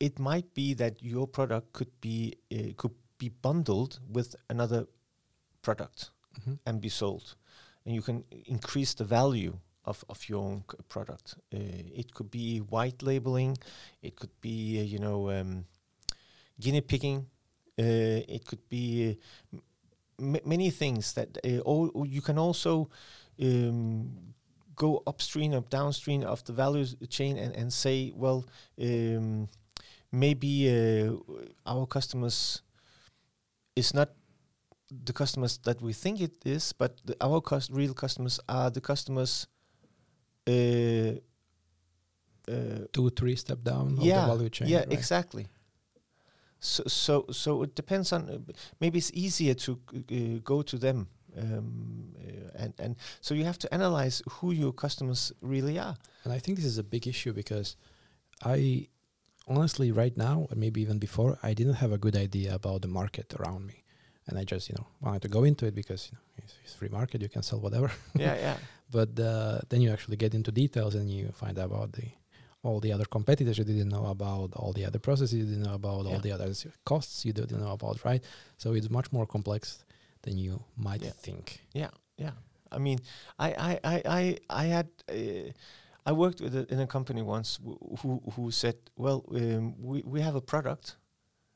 it 0.00 0.18
might 0.18 0.54
be 0.54 0.74
that 0.74 1.02
your 1.02 1.26
product 1.26 1.72
could 1.72 1.90
be 2.00 2.34
uh, 2.52 2.72
could 2.76 2.94
be 3.18 3.30
bundled 3.42 4.00
with 4.12 4.36
another 4.48 4.86
product 5.62 6.10
Mhm. 6.40 6.58
and 6.66 6.80
be 6.80 6.88
sold, 6.90 7.34
and 7.84 7.94
you 7.94 8.02
can 8.02 8.24
increase 8.46 8.94
the 8.94 9.04
value 9.04 9.58
of, 9.84 10.04
of 10.08 10.28
your 10.28 10.42
own 10.44 10.64
product. 10.88 11.34
Uh, 11.54 11.58
it 11.94 12.12
could 12.12 12.30
be 12.30 12.58
white 12.58 13.02
labeling, 13.02 13.56
it 14.02 14.16
could 14.16 14.38
be 14.40 14.78
uh, 14.80 14.82
you 14.82 14.98
know 14.98 15.30
um, 15.30 15.64
guinea 16.60 16.82
pigging, 16.82 17.26
uh, 17.78 18.20
it 18.28 18.44
could 18.44 18.68
be 18.68 19.18
uh, 19.54 19.58
m- 20.20 20.44
many 20.44 20.70
things 20.70 21.12
that. 21.14 21.38
Uh, 21.44 21.58
or 21.64 22.06
you 22.06 22.20
can 22.22 22.38
also 22.38 22.88
um, 23.42 24.10
go 24.74 25.02
upstream 25.06 25.54
or 25.54 25.62
downstream 25.62 26.22
of 26.22 26.44
the 26.44 26.52
value 26.52 26.84
chain 27.08 27.36
and, 27.38 27.56
and 27.56 27.72
say, 27.72 28.12
well, 28.14 28.44
um, 28.80 29.48
maybe 30.12 30.68
uh, 30.70 31.12
our 31.66 31.86
customers 31.86 32.62
is 33.74 33.94
not 33.94 34.10
the 35.04 35.12
customers 35.12 35.58
that 35.64 35.82
we 35.82 35.92
think 35.92 36.20
it 36.20 36.34
is, 36.44 36.72
but 36.72 37.00
the, 37.04 37.16
our 37.20 37.40
cus- 37.40 37.70
real 37.70 37.94
customers 37.94 38.38
are 38.48 38.70
the 38.70 38.80
customers. 38.80 39.46
Uh, 40.46 41.18
uh, 42.48 42.86
Two, 42.92 43.10
three 43.10 43.34
step 43.34 43.64
down 43.64 43.96
yeah, 44.00 44.18
of 44.20 44.28
the 44.28 44.34
value 44.36 44.48
chain. 44.50 44.68
yeah, 44.68 44.78
right? 44.78 44.92
exactly. 44.92 45.48
So, 46.66 46.82
so, 46.86 47.26
so 47.30 47.62
it 47.62 47.74
depends 47.74 48.12
on. 48.12 48.46
Maybe 48.80 48.98
it's 48.98 49.12
easier 49.14 49.54
to 49.54 49.78
uh, 49.94 50.40
go 50.42 50.62
to 50.62 50.76
them, 50.76 51.06
um, 51.36 52.14
uh, 52.18 52.62
and 52.62 52.74
and 52.78 52.96
so 53.20 53.34
you 53.34 53.44
have 53.44 53.58
to 53.58 53.72
analyze 53.72 54.22
who 54.28 54.52
your 54.52 54.72
customers 54.72 55.32
really 55.40 55.78
are. 55.78 55.96
And 56.24 56.32
I 56.32 56.38
think 56.38 56.58
this 56.58 56.66
is 56.66 56.78
a 56.78 56.82
big 56.82 57.06
issue 57.06 57.32
because 57.32 57.76
I 58.44 58.88
honestly, 59.46 59.92
right 59.92 60.16
now, 60.16 60.46
and 60.50 60.60
maybe 60.60 60.80
even 60.80 60.98
before, 60.98 61.38
I 61.42 61.54
didn't 61.54 61.74
have 61.74 61.92
a 61.92 61.98
good 61.98 62.16
idea 62.16 62.54
about 62.54 62.82
the 62.82 62.88
market 62.88 63.34
around 63.38 63.66
me. 63.66 63.84
And 64.26 64.36
I 64.38 64.44
just, 64.44 64.68
you 64.68 64.74
know, 64.76 64.86
wanted 65.00 65.22
to 65.22 65.28
go 65.28 65.44
into 65.44 65.66
it 65.66 65.74
because 65.74 66.10
you 66.10 66.16
know, 66.16 66.42
it's, 66.44 66.54
it's 66.64 66.74
free 66.74 66.88
market, 66.88 67.22
you 67.22 67.28
can 67.28 67.42
sell 67.42 67.60
whatever. 67.60 67.92
yeah, 68.16 68.34
yeah, 68.34 68.56
but 68.90 69.18
uh, 69.20 69.60
then 69.68 69.80
you 69.80 69.92
actually 69.92 70.16
get 70.16 70.34
into 70.34 70.50
details 70.50 70.96
and 70.96 71.08
you 71.08 71.30
find 71.32 71.58
out 71.58 71.66
about 71.66 71.92
the 71.92 72.06
all 72.62 72.80
the 72.80 72.92
other 72.92 73.04
competitors 73.04 73.58
you 73.58 73.64
didn't 73.64 73.88
know 73.90 74.06
about, 74.06 74.52
all 74.54 74.72
the 74.72 74.84
other 74.84 74.98
processes 74.98 75.34
you 75.34 75.44
didn't 75.44 75.62
know 75.62 75.74
about, 75.74 76.06
all 76.06 76.18
the 76.20 76.32
other 76.32 76.52
costs 76.84 77.24
you 77.24 77.32
didn't 77.32 77.60
know 77.60 77.72
about, 77.72 78.04
right? 78.04 78.22
So 78.58 78.72
it's 78.74 78.90
much 78.90 79.12
more 79.12 79.26
complex 79.26 79.84
than 80.22 80.36
you 80.38 80.62
might 80.76 81.02
Yeah. 81.02 81.10
think. 81.10 81.60
yeah, 81.74 81.90
yeah. 82.16 82.32
I 82.72 82.78
mean, 82.78 82.98
I, 83.38 83.48
I, 83.68 83.80
I, 83.84 84.02
I, 84.18 84.38
I 84.50 84.64
had. 84.66 84.88
Uh, 85.08 85.52
I 86.08 86.12
worked 86.12 86.40
with 86.40 86.54
a, 86.54 86.72
in 86.72 86.78
a 86.80 86.86
company 86.86 87.20
once 87.22 87.58
who 88.00 88.22
who 88.34 88.50
said, 88.52 88.76
"Well, 88.96 89.24
um, 89.34 89.74
we 89.82 90.02
we 90.04 90.20
have 90.20 90.36
a 90.36 90.40
product, 90.40 90.96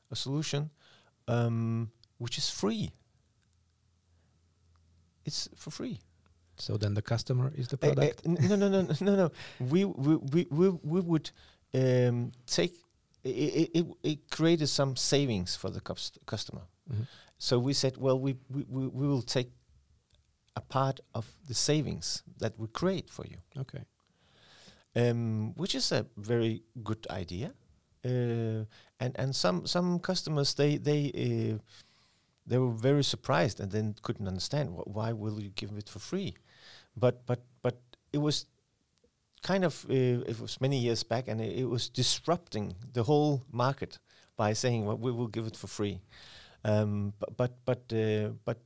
a 0.09 0.15
solution, 0.15 0.69
um, 1.27 1.91
which 2.17 2.37
is 2.37 2.49
free. 2.49 2.91
It's 5.25 5.47
for 5.55 5.71
free. 5.71 5.99
So 6.61 6.77
then 6.77 6.93
the 6.93 7.01
customer 7.01 7.51
is 7.55 7.67
the 7.67 7.77
Eh, 7.81 7.87
eh, 7.89 7.93
product. 7.93 8.21
n- 8.25 8.37
no, 8.49 8.55
no, 8.55 8.69
no, 8.69 8.81
no, 8.81 8.95
no, 9.01 9.15
no. 9.15 9.31
We 9.59 9.85
we 9.85 10.15
we 10.33 10.47
we, 10.49 10.69
we 10.83 10.99
would 11.01 11.31
um, 11.73 12.31
take. 12.45 12.73
It, 13.23 13.69
it, 13.73 13.85
it 14.03 14.19
created 14.31 14.67
some 14.67 14.95
savings 14.95 15.55
for 15.57 15.71
the 15.71 15.79
cus- 15.81 16.17
customer. 16.25 16.61
Mhm. 16.89 17.05
So 17.37 17.59
we 17.59 17.73
said, 17.73 17.97
well, 17.97 18.19
we, 18.19 18.35
we, 18.49 18.63
we 18.69 18.87
we 18.87 19.07
will 19.07 19.21
take 19.23 19.49
a 20.55 20.61
part 20.61 20.99
of 21.13 21.25
the 21.47 21.53
savings 21.53 22.23
that 22.39 22.53
we 22.57 22.67
create 22.67 23.09
for 23.09 23.25
you, 23.27 23.37
Okay. 23.59 23.83
um, 24.95 25.53
which 25.55 25.75
is 25.75 25.91
a 25.91 26.05
very 26.17 26.63
good 26.83 27.07
idea. 27.09 27.51
Uh, 28.03 28.65
and 28.99 29.15
and 29.19 29.35
some 29.35 29.65
some 29.67 29.99
customers 29.99 30.53
they 30.55 30.77
they 30.79 31.11
uh, 31.13 31.57
they 32.47 32.57
were 32.57 32.73
very 32.81 33.03
surprised 33.03 33.59
and 33.59 33.71
then 33.71 33.95
couldn't 34.01 34.27
understand 34.27 34.69
wh- 34.69 34.87
why 34.95 35.13
will 35.13 35.39
you 35.39 35.51
give 35.55 35.77
it 35.77 35.89
for 35.89 35.99
free, 35.99 36.33
but 36.95 37.25
but 37.25 37.39
but 37.61 37.75
it 38.13 38.19
was 38.19 38.45
kind 39.41 39.63
of 39.65 39.85
uh, 39.89 39.93
it 40.29 40.39
was 40.39 40.61
many 40.61 40.77
years 40.77 41.03
back 41.03 41.27
and 41.27 41.41
it, 41.41 41.59
it 41.59 41.69
was 41.69 41.89
disrupting 41.89 42.75
the 42.93 43.03
whole 43.03 43.43
market 43.51 43.99
by 44.37 44.53
saying 44.53 44.85
well 44.85 44.97
we 44.97 45.11
will 45.11 45.27
give 45.27 45.47
it 45.47 45.57
for 45.57 45.67
free, 45.67 45.99
um, 46.63 47.13
but 47.19 47.37
but 47.37 47.51
but 47.65 47.93
uh, 47.93 48.29
but 48.45 48.57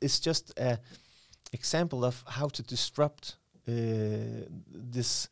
it's 0.00 0.20
just 0.20 0.58
an 0.58 0.78
example 1.52 2.04
of 2.04 2.24
how 2.26 2.48
to 2.48 2.62
disrupt 2.62 3.36
uh, 3.68 3.72
this 4.92 5.28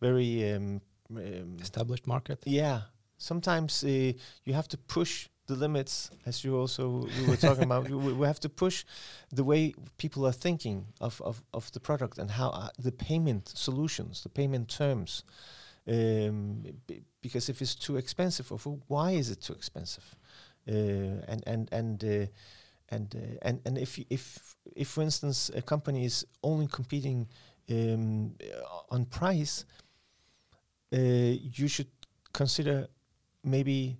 very 0.00 0.52
um, 0.54 0.80
um, 1.16 1.56
Established 1.60 2.06
market. 2.06 2.38
yeah. 2.46 2.80
Sometimes 3.20 3.82
uh, 3.82 4.12
you 4.44 4.54
have 4.54 4.68
to 4.68 4.78
push 4.78 5.28
the 5.48 5.56
limits, 5.56 6.10
as 6.26 6.44
you 6.44 6.56
also 6.56 7.08
we 7.18 7.26
were 7.26 7.36
talking 7.36 7.64
about. 7.64 7.88
We, 7.90 8.12
we 8.12 8.26
have 8.26 8.40
to 8.40 8.48
push 8.48 8.84
the 9.30 9.42
way 9.42 9.74
people 9.96 10.26
are 10.26 10.32
thinking 10.32 10.86
of, 11.00 11.20
of, 11.22 11.42
of 11.52 11.72
the 11.72 11.80
product 11.80 12.18
and 12.18 12.30
how 12.30 12.50
uh, 12.50 12.68
the 12.78 12.92
payment 12.92 13.48
solutions, 13.48 14.22
the 14.22 14.28
payment 14.28 14.68
terms. 14.68 15.24
Um, 15.88 16.64
because 17.22 17.48
if 17.48 17.62
it's 17.62 17.74
too 17.74 17.96
expensive, 17.96 18.52
of 18.52 18.66
why 18.86 19.12
is 19.12 19.30
it 19.30 19.40
too 19.40 19.54
expensive? 19.54 20.04
Uh, 20.68 21.24
and 21.26 21.42
and 21.46 21.68
and 21.72 22.04
uh, 22.04 22.26
and 22.90 23.14
uh, 23.16 23.38
and 23.42 23.60
and 23.64 23.78
if 23.78 23.98
if 24.10 24.54
if 24.76 24.88
for 24.88 25.02
instance 25.02 25.50
a 25.54 25.62
company 25.62 26.04
is 26.04 26.26
only 26.42 26.66
competing 26.66 27.26
um, 27.70 28.34
uh, 28.42 28.94
on 28.94 29.06
price, 29.06 29.64
uh, 30.92 30.98
you 30.98 31.68
should 31.68 31.90
consider 32.34 32.86
maybe 33.42 33.96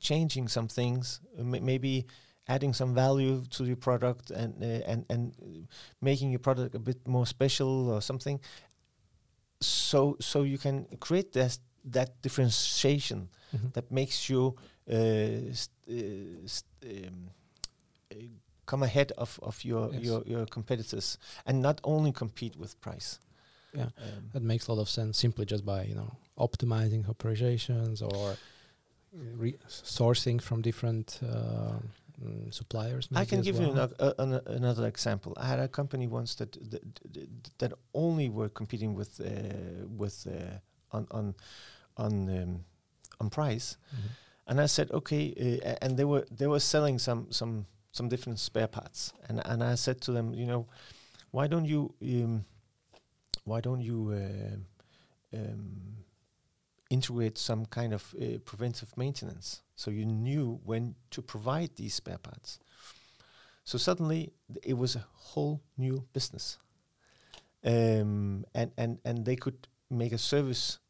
changing 0.00 0.48
some 0.48 0.68
things, 0.68 1.20
uh, 1.38 1.44
maybe 1.44 2.06
adding 2.46 2.74
some 2.74 2.94
value 2.94 3.42
to 3.50 3.64
your 3.64 3.76
product 3.76 4.30
and 4.30 4.54
uh, 4.62 4.92
and 4.92 5.04
and 5.08 5.32
making 6.00 6.30
your 6.32 6.40
product 6.40 6.74
a 6.74 6.78
bit 6.78 7.06
more 7.06 7.26
special 7.26 7.88
or 7.90 8.02
something. 8.02 8.40
So 9.60 10.16
so 10.20 10.42
you 10.42 10.58
can 10.58 10.86
create 10.98 11.32
that 11.32 11.58
that 11.92 12.22
differentiation 12.22 13.28
Mhm. 13.52 13.72
that 13.72 13.90
makes 13.90 14.28
you 14.30 14.54
uh, 14.90 14.94
uh, 14.94 15.94
um, 16.82 17.30
uh, 18.12 18.16
come 18.66 18.82
ahead 18.84 19.12
of 19.16 19.38
of 19.42 19.64
your 19.64 19.92
Yes. 19.92 20.02
your 20.04 20.22
your 20.26 20.46
competitors 20.46 21.18
and 21.44 21.60
not 21.62 21.80
only 21.84 22.12
compete 22.12 22.56
with 22.56 22.74
price. 22.80 23.18
Yeah. 23.72 23.90
Um, 23.98 24.30
That 24.32 24.42
makes 24.42 24.68
a 24.68 24.72
lot 24.72 24.80
of 24.82 24.88
sense 24.88 25.18
simply 25.18 25.44
just 25.44 25.64
by, 25.64 25.84
you 25.84 25.94
know, 25.94 26.10
optimizing 26.36 27.08
operations 27.08 28.02
or 28.02 28.36
re- 29.12 29.58
sourcing 29.68 30.40
from 30.40 30.62
different 30.62 31.18
uh, 31.22 31.78
mm, 32.22 32.52
suppliers. 32.52 33.08
I 33.14 33.24
can 33.24 33.42
give 33.42 33.56
you 33.60 33.68
well. 33.68 33.78
ano- 33.82 33.94
uh, 33.98 34.12
ano- 34.18 34.42
another 34.46 34.86
example. 34.86 35.32
I 35.36 35.46
had 35.46 35.58
a 35.60 35.68
company 35.68 36.06
once 36.06 36.34
that 36.36 36.52
that, 36.70 36.82
that, 37.58 37.72
only 37.92 38.28
were 38.28 38.48
competing 38.48 38.94
with 38.94 39.20
uh, 39.20 39.86
with 39.96 40.26
uh, 40.26 40.58
on 40.96 41.06
on 41.10 41.34
on 41.96 42.28
um, 42.28 42.64
on 43.20 43.30
price, 43.30 43.76
Mhm. 43.92 44.10
and 44.46 44.60
I 44.60 44.66
said 44.66 44.90
okay, 44.92 45.32
uh, 45.64 45.76
and 45.82 45.96
they 45.96 46.04
were 46.04 46.26
they 46.30 46.46
were 46.46 46.60
selling 46.60 46.98
some 46.98 47.26
some 47.30 47.66
some 47.92 48.08
different 48.08 48.38
spare 48.38 48.68
parts, 48.68 49.12
and 49.28 49.40
and 49.44 49.62
I 49.62 49.76
said 49.76 50.00
to 50.02 50.12
them, 50.12 50.34
you 50.34 50.46
know, 50.46 50.66
why 51.32 51.48
don't 51.48 51.66
you 51.66 51.94
um, 52.02 52.44
why 53.44 53.60
don't 53.60 53.80
you 53.80 54.12
um, 55.34 55.96
integrate 56.90 57.38
some 57.38 57.64
kind 57.66 57.92
of 57.94 58.14
uh, 58.20 58.38
preventive 58.44 58.96
maintenance 58.96 59.62
so 59.80 59.90
you 59.90 60.04
knew 60.04 60.60
when 60.64 60.94
to 61.10 61.22
provide 61.22 61.70
these 61.76 61.94
spare 61.94 62.18
parts. 62.18 62.58
So 63.64 63.78
suddenly 63.78 64.32
th- 64.52 64.64
it 64.66 64.76
was 64.76 64.96
a 64.96 65.04
whole 65.12 65.62
new 65.78 66.04
business, 66.12 66.58
um, 67.64 68.44
and 68.54 68.72
and 68.76 68.98
and 69.04 69.24
they 69.24 69.36
could 69.36 69.68
make 69.88 70.12
a 70.12 70.18
service 70.18 70.80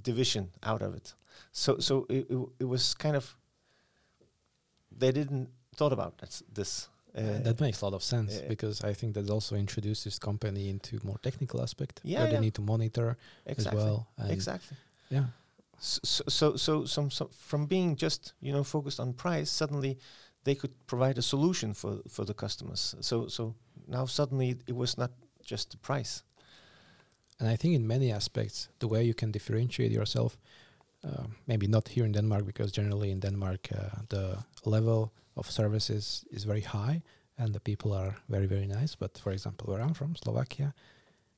division 0.00 0.50
out 0.62 0.82
of 0.82 0.94
it. 0.94 1.14
So 1.52 1.78
so 1.78 2.06
it, 2.08 2.26
it, 2.30 2.38
it 2.60 2.64
was 2.64 2.94
kind 2.94 3.16
of 3.16 3.36
they 4.98 5.12
didn't 5.12 5.48
thought 5.74 5.92
about 5.92 6.18
that, 6.18 6.42
this. 6.54 6.88
Uh, 7.14 7.42
that 7.42 7.60
makes 7.60 7.80
a 7.80 7.84
lot 7.84 7.94
of 7.94 8.02
sense 8.02 8.38
uh, 8.38 8.48
because 8.48 8.84
I 8.84 8.92
think 8.94 9.14
that 9.14 9.30
also 9.30 9.56
introduces 9.56 10.18
company 10.18 10.68
into 10.68 11.00
more 11.02 11.18
technical 11.22 11.62
aspect 11.62 12.00
Yeah, 12.02 12.18
where 12.18 12.28
yeah. 12.28 12.34
they 12.34 12.40
need 12.40 12.54
to 12.54 12.62
monitor 12.62 13.16
exactly 13.46 13.80
as 13.80 13.84
well. 13.84 14.06
Exactly. 14.28 14.76
Yeah. 15.10 15.26
So 15.78 16.24
so 16.28 16.56
so 16.56 16.84
some, 16.86 17.10
some 17.10 17.28
from 17.28 17.66
being 17.66 17.96
just 17.96 18.34
you 18.40 18.52
know 18.52 18.64
focused 18.64 19.00
on 19.00 19.12
price, 19.12 19.50
suddenly 19.50 19.98
they 20.44 20.54
could 20.54 20.72
provide 20.86 21.18
a 21.18 21.22
solution 21.22 21.74
for 21.74 21.98
for 22.08 22.24
the 22.24 22.34
customers. 22.34 22.94
So 23.00 23.28
so 23.28 23.54
now 23.86 24.06
suddenly 24.06 24.56
it 24.66 24.74
was 24.74 24.96
not 24.96 25.10
just 25.44 25.70
the 25.70 25.76
price. 25.76 26.22
And 27.38 27.48
I 27.48 27.56
think 27.56 27.74
in 27.74 27.86
many 27.86 28.10
aspects, 28.12 28.68
the 28.78 28.88
way 28.88 29.04
you 29.04 29.14
can 29.14 29.30
differentiate 29.30 29.92
yourself, 29.92 30.38
uh, 31.04 31.24
maybe 31.46 31.66
not 31.66 31.88
here 31.88 32.04
in 32.06 32.12
Denmark, 32.12 32.46
because 32.46 32.72
generally 32.72 33.10
in 33.10 33.20
Denmark, 33.20 33.68
uh, 33.72 34.00
the 34.08 34.38
level 34.64 35.12
of 35.36 35.50
services 35.50 36.24
is 36.30 36.44
very 36.44 36.62
high 36.62 37.02
and 37.38 37.52
the 37.52 37.60
people 37.60 37.92
are 37.92 38.16
very, 38.28 38.46
very 38.46 38.66
nice. 38.66 38.94
But 38.94 39.18
for 39.18 39.32
example, 39.32 39.70
where 39.70 39.82
I'm 39.82 39.94
from, 39.94 40.16
Slovakia, 40.16 40.74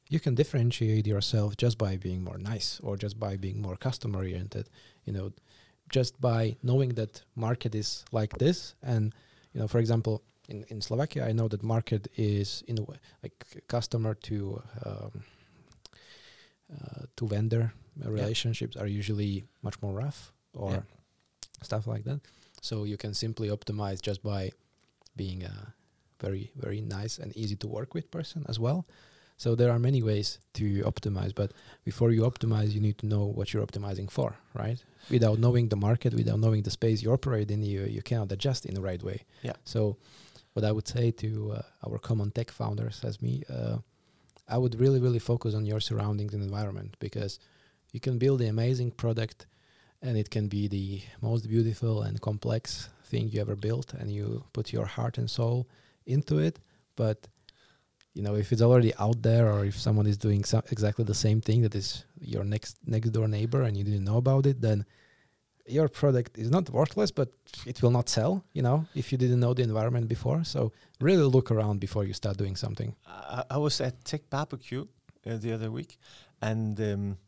you 0.09 0.21
can 0.21 0.35
differentiate 0.35 1.07
yourself 1.07 1.57
just 1.57 1.77
by 1.79 1.97
being 1.97 2.23
more 2.25 2.39
nice 2.39 2.81
or 2.83 2.97
just 2.97 3.19
by 3.19 3.37
being 3.37 3.61
more 3.61 3.77
customer 3.77 4.19
oriented, 4.19 4.69
you 5.05 5.13
know, 5.13 5.33
just 5.91 6.21
by 6.21 6.57
knowing 6.63 6.91
that 6.95 7.23
market 7.35 7.75
is 7.75 8.05
like 8.13 8.37
this. 8.39 8.75
And, 8.83 9.15
you 9.53 9.61
know, 9.61 9.69
for 9.69 9.79
example, 9.79 10.23
in, 10.49 10.65
in 10.69 10.81
Slovakia, 10.81 11.27
I 11.29 11.33
know 11.33 11.49
that 11.49 11.63
market 11.63 12.09
is 12.17 12.63
in 12.67 12.79
a 12.79 12.83
way 12.83 12.97
like 13.23 13.45
customer 13.69 14.15
to 14.15 14.63
um, 14.87 15.25
uh, 16.73 17.05
to 17.17 17.27
vendor 17.27 17.73
relationships 18.05 18.77
are 18.77 18.87
usually 18.87 19.45
much 19.63 19.81
more 19.83 19.93
rough 19.93 20.33
or 20.53 20.71
Yeah. 20.73 20.83
stuff 21.63 21.87
like 21.87 22.05
that. 22.05 22.21
So 22.61 22.85
you 22.85 22.97
can 22.97 23.15
simply 23.15 23.49
optimize 23.49 24.01
just 24.01 24.23
by 24.23 24.53
being 25.17 25.43
a 25.45 25.75
very 26.21 26.51
very 26.57 26.81
nice 26.81 27.19
and 27.23 27.33
easy 27.37 27.57
to 27.57 27.67
work 27.69 27.95
with 27.95 28.11
person 28.11 28.45
as 28.49 28.59
well. 28.59 28.87
So 29.39 29.55
there 29.55 29.71
are 29.71 29.79
many 29.79 30.03
ways 30.03 30.41
to 30.55 30.83
optimize, 30.83 31.33
but 31.33 31.53
before 31.85 32.11
you 32.11 32.23
optimize, 32.23 32.73
you 32.73 32.81
need 32.81 32.99
to 32.99 33.07
know 33.07 33.25
what 33.25 33.53
you're 33.53 33.65
optimizing 33.65 34.11
for, 34.11 34.35
right? 34.53 34.83
Without 35.11 35.39
knowing 35.39 35.69
the 35.69 35.77
market, 35.77 36.13
without 36.13 36.41
knowing 36.41 36.63
the 36.65 36.73
space 36.73 37.03
you 37.03 37.13
operate 37.13 37.51
in, 37.51 37.63
you 37.63 37.83
you 37.85 38.03
cannot 38.03 38.33
adjust 38.33 38.67
in 38.67 38.75
the 38.75 38.83
right 38.83 39.03
way. 39.03 39.19
Yeah. 39.43 39.57
So 39.65 39.97
what 40.55 40.65
I 40.65 40.73
would 40.73 40.89
say 40.89 41.13
to 41.13 41.31
uh, 41.53 41.63
our 41.87 41.99
common 41.99 42.33
tech 42.33 42.51
founders 42.51 43.05
as 43.05 43.23
me, 43.23 43.45
uh, 43.49 43.79
I 44.49 44.59
would 44.59 44.75
really, 44.81 44.99
really 44.99 45.21
focus 45.21 45.55
on 45.55 45.65
your 45.67 45.81
surroundings 45.81 46.35
and 46.35 46.43
environment 46.43 46.97
because 46.99 47.39
you 47.93 48.01
can 48.01 48.19
build 48.19 48.41
the 48.41 48.49
amazing 48.49 48.91
product 48.91 49.47
and 50.03 50.17
it 50.19 50.31
can 50.31 50.49
be 50.49 50.67
the 50.69 51.03
most 51.21 51.49
beautiful 51.49 52.03
and 52.03 52.21
complex 52.21 52.89
thing 53.05 53.29
you 53.29 53.41
ever 53.41 53.57
built 53.57 53.95
and 53.95 54.11
you 54.11 54.45
put 54.53 54.73
your 54.73 54.87
heart 54.87 55.19
and 55.19 55.31
soul 55.31 55.69
into 56.07 56.39
it. 56.39 56.59
But 56.97 57.29
you 58.19 58.25
know, 58.25 58.35
if 58.35 58.51
it's 58.53 58.63
already 58.63 58.93
out 58.99 59.23
there 59.23 59.47
or 59.53 59.65
if 59.65 59.79
someone 59.79 60.09
is 60.09 60.19
doing 60.19 60.43
so 60.43 60.61
exactly 60.73 61.05
the 61.05 61.21
same 61.27 61.41
thing 61.41 61.63
that 61.63 61.77
is 61.77 62.05
your 62.21 62.43
next 62.43 62.77
next 62.85 63.11
door 63.11 63.29
neighbor 63.29 63.63
and 63.63 63.77
you 63.77 63.85
didn't 63.85 64.05
know 64.11 64.17
about 64.17 64.45
it, 64.45 64.61
then 64.61 64.85
your 65.77 65.89
product 65.89 66.37
is 66.37 66.51
not 66.51 66.69
worthless, 66.69 67.13
but 67.13 67.29
it 67.65 67.81
will 67.81 67.93
not 67.93 68.09
sell, 68.09 68.33
you 68.55 68.63
know, 68.67 68.79
if 68.97 69.13
you 69.13 69.19
didn't 69.19 69.39
know 69.39 69.55
the 69.55 69.63
environment 69.63 70.09
before. 70.09 70.43
So 70.43 70.73
really 71.01 71.29
look 71.37 71.53
around 71.53 71.79
before 71.79 72.05
you 72.09 72.13
start 72.13 72.37
doing 72.37 72.57
something. 72.57 72.97
I, 73.07 73.45
I 73.51 73.59
was 73.59 73.81
at 73.81 74.05
Tech 74.05 74.23
Barbecue 74.29 74.85
uh, 75.25 75.37
the 75.37 75.53
other 75.53 75.71
week, 75.71 75.97
and 76.43 76.81
um, 76.81 77.19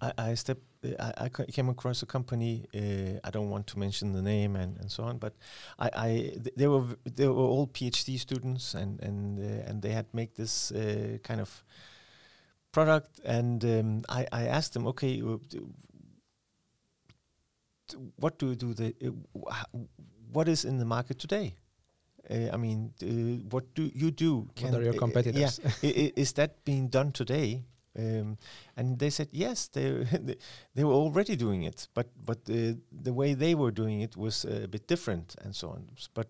I, 0.00 0.12
I 0.30 0.34
stepped. 0.34 0.66
I, 0.84 1.12
I 1.24 1.28
came 1.28 1.68
across 1.68 2.02
a 2.02 2.06
company. 2.06 2.66
Uh, 2.74 3.20
I 3.24 3.30
don't 3.30 3.50
want 3.50 3.66
to 3.68 3.78
mention 3.78 4.12
the 4.12 4.22
name 4.22 4.56
and, 4.56 4.76
and 4.78 4.90
so 4.90 5.04
on, 5.04 5.18
but 5.18 5.34
I, 5.78 5.90
I 5.94 6.08
th 6.44 6.54
they 6.56 6.66
were 6.66 6.84
they 7.04 7.26
were 7.28 7.48
all 7.54 7.66
PhD 7.66 8.18
students, 8.18 8.74
and 8.74 9.00
and 9.00 9.38
uh, 9.38 9.68
and 9.70 9.82
they 9.82 9.92
had 9.92 10.06
make 10.12 10.34
this 10.34 10.72
uh, 10.72 11.18
kind 11.22 11.40
of 11.40 11.64
product. 12.72 13.20
And 13.24 13.64
um, 13.64 14.02
I 14.08 14.26
I 14.32 14.46
asked 14.48 14.72
them, 14.72 14.86
okay, 14.86 15.22
what 18.16 18.38
do 18.38 18.54
do 18.54 18.74
they? 18.74 18.94
what 20.32 20.48
is 20.48 20.64
in 20.64 20.78
the 20.78 20.84
market 20.84 21.18
today? 21.18 21.54
Uh, 22.30 22.48
I 22.52 22.56
mean, 22.56 22.92
uh, 23.02 23.44
what 23.50 23.74
do 23.74 23.90
you 23.94 24.10
do? 24.10 24.48
Can 24.54 24.72
what 24.72 24.80
are 24.80 24.84
your 24.84 24.94
competitors? 24.94 25.60
yeah, 25.82 26.10
is 26.16 26.32
that 26.32 26.64
being 26.64 26.88
done 26.88 27.12
today? 27.12 27.64
Um, 27.98 28.38
and 28.76 28.98
they 28.98 29.10
said 29.10 29.28
yes, 29.32 29.66
they 29.72 30.06
they 30.74 30.84
were 30.84 30.94
already 30.94 31.36
doing 31.36 31.62
it, 31.64 31.88
but 31.94 32.08
but 32.24 32.44
the 32.46 32.78
the 32.90 33.12
way 33.12 33.34
they 33.34 33.54
were 33.54 33.70
doing 33.70 34.00
it 34.00 34.16
was 34.16 34.44
a 34.44 34.66
bit 34.66 34.86
different 34.86 35.34
and 35.42 35.54
so 35.54 35.70
on. 35.70 35.88
But 36.14 36.28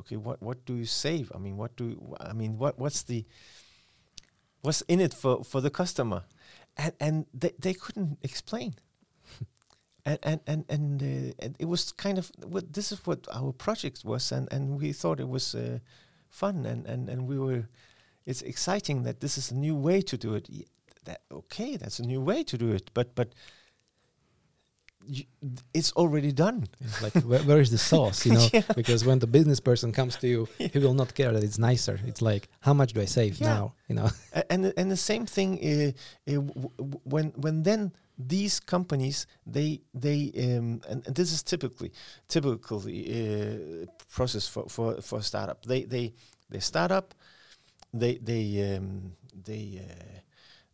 okay, 0.00 0.16
what 0.16 0.42
what 0.42 0.64
do 0.66 0.74
you 0.74 0.84
save? 0.84 1.32
I 1.34 1.38
mean, 1.38 1.56
what 1.56 1.76
do 1.76 2.14
I 2.20 2.32
mean? 2.34 2.58
What 2.58 2.78
what's 2.78 3.04
the 3.04 3.24
what's 4.60 4.82
in 4.82 5.00
it 5.00 5.14
for 5.14 5.44
for 5.44 5.60
the 5.60 5.70
customer? 5.70 6.24
And 6.76 6.92
and 7.00 7.26
they 7.32 7.52
they 7.58 7.74
couldn't 7.74 8.18
explain. 8.22 8.74
and 10.04 10.18
and 10.22 10.40
and 10.46 10.64
and, 10.68 11.02
uh, 11.02 11.32
and, 11.38 11.56
it 11.58 11.66
was 11.66 11.92
kind 11.92 12.18
of 12.18 12.30
well, 12.46 12.62
this 12.70 12.92
is 12.92 13.06
what 13.06 13.26
our 13.32 13.52
project 13.52 14.04
was, 14.04 14.30
and 14.30 14.52
and 14.52 14.78
we 14.78 14.92
thought 14.92 15.20
it 15.20 15.28
was 15.28 15.54
uh, 15.54 15.78
fun, 16.28 16.66
and 16.66 16.86
and 16.86 17.08
and 17.08 17.26
we 17.26 17.38
were. 17.38 17.68
It's 18.24 18.42
exciting 18.42 19.02
that 19.02 19.18
this 19.18 19.36
is 19.36 19.50
a 19.50 19.56
new 19.56 19.74
way 19.74 20.00
to 20.00 20.16
do 20.16 20.34
it 20.34 20.48
that 21.04 21.22
okay, 21.30 21.76
that's 21.76 21.98
a 21.98 22.02
new 22.02 22.20
way 22.20 22.44
to 22.44 22.58
do 22.58 22.70
it, 22.70 22.90
but 22.94 23.14
but 23.14 23.34
it's 25.74 25.92
already 25.92 26.32
done. 26.32 26.68
It's 26.80 27.02
like 27.02 27.14
where, 27.24 27.40
where 27.40 27.60
is 27.60 27.70
the 27.70 27.78
sauce, 27.78 28.24
you 28.26 28.32
know? 28.36 28.48
yeah. 28.52 28.62
Because 28.74 29.04
when 29.04 29.18
the 29.18 29.26
business 29.26 29.60
person 29.60 29.92
comes 29.92 30.16
to 30.16 30.28
you, 30.28 30.48
yeah. 30.58 30.68
he 30.72 30.78
will 30.78 30.94
not 30.94 31.14
care 31.14 31.32
that 31.32 31.42
it's 31.42 31.58
nicer. 31.58 31.98
It's 32.06 32.22
like 32.22 32.48
how 32.60 32.74
much 32.74 32.92
do 32.92 33.00
I 33.00 33.06
save 33.06 33.40
yeah. 33.40 33.48
now, 33.48 33.74
you 33.88 33.96
know? 33.96 34.10
and 34.50 34.72
and 34.76 34.90
the 34.90 34.96
same 34.96 35.26
thing 35.26 35.58
uh, 35.58 36.32
uh, 36.32 36.40
when 37.04 37.32
when 37.36 37.62
then 37.62 37.92
these 38.18 38.60
companies 38.60 39.26
they 39.46 39.80
they 39.94 40.30
um, 40.36 40.80
and, 40.88 41.06
and, 41.06 41.14
this 41.16 41.32
is 41.32 41.42
typically 41.42 41.92
typically 42.28 43.00
uh, 43.10 43.86
process 44.08 44.46
for 44.46 44.68
for 44.68 45.00
for 45.00 45.18
a 45.18 45.22
startup. 45.22 45.64
They 45.64 45.84
they 45.84 46.12
they 46.50 46.60
start 46.60 46.92
up, 46.92 47.14
they 47.92 48.18
they 48.18 48.76
um, 48.76 49.12
they 49.44 49.80
uh, 49.82 50.20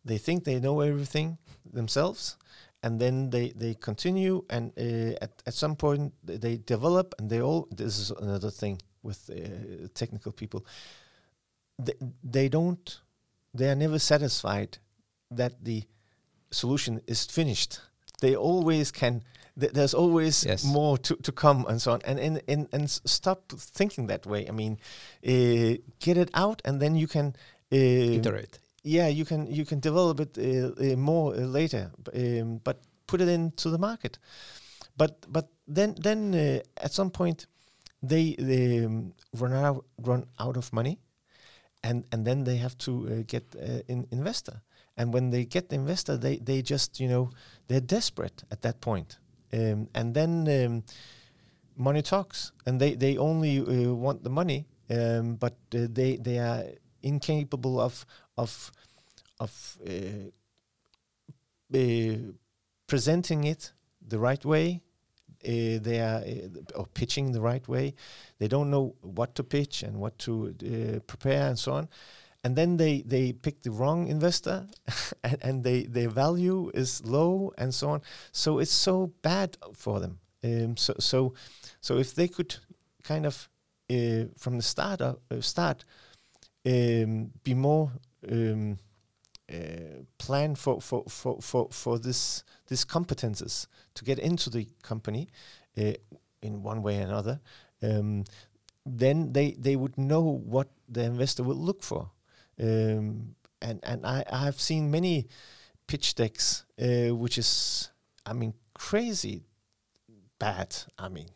they 0.05 0.17
think 0.17 0.43
they 0.43 0.59
know 0.59 0.81
everything 0.81 1.37
themselves 1.71 2.37
and 2.83 2.99
then 2.99 3.29
they, 3.29 3.49
they 3.49 3.73
continue 3.73 4.43
and 4.49 4.71
uh, 4.77 5.15
at, 5.21 5.31
at 5.45 5.53
some 5.53 5.75
point 5.75 6.13
they 6.23 6.57
develop 6.57 7.13
and 7.19 7.29
they 7.29 7.41
all 7.41 7.67
this 7.71 7.97
is 7.97 8.11
another 8.11 8.49
thing 8.49 8.79
with 9.03 9.29
uh, 9.29 9.87
technical 9.93 10.31
people. 10.31 10.65
They, 11.77 11.93
they 12.23 12.49
don't 12.49 12.99
they 13.53 13.69
are 13.69 13.75
never 13.75 13.99
satisfied 13.99 14.77
that 15.31 15.63
the 15.63 15.83
solution 16.51 17.01
is 17.07 17.25
finished. 17.25 17.81
They 18.21 18.35
always 18.35 18.91
can 18.91 19.23
th 19.59 19.73
there's 19.73 19.93
always 19.93 20.45
yes. 20.45 20.63
more 20.63 20.97
to, 20.97 21.15
to 21.15 21.31
come 21.31 21.65
and 21.67 21.81
so 21.81 21.91
on. 21.91 22.01
And 22.05 22.19
and, 22.19 22.41
and 22.47 22.67
and 22.71 22.89
stop 22.89 23.51
thinking 23.51 24.07
that 24.07 24.25
way. 24.25 24.47
I 24.47 24.51
mean 24.51 24.77
uh, 25.25 25.79
get 25.99 26.17
it 26.17 26.29
out 26.33 26.61
and 26.65 26.81
then 26.81 26.95
you 26.95 27.07
can 27.07 27.35
uh, 27.71 28.17
iterate 28.19 28.59
yeah, 28.83 29.07
you 29.07 29.25
can 29.25 29.47
you 29.47 29.65
can 29.65 29.79
develop 29.79 30.19
it 30.19 30.37
uh, 30.37 30.93
uh, 30.93 30.95
more 30.95 31.33
uh, 31.33 31.39
later, 31.39 31.91
um, 32.13 32.61
but 32.63 32.81
put 33.07 33.21
it 33.21 33.27
into 33.27 33.69
the 33.69 33.77
market. 33.77 34.19
But 34.97 35.25
but 35.27 35.49
then 35.67 35.95
then 36.01 36.33
uh, 36.33 36.59
at 36.77 36.93
some 36.93 37.09
point 37.09 37.47
they, 38.01 38.35
they 38.39 38.85
um, 38.85 39.13
run 39.37 39.53
out 39.53 39.85
run 40.01 40.25
out 40.39 40.57
of 40.57 40.71
money, 40.71 40.99
and 41.83 42.05
and 42.11 42.25
then 42.25 42.43
they 42.43 42.57
have 42.57 42.77
to 42.79 42.91
uh, 42.91 43.23
get 43.27 43.55
an 43.55 44.01
uh, 44.01 44.15
investor. 44.15 44.61
And 44.97 45.13
when 45.13 45.29
they 45.29 45.45
get 45.45 45.69
the 45.69 45.75
investor, 45.75 46.17
they 46.17 46.37
they 46.37 46.61
just 46.61 46.99
you 46.99 47.07
know 47.07 47.31
they're 47.67 47.81
desperate 47.81 48.43
at 48.51 48.61
that 48.61 48.81
point. 48.81 49.19
Um, 49.51 49.87
and 49.93 50.13
then 50.13 50.47
um, 50.47 50.83
money 51.75 52.01
talks, 52.01 52.51
and 52.65 52.79
they 52.79 52.95
they 52.95 53.17
only 53.17 53.61
want 53.91 54.23
the 54.23 54.29
money, 54.29 54.67
um, 54.89 55.35
but 55.35 55.55
they 55.71 56.17
they 56.17 56.39
are 56.39 56.63
incapable 57.01 57.79
of 57.79 58.05
of 58.39 58.71
of 59.39 59.77
uh, 59.87 60.29
uh, 61.77 62.17
presenting 62.87 63.43
it 63.43 63.71
the 64.07 64.19
right 64.19 64.43
way. 64.45 64.81
Uh, 65.41 65.79
they 65.81 66.01
are 66.01 66.21
or 66.75 66.85
pitching 66.93 67.31
the 67.31 67.41
right 67.41 67.65
way. 67.67 67.93
They 68.39 68.47
don't 68.47 68.69
know 68.69 68.95
what 69.01 69.35
to 69.35 69.43
pitch 69.43 69.83
and 69.83 69.97
what 69.97 70.17
to 70.19 70.53
prepare 71.07 71.47
and 71.47 71.57
so 71.57 71.73
on 71.73 71.87
and 72.43 72.55
then 72.55 72.77
they 72.77 73.01
they 73.01 73.33
pick 73.33 73.61
the 73.61 73.71
wrong 73.71 74.07
investor 74.07 74.65
and, 75.23 75.37
and 75.41 75.63
they 75.63 75.83
their 75.83 76.09
value 76.09 76.71
is 76.73 77.05
low 77.05 77.51
and 77.57 77.73
so 77.73 77.89
on 77.89 78.01
so 78.31 78.59
it's 78.59 78.71
so 78.71 79.11
bad 79.21 79.57
for 79.73 79.99
them 79.99 80.19
um, 80.43 80.77
so 80.77 80.93
so 80.99 81.33
so 81.81 81.97
if 81.97 82.15
they 82.15 82.27
could 82.27 82.55
kind 83.03 83.25
of 83.25 83.49
uh, 83.91 84.25
from 84.37 84.57
the 84.57 84.63
start 84.63 85.01
uh, 85.01 85.15
start 85.39 85.83
um, 86.65 87.31
be 87.43 87.53
more 87.53 87.91
um, 88.31 88.77
uh, 89.51 90.03
plan 90.17 90.55
for, 90.55 90.81
for, 90.81 91.03
for, 91.07 91.41
for, 91.41 91.67
for 91.71 91.99
this 91.99 92.43
these 92.67 92.85
competences 92.85 93.67
to 93.95 94.05
get 94.05 94.19
into 94.19 94.49
the 94.49 94.67
company 94.83 95.27
uh, 95.77 95.93
in 96.41 96.61
one 96.61 96.83
way 96.83 96.99
or 96.99 97.03
another, 97.03 97.39
um, 97.81 98.23
then 98.85 99.33
they, 99.33 99.51
they 99.57 99.75
would 99.75 99.97
know 99.97 100.21
what 100.21 100.69
the 100.87 101.03
investor 101.03 101.43
will 101.43 101.55
look 101.55 101.83
for. 101.83 102.11
Um, 102.61 103.35
and 103.61 103.79
and 103.83 104.05
I, 104.05 104.23
I 104.31 104.45
have 104.45 104.59
seen 104.59 104.91
many 104.91 105.27
pitch 105.87 106.15
decks, 106.15 106.65
uh, 106.79 107.15
which 107.15 107.37
is, 107.37 107.89
I 108.25 108.33
mean, 108.33 108.53
crazy 108.73 109.43
bad. 110.37 110.75
I 110.97 111.09
mean, 111.09 111.29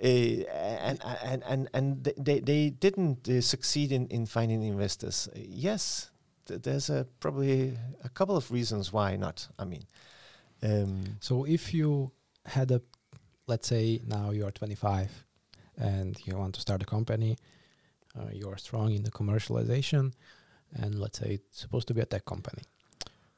and 0.00 0.98
and 1.24 1.42
and 1.44 1.68
and 1.72 2.04
they 2.16 2.40
they 2.40 2.70
didn't 2.70 3.28
uh, 3.28 3.40
succeed 3.40 3.92
in 3.92 4.06
in 4.08 4.26
finding 4.26 4.62
investors. 4.62 5.28
Uh, 5.34 5.40
yes, 5.42 6.10
th 6.46 6.62
there's 6.62 6.90
a 6.90 7.06
probably 7.20 7.78
a 8.04 8.08
couple 8.08 8.36
of 8.36 8.50
reasons 8.50 8.92
why 8.92 9.16
not. 9.16 9.48
I 9.58 9.64
mean, 9.64 9.84
um, 10.62 11.18
so 11.20 11.44
if 11.44 11.72
you 11.74 12.12
had 12.44 12.70
a, 12.70 12.80
let's 13.46 13.68
say 13.68 14.00
now 14.06 14.30
you 14.30 14.46
are 14.46 14.52
25 14.52 15.24
and 15.78 16.16
you 16.24 16.36
want 16.36 16.54
to 16.54 16.60
start 16.60 16.82
a 16.82 16.86
company, 16.86 17.36
uh, 18.18 18.30
you 18.32 18.48
are 18.48 18.58
strong 18.58 18.92
in 18.92 19.02
the 19.02 19.10
commercialization, 19.10 20.12
and 20.74 20.98
let's 20.98 21.18
say 21.18 21.30
it's 21.38 21.60
supposed 21.60 21.88
to 21.88 21.94
be 21.94 22.00
a 22.00 22.06
tech 22.06 22.24
company. 22.24 22.62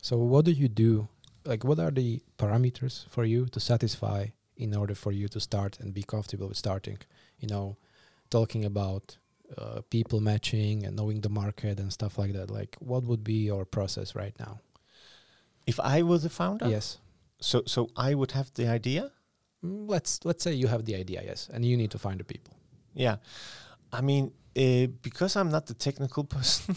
So 0.03 0.16
what 0.18 0.44
do 0.44 0.53
you 0.53 0.68
do? 0.68 1.09
Like, 1.44 1.64
what 1.64 1.79
are 1.79 1.90
the 1.90 2.21
parameters 2.37 3.09
for 3.09 3.25
you 3.25 3.47
to 3.47 3.61
satisfy 3.61 4.27
in 4.59 4.75
order 4.77 4.94
for 4.94 5.12
you 5.12 5.29
to 5.29 5.40
start 5.40 5.79
and 5.81 5.94
be 5.94 6.03
comfortable 6.03 6.49
with 6.49 6.57
starting. 6.57 6.99
You 7.38 7.49
know 7.49 7.77
talking 8.31 8.64
about 8.64 9.16
uh, 9.57 9.81
people 9.90 10.21
matching 10.21 10.85
and 10.85 10.94
knowing 10.97 11.21
the 11.23 11.29
market 11.29 11.81
and 11.81 11.92
stuff 11.92 12.18
like 12.18 12.33
that 12.35 12.51
like 12.51 12.77
what 12.81 13.03
would 13.05 13.25
be 13.25 13.44
your 13.47 13.64
process 13.64 14.14
right 14.14 14.35
now? 14.38 14.61
If 15.66 15.79
i 15.81 16.03
was 16.03 16.23
the 16.23 16.31
founder? 16.31 16.68
Yes. 16.68 16.99
So 17.40 17.62
so 17.66 17.90
i 17.97 18.14
would 18.14 18.33
have 18.33 18.53
the 18.55 18.66
idea? 18.68 19.12
Mm, 19.64 19.88
let's 19.88 20.25
let's 20.25 20.44
say 20.44 20.53
you 20.53 20.68
have 20.68 20.85
the 20.85 20.94
idea 20.94 21.23
yes 21.25 21.49
and 21.53 21.64
you 21.64 21.77
need 21.77 21.90
to 21.92 21.99
find 21.99 22.21
the 22.21 22.25
people. 22.25 22.55
Yeah. 22.94 23.16
I 23.92 24.01
mean 24.01 24.33
uh, 24.57 24.87
because 25.03 25.37
I'm 25.37 25.51
not 25.51 25.66
the 25.66 25.75
technical 25.75 26.25
person, 26.37 26.75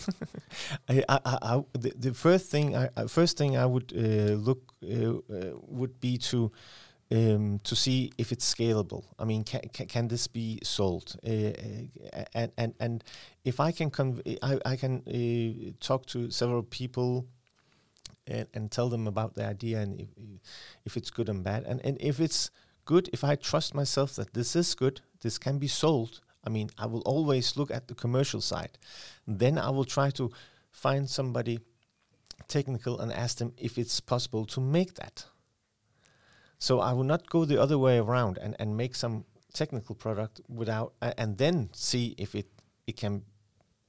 I, 0.88 1.04
I, 1.10 1.20
I, 1.26 1.63
the, 1.74 1.94
the, 1.98 2.13
first 2.13 2.52
thing 2.52 2.76
I, 2.76 2.89
first 3.08 3.38
thing 3.38 3.58
I 3.58 3.65
would 3.65 3.91
uh, 3.96 4.36
look 4.36 4.62
uh, 4.84 5.17
uh, 5.34 5.54
would 5.67 6.00
be 6.00 6.17
to 6.30 6.52
um, 7.12 7.60
to 7.63 7.76
see 7.76 8.12
if 8.17 8.32
it's 8.32 8.54
scalable. 8.54 9.04
I 9.19 9.26
mean, 9.26 9.43
can 9.43 9.62
can, 9.74 9.88
can 9.88 10.08
this 10.08 10.28
be 10.28 10.60
sold? 10.63 11.15
Uh, 11.26 11.32
uh, 12.13 12.24
and 12.34 12.52
and 12.58 12.74
and 12.80 13.04
if 13.43 13.60
I 13.60 13.71
can 13.71 13.91
conv- 13.91 14.38
I, 14.41 14.60
I 14.65 14.76
can 14.76 15.04
uh, 15.08 15.71
talk 15.80 16.06
to 16.08 16.32
several 16.32 16.63
people 16.63 17.28
and, 18.28 18.47
and 18.54 18.71
tell 18.71 18.89
them 18.89 19.08
about 19.08 19.34
the 19.36 19.45
idea 19.45 19.80
and 19.82 20.00
if, 20.00 20.08
if 20.86 20.97
it's 20.97 21.12
good 21.12 21.30
and 21.30 21.43
bad. 21.43 21.65
And 21.65 21.82
and 21.86 21.97
if 22.00 22.19
it's 22.19 22.50
good, 22.86 23.10
if 23.13 23.24
I 23.24 23.36
trust 23.36 23.76
myself 23.76 24.15
that 24.15 24.34
this 24.34 24.56
is 24.56 24.74
good, 24.76 25.02
this 25.21 25.38
can 25.38 25.60
be 25.60 25.67
sold. 25.67 26.21
I 26.43 26.50
mean, 26.50 26.69
I 26.78 26.88
will 26.88 27.02
always 27.02 27.56
look 27.58 27.71
at 27.71 27.88
the 27.88 27.95
commercial 27.95 28.41
side. 28.41 28.78
Then 29.28 29.58
I 29.58 29.69
will 29.69 29.86
try 29.86 30.10
to 30.12 30.32
find 30.71 31.10
somebody 31.10 31.60
technical 32.47 33.00
and 33.00 33.13
ask 33.13 33.38
them 33.38 33.54
if 33.58 33.78
it's 33.78 34.00
possible 34.00 34.45
to 34.45 34.62
make 34.62 34.95
that. 34.95 35.26
So 36.62 36.80
I 36.80 36.93
will 36.93 37.04
not 37.04 37.28
go 37.28 37.43
the 37.43 37.60
other 37.60 37.80
way 37.80 37.97
around 37.97 38.38
and, 38.38 38.56
and 38.60 38.78
make 38.78 38.93
some 38.93 39.26
technical 39.52 39.95
product 39.95 40.41
without 40.47 40.93
uh, 41.02 41.12
and 41.17 41.36
then 41.39 41.69
see 41.74 42.13
if 42.19 42.36
it 42.36 42.50
it 42.86 42.97
can 42.97 43.24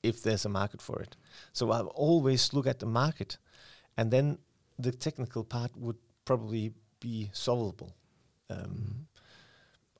if 0.02 0.22
there's 0.22 0.46
a 0.46 0.48
market 0.48 0.80
for 0.80 0.98
it. 1.02 1.14
So 1.52 1.70
I'll 1.70 1.92
always 1.94 2.54
look 2.54 2.66
at 2.66 2.78
the 2.78 2.86
market, 2.86 3.36
and 3.98 4.10
then 4.10 4.38
the 4.78 4.90
technical 4.90 5.44
part 5.44 5.76
would 5.76 5.98
probably 6.24 6.72
be 6.98 7.28
solvable. 7.34 7.92
Um, 8.48 8.58
mm-hmm. 8.58 9.02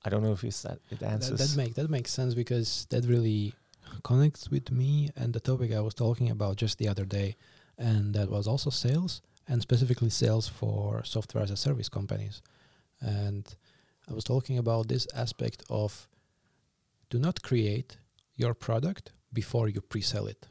I 0.07 0.09
don't 0.09 0.23
know 0.23 0.33
if 0.33 0.43
it's 0.43 0.63
that 0.63 0.79
it 0.91 1.03
answers. 1.03 1.39
That, 1.39 1.49
that 1.49 1.57
make 1.57 1.75
that 1.75 1.91
makes 1.91 2.11
sense 2.11 2.33
because 2.35 2.87
that 2.89 3.05
really 3.05 3.53
connects 4.03 4.49
with 4.49 4.71
me 4.71 5.11
and 5.15 5.35
the 5.35 5.41
topic 5.41 5.73
I 5.73 5.81
was 5.81 5.93
talking 5.93 6.31
about 6.31 6.57
just 6.57 6.79
the 6.79 6.89
other 6.89 7.05
day, 7.05 7.37
and 7.77 8.15
that 8.15 8.31
was 8.31 8.49
also 8.49 8.71
sales 8.71 9.21
and 9.47 9.61
specifically 9.61 10.09
sales 10.09 10.49
for 10.49 11.05
software 11.05 11.45
as 11.45 11.51
a 11.51 11.57
service 11.57 11.91
companies. 11.91 12.41
And 13.03 13.45
I 14.09 14.15
was 14.15 14.25
talking 14.25 14.59
about 14.59 14.89
this 14.89 15.07
aspect 15.15 15.63
of 15.69 16.09
do 17.11 17.19
not 17.19 17.43
create 17.43 17.99
your 18.37 18.55
product 18.55 19.13
before 19.33 19.69
you 19.69 19.81
pre-sell 19.81 20.27
it. 20.27 20.49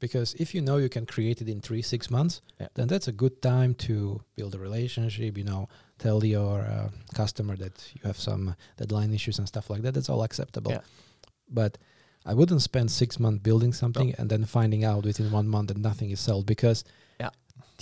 Because 0.00 0.34
if 0.34 0.54
you 0.54 0.60
know 0.60 0.76
you 0.76 0.88
can 0.88 1.06
create 1.06 1.40
it 1.40 1.48
in 1.48 1.60
three, 1.60 1.80
six 1.80 2.10
months, 2.10 2.42
yeah. 2.60 2.68
then 2.74 2.88
that's 2.88 3.08
a 3.08 3.12
good 3.12 3.40
time 3.40 3.74
to 3.74 4.20
build 4.36 4.54
a 4.54 4.58
relationship, 4.58 5.38
you 5.38 5.44
know, 5.44 5.68
tell 5.98 6.24
your 6.24 6.60
uh, 6.60 6.90
customer 7.14 7.56
that 7.56 7.90
you 7.94 8.02
have 8.04 8.18
some 8.18 8.54
deadline 8.76 9.14
issues 9.14 9.38
and 9.38 9.48
stuff 9.48 9.70
like 9.70 9.82
that. 9.82 9.94
That's 9.94 10.10
all 10.10 10.22
acceptable. 10.22 10.72
Yeah. 10.72 10.80
But 11.48 11.78
I 12.26 12.34
wouldn't 12.34 12.62
spend 12.62 12.90
six 12.90 13.18
months 13.18 13.42
building 13.42 13.72
something 13.72 14.08
no. 14.08 14.14
and 14.18 14.28
then 14.30 14.44
finding 14.44 14.84
out 14.84 15.04
within 15.04 15.30
one 15.30 15.48
month 15.48 15.68
that 15.68 15.78
nothing 15.78 16.10
is 16.10 16.20
sold 16.20 16.46
because 16.46 16.84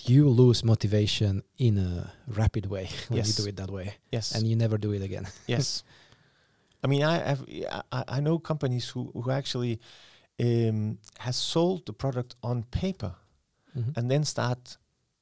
you 0.05 0.29
lose 0.29 0.65
motivation 0.65 1.43
in 1.59 1.79
a 1.79 2.13
rapid 2.27 2.67
way 2.67 2.89
when 3.09 3.19
yes. 3.19 3.39
you 3.39 3.45
do 3.45 3.49
it 3.49 3.57
that 3.57 3.71
way. 3.71 3.95
Yes. 4.11 4.33
And 4.35 4.47
you 4.47 4.57
never 4.57 4.79
do 4.79 4.93
it 4.93 5.03
again. 5.03 5.27
yes. 5.47 5.85
I 6.85 6.89
mean, 6.89 7.03
I 7.05 7.19
have 7.19 7.45
I, 7.93 8.05
I 8.09 8.21
know 8.21 8.39
companies 8.39 8.89
who 8.89 9.13
who 9.15 9.31
actually 9.31 9.81
um, 10.41 10.99
has 11.19 11.37
sold 11.37 11.87
the 11.87 11.93
product 11.93 12.35
on 12.43 12.65
paper, 12.65 13.15
mm-hmm. 13.77 13.91
and 13.97 14.11
then 14.11 14.25
start 14.25 14.77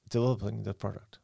developing 0.08 0.62
the 0.62 0.72
product. 0.72 1.18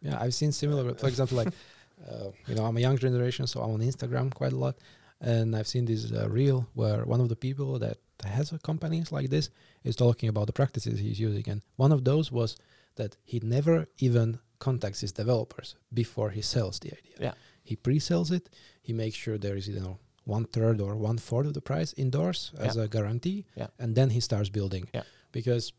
Yeah, 0.00 0.20
I've 0.20 0.34
seen 0.34 0.50
similar. 0.50 0.94
For 0.94 1.06
example, 1.06 1.36
like 1.36 1.54
uh, 2.10 2.30
you 2.48 2.56
know, 2.56 2.64
I'm 2.64 2.76
a 2.76 2.80
young 2.80 2.98
generation, 2.98 3.46
so 3.46 3.60
I'm 3.62 3.74
on 3.74 3.80
Instagram 3.80 4.34
quite 4.34 4.52
a 4.52 4.56
lot, 4.56 4.78
and 5.20 5.54
I've 5.54 5.68
seen 5.68 5.84
this 5.84 6.10
uh, 6.10 6.28
reel 6.28 6.68
where 6.74 7.04
one 7.04 7.20
of 7.20 7.28
the 7.28 7.36
people 7.36 7.78
that 7.78 7.98
has 8.24 8.52
a 8.52 8.58
companies 8.58 9.12
like 9.12 9.30
this 9.30 9.50
is 9.84 9.96
talking 9.96 10.28
about 10.28 10.46
the 10.46 10.52
practices 10.52 10.98
he's 10.98 11.20
using, 11.20 11.48
and 11.48 11.62
one 11.76 11.92
of 11.92 12.04
those 12.04 12.30
was 12.32 12.56
that 12.96 13.16
he 13.24 13.40
never 13.40 13.86
even 13.98 14.38
contacts 14.58 15.00
his 15.00 15.12
developers 15.12 15.76
before 15.92 16.30
he 16.30 16.42
sells 16.42 16.78
the 16.78 16.88
idea. 16.88 17.16
Yeah. 17.18 17.34
He 17.64 17.76
pre-sells 17.76 18.30
it. 18.30 18.48
He 18.82 18.92
makes 18.92 19.16
sure 19.16 19.38
there 19.38 19.56
is 19.56 19.68
you 19.68 19.80
know 19.80 19.98
one 20.24 20.44
third 20.44 20.80
or 20.80 20.94
one 20.96 21.18
fourth 21.18 21.46
of 21.46 21.54
the 21.54 21.60
price 21.60 21.92
indoors 21.96 22.52
as 22.58 22.76
yeah. 22.76 22.84
a 22.84 22.88
guarantee, 22.88 23.44
yeah. 23.56 23.68
and 23.78 23.94
then 23.94 24.10
he 24.10 24.20
starts 24.20 24.48
building. 24.48 24.88
Yeah. 24.94 25.02
Because 25.32 25.72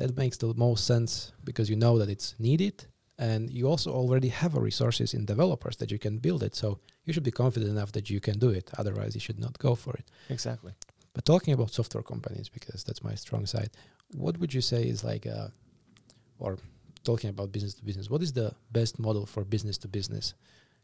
that 0.00 0.16
makes 0.16 0.38
the 0.38 0.54
most 0.54 0.86
sense 0.86 1.32
because 1.44 1.68
you 1.68 1.76
know 1.76 1.98
that 1.98 2.08
it's 2.08 2.34
needed 2.38 2.86
and 3.18 3.50
you 3.50 3.68
also 3.68 3.92
already 3.92 4.28
have 4.28 4.56
a 4.56 4.60
resources 4.60 5.12
in 5.12 5.26
developers 5.26 5.76
that 5.76 5.90
you 5.90 5.98
can 5.98 6.18
build 6.18 6.42
it 6.42 6.54
so 6.56 6.78
you 7.04 7.12
should 7.12 7.22
be 7.22 7.30
confident 7.30 7.70
enough 7.70 7.92
that 7.92 8.08
you 8.08 8.18
can 8.18 8.38
do 8.38 8.48
it 8.48 8.70
otherwise 8.78 9.14
you 9.14 9.20
should 9.20 9.38
not 9.38 9.58
go 9.58 9.74
for 9.74 9.94
it 9.94 10.06
exactly 10.30 10.72
but 11.12 11.24
talking 11.24 11.54
about 11.54 11.72
software 11.72 12.02
companies, 12.02 12.48
because 12.48 12.84
that's 12.84 13.02
my 13.02 13.14
strong 13.14 13.46
side, 13.46 13.70
what 14.14 14.38
would 14.38 14.52
you 14.54 14.60
say 14.60 14.84
is 14.84 15.04
like, 15.04 15.26
uh, 15.26 15.48
or 16.38 16.58
talking 17.04 17.30
about 17.30 17.52
business 17.52 17.74
to 17.74 17.84
business, 17.84 18.10
what 18.10 18.22
is 18.22 18.32
the 18.32 18.54
best 18.72 18.98
model 18.98 19.26
for 19.26 19.44
business 19.44 19.78
to 19.78 19.88
business 19.88 20.34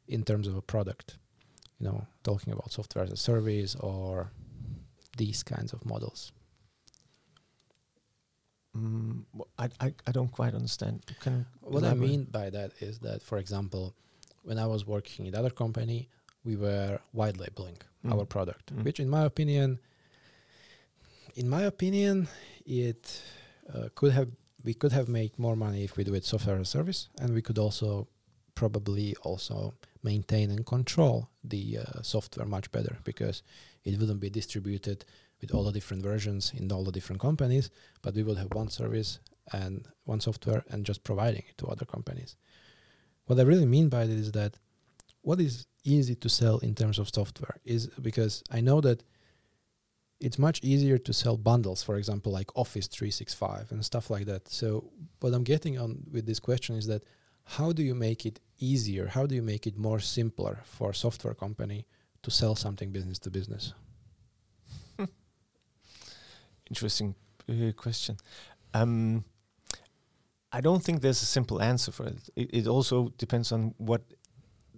in 0.09 0.23
terms 0.25 0.47
of 0.47 0.57
a 0.57 0.63
product? 0.63 1.19
You 1.79 1.87
know, 1.87 2.07
talking 2.23 2.53
about 2.53 2.73
software 2.73 3.05
as 3.05 3.13
a 3.13 3.17
service 3.17 3.75
or 3.77 4.31
these 5.17 5.43
kinds 5.43 5.73
of 5.73 5.85
models. 5.85 6.33
Mm, 8.77 9.25
I, 9.59 9.69
I, 9.81 9.95
I 10.07 10.13
don't 10.13 10.31
quite 10.31 10.55
understand. 10.55 11.05
Can 11.21 11.47
what 11.61 11.85
I 11.85 11.95
mean 11.95 12.25
by 12.25 12.51
that 12.51 12.73
is 12.81 12.99
that, 13.01 13.23
for 13.23 13.39
example, 13.39 13.95
when 14.43 14.59
I 14.59 14.67
was 14.67 14.87
working 14.87 15.27
in 15.27 15.35
other 15.35 15.51
company, 15.51 16.09
we 16.45 16.57
were 16.57 16.99
white 17.13 17.39
labeling 17.39 17.79
mm. 18.05 18.13
our 18.13 18.25
product, 18.25 18.75
mm. 18.75 18.85
which, 18.85 19.01
in 19.01 19.09
my 19.09 19.25
opinion, 19.25 19.79
in 21.37 21.49
my 21.49 21.63
opinion, 21.63 22.29
it 22.65 23.23
uh, 23.73 23.89
could 23.95 24.13
have 24.13 24.29
we 24.65 24.75
could 24.75 24.91
have 24.91 25.09
made 25.09 25.39
more 25.39 25.55
money 25.55 25.85
if 25.85 25.97
we 25.97 26.03
do 26.03 26.15
it 26.15 26.25
software 26.25 26.57
as 26.57 26.63
a 26.63 26.71
service, 26.71 27.09
and 27.21 27.33
we 27.33 27.43
could 27.43 27.59
also 27.59 28.09
probably 28.57 29.15
also 29.23 29.75
maintain 30.03 30.51
and 30.51 30.67
control 30.67 31.29
the 31.45 31.79
uh, 31.79 32.03
software 32.03 32.47
much 32.47 32.73
better 32.73 32.97
because 33.05 33.43
it 33.85 33.99
wouldn't 34.01 34.19
be 34.19 34.31
distributed 34.31 35.05
with 35.41 35.55
all 35.55 35.63
the 35.63 35.73
different 35.73 36.03
versions 36.03 36.53
in 36.57 36.73
all 36.73 36.83
the 36.83 36.91
different 36.91 37.21
companies, 37.21 37.71
but 38.03 38.15
we 38.15 38.23
would 38.23 38.39
have 38.39 38.53
one 38.55 38.69
service 38.69 39.21
and 39.53 39.87
one 40.05 40.21
software 40.21 40.65
and 40.71 40.85
just 40.85 41.05
providing 41.05 41.45
it 41.49 41.59
to 41.59 41.67
other 41.67 41.85
companies. 41.85 42.35
What 43.27 43.39
I 43.39 43.43
really 43.43 43.67
mean 43.67 43.89
by 43.89 44.07
this 44.07 44.21
is 44.21 44.33
that 44.33 44.59
what 45.23 45.41
is 45.41 45.67
easy 45.85 46.15
to 46.17 46.29
sell 46.29 46.59
in 46.59 46.75
terms 46.75 46.99
of 46.99 47.11
software 47.15 47.61
is 47.65 47.89
because 48.01 48.43
I 48.51 48.61
know 48.61 48.81
that 48.81 49.05
it's 50.21 50.39
much 50.39 50.61
easier 50.63 50.99
to 50.99 51.13
sell 51.13 51.37
bundles, 51.37 51.83
for 51.83 51.97
example, 51.97 52.33
like 52.33 52.51
Office 52.57 52.87
365 52.87 53.71
and 53.73 53.85
stuff 53.85 54.11
like 54.11 54.27
that. 54.27 54.49
So, 54.49 54.91
what 55.21 55.35
I'm 55.35 55.45
getting 55.45 55.79
on 55.79 56.05
with 56.11 56.27
this 56.27 56.41
question 56.41 56.77
is 56.77 56.87
that 56.87 57.03
how 57.45 57.73
do 57.73 57.83
you 57.83 57.95
make 57.95 58.27
it 58.27 58.41
easier? 58.59 59.07
How 59.07 59.27
do 59.27 59.35
you 59.35 59.43
make 59.43 59.67
it 59.67 59.77
more 59.77 60.01
simpler 60.01 60.61
for 60.65 60.91
a 60.91 60.95
software 60.95 61.35
company 61.35 61.87
to 62.23 62.31
sell 62.31 62.57
something 62.57 62.91
business 62.91 63.19
to 63.21 63.31
business? 63.31 63.73
Interesting 66.71 67.15
uh, 67.49 67.73
question. 67.77 68.17
Um, 68.75 69.25
I 70.53 70.61
don't 70.61 70.83
think 70.83 71.03
there's 71.03 71.23
a 71.23 71.27
simple 71.27 71.61
answer 71.61 71.93
for 71.93 72.07
it. 72.07 72.31
It, 72.35 72.51
it 72.53 72.67
also 72.67 73.13
depends 73.19 73.53
on 73.53 73.75
what 73.77 74.03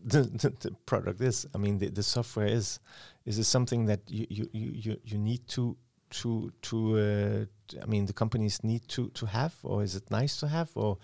the, 0.12 0.22
the, 0.22 0.52
the, 0.60 0.70
product 0.86 1.20
is. 1.20 1.46
I 1.54 1.58
mean, 1.58 1.78
the, 1.78 1.88
the 1.88 2.02
software 2.02 2.46
is. 2.46 2.80
Is 3.26 3.38
it 3.38 3.44
something 3.44 3.86
that 3.86 4.00
you 4.08 4.26
you, 4.30 4.48
you, 4.52 4.96
you 5.04 5.18
need 5.18 5.46
to 5.48 5.76
to 6.10 6.52
to 6.62 6.98
uh, 6.98 7.44
I 7.82 7.86
mean 7.86 8.06
the 8.06 8.12
companies 8.12 8.64
need 8.64 8.88
to 8.88 9.10
to 9.10 9.26
have, 9.26 9.54
or 9.62 9.82
is 9.82 9.94
it 9.94 10.10
nice 10.10 10.38
to 10.40 10.48
have, 10.48 10.70
or 10.74 10.98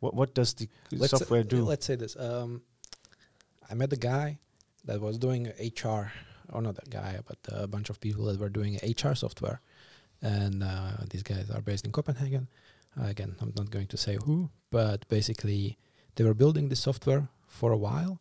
what 0.00 0.14
what 0.14 0.34
does 0.34 0.54
the 0.54 0.68
let's 0.92 1.10
software 1.10 1.42
do? 1.42 1.64
Let's 1.64 1.86
say 1.86 1.96
this. 1.96 2.16
Um, 2.16 2.62
I 3.70 3.74
met 3.74 3.92
a 3.92 3.96
guy 3.96 4.38
that 4.84 5.00
was 5.00 5.18
doing 5.18 5.52
HR, 5.58 6.12
or 6.52 6.60
not 6.62 6.74
that 6.76 6.90
guy, 6.90 7.20
but 7.26 7.38
a 7.48 7.66
bunch 7.66 7.90
of 7.90 8.00
people 8.00 8.24
that 8.26 8.38
were 8.38 8.48
doing 8.48 8.78
HR 8.82 9.14
software, 9.14 9.60
and 10.22 10.62
uh, 10.62 11.04
these 11.08 11.22
guys 11.22 11.50
are 11.50 11.62
based 11.62 11.84
in 11.84 11.92
Copenhagen. 11.92 12.48
Uh, 13.00 13.06
again, 13.06 13.36
I'm 13.40 13.52
not 13.56 13.70
going 13.70 13.86
to 13.86 13.96
say 13.96 14.18
who, 14.24 14.50
but 14.70 15.08
basically 15.08 15.78
they 16.16 16.24
were 16.24 16.34
building 16.34 16.68
this 16.68 16.80
software 16.80 17.28
for 17.46 17.70
a 17.72 17.76
while 17.76 18.20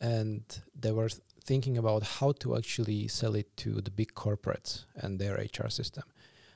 and 0.00 0.42
they 0.78 0.92
were 0.92 1.08
thinking 1.44 1.78
about 1.78 2.02
how 2.02 2.32
to 2.32 2.56
actually 2.56 3.08
sell 3.08 3.34
it 3.34 3.56
to 3.56 3.80
the 3.80 3.90
big 3.90 4.14
corporates 4.14 4.84
and 4.96 5.18
their 5.18 5.36
HR 5.36 5.68
system. 5.68 6.04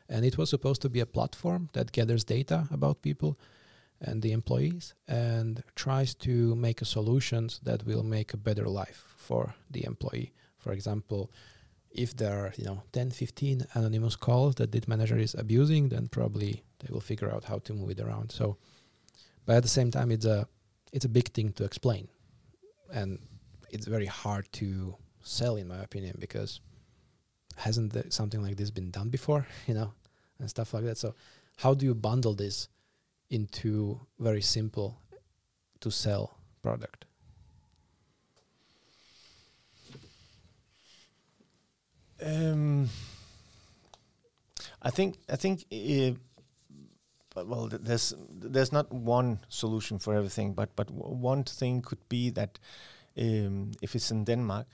And 0.08 0.24
it 0.24 0.36
was 0.36 0.50
supposed 0.50 0.82
to 0.82 0.88
be 0.88 1.00
a 1.00 1.06
platform 1.06 1.68
that 1.72 1.92
gathers 1.92 2.24
data 2.24 2.66
about 2.72 3.02
people 3.02 3.38
and 4.00 4.22
the 4.22 4.32
employees 4.32 4.94
and 5.06 5.62
tries 5.76 6.14
to 6.14 6.56
make 6.56 6.82
a 6.82 6.84
solutions 6.84 7.60
that 7.62 7.86
will 7.86 8.02
make 8.02 8.34
a 8.34 8.36
better 8.36 8.64
life 8.64 9.14
for 9.16 9.54
the 9.70 9.84
employee. 9.84 10.32
For 10.58 10.72
example, 10.72 11.30
if 11.90 12.16
there 12.16 12.38
are 12.38 12.52
you 12.56 12.64
know 12.64 12.82
10 12.92 13.10
15 13.10 13.66
anonymous 13.74 14.16
calls 14.16 14.54
that 14.56 14.72
the 14.72 14.82
manager 14.86 15.18
is 15.18 15.34
abusing 15.34 15.88
then 15.88 16.08
probably 16.08 16.62
they 16.78 16.88
will 16.90 17.00
figure 17.00 17.30
out 17.32 17.44
how 17.44 17.58
to 17.58 17.74
move 17.74 17.90
it 17.90 18.00
around 18.00 18.30
so 18.30 18.56
but 19.44 19.56
at 19.56 19.62
the 19.62 19.68
same 19.68 19.90
time 19.90 20.10
it's 20.10 20.24
a 20.24 20.46
it's 20.92 21.04
a 21.04 21.08
big 21.08 21.28
thing 21.32 21.52
to 21.52 21.64
explain 21.64 22.08
and 22.92 23.18
it's 23.72 23.86
very 23.86 24.06
hard 24.06 24.50
to 24.54 24.96
sell, 25.22 25.56
in 25.56 25.68
my 25.68 25.78
opinion, 25.82 26.16
because 26.18 26.60
hasn't 27.56 27.92
th- 27.92 28.12
something 28.12 28.42
like 28.42 28.56
this 28.56 28.70
been 28.70 28.90
done 28.90 29.08
before, 29.08 29.46
you 29.66 29.74
know, 29.74 29.92
and 30.38 30.48
stuff 30.48 30.74
like 30.74 30.84
that. 30.84 30.98
So, 30.98 31.14
how 31.56 31.74
do 31.74 31.84
you 31.86 31.94
bundle 31.94 32.34
this 32.34 32.68
into 33.30 34.00
very 34.18 34.42
simple 34.42 35.00
to 35.80 35.90
sell 35.90 36.38
product? 36.62 37.04
Um, 42.22 42.88
I 44.82 44.90
think 44.90 45.16
I 45.28 45.36
think. 45.36 45.64
Eh, 45.70 46.12
well, 47.36 47.68
there's 47.70 48.12
there's 48.30 48.72
not 48.72 48.92
one 48.92 49.38
solution 49.48 49.98
for 49.98 50.14
everything, 50.14 50.52
but 50.52 50.74
but 50.76 50.90
one 50.90 51.44
thing 51.44 51.80
could 51.80 52.06
be 52.08 52.30
that 52.30 52.58
um, 53.18 53.70
if 53.82 53.94
it's 53.94 54.10
in 54.10 54.24
Denmark, 54.24 54.66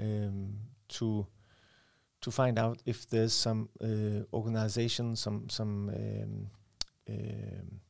um, 0.00 0.58
to 0.88 1.26
to 2.20 2.30
find 2.30 2.58
out 2.58 2.82
if 2.86 3.06
there's 3.08 3.32
some 3.32 3.68
uh, 3.80 4.24
organization, 4.32 5.16
some 5.16 5.48
some 5.48 5.88
um, 5.88 6.50
um, 7.08 7.80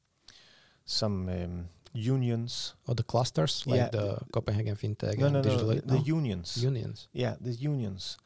some 0.84 1.28
um, 1.28 1.68
unions. 1.92 2.74
Or 2.86 2.94
the 2.94 3.02
clusters, 3.04 3.66
like 3.66 3.76
Yeah, 3.78 3.88
the 3.90 4.18
Copenhagen 4.32 4.76
FinTech 4.76 5.18
No, 5.18 5.26
and 5.26 5.34
no, 5.34 5.40
no, 5.42 5.50
Digital 5.50 5.68
the, 5.68 5.80
the 5.86 5.96
no? 5.96 6.04
unions. 6.16 6.56
unions. 6.62 7.08
Yeah, 7.12 7.36
the 7.40 7.52
unions, 7.52 8.18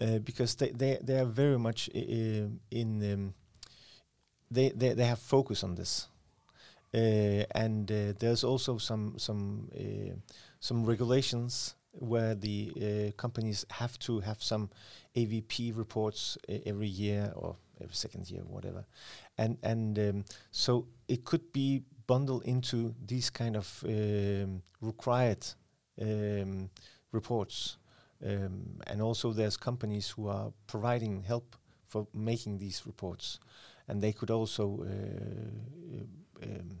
uh, 0.00 0.18
because 0.18 0.54
they 0.56 0.70
they 0.72 0.98
they 1.04 1.18
are 1.20 1.32
very 1.32 1.58
much 1.58 1.90
i- 1.94 1.98
i- 1.98 2.50
in. 2.70 3.12
Um, 3.12 3.34
they, 4.52 4.70
they 4.70 4.94
they 4.94 5.04
have 5.06 5.18
focus 5.20 5.62
on 5.64 5.74
this, 5.76 6.08
uh, 6.94 7.44
and 7.54 7.90
uh, 7.90 8.12
there's 8.18 8.44
also 8.44 8.78
some 8.78 9.14
some 9.18 9.68
uh, 9.74 10.14
some 10.60 10.84
regulations 10.84 11.74
where 11.92 12.34
the 12.34 12.72
uh, 12.76 13.12
companies 13.16 13.66
have 13.70 13.98
to 13.98 14.20
have 14.20 14.42
some 14.42 14.70
AVP 15.16 15.76
reports 15.76 16.38
uh, 16.48 16.54
every 16.64 16.86
year 16.86 17.32
or 17.34 17.56
every 17.80 17.94
second 17.94 18.30
year, 18.30 18.42
whatever, 18.46 18.84
and 19.38 19.58
and 19.62 19.98
um, 19.98 20.24
so 20.50 20.86
it 21.08 21.24
could 21.24 21.52
be 21.52 21.82
bundled 22.06 22.44
into 22.44 22.94
these 23.06 23.30
kind 23.30 23.56
of 23.56 23.84
um, 23.86 24.62
required 24.80 25.46
um, 26.00 26.70
reports. 27.12 27.76
Um, 28.24 28.80
and 28.86 29.00
also, 29.00 29.32
there's 29.32 29.56
companies 29.56 30.10
who 30.10 30.28
are 30.28 30.52
providing 30.66 31.22
help 31.22 31.56
for 31.88 32.06
making 32.12 32.58
these 32.58 32.82
reports, 32.86 33.40
and 33.88 34.02
they 34.02 34.12
could 34.12 34.30
also 34.30 34.84
uh, 34.84 36.44
um, 36.44 36.78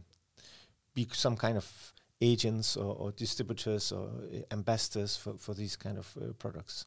be 0.94 1.06
some 1.12 1.36
kind 1.36 1.56
of 1.56 1.94
agents 2.20 2.76
or, 2.76 2.94
or 2.94 3.12
distributors 3.12 3.92
or 3.92 4.08
uh, 4.08 4.38
ambassadors 4.52 5.16
for, 5.16 5.34
for 5.38 5.54
these 5.54 5.76
kind 5.76 5.98
of 5.98 6.16
uh, 6.20 6.32
products. 6.38 6.86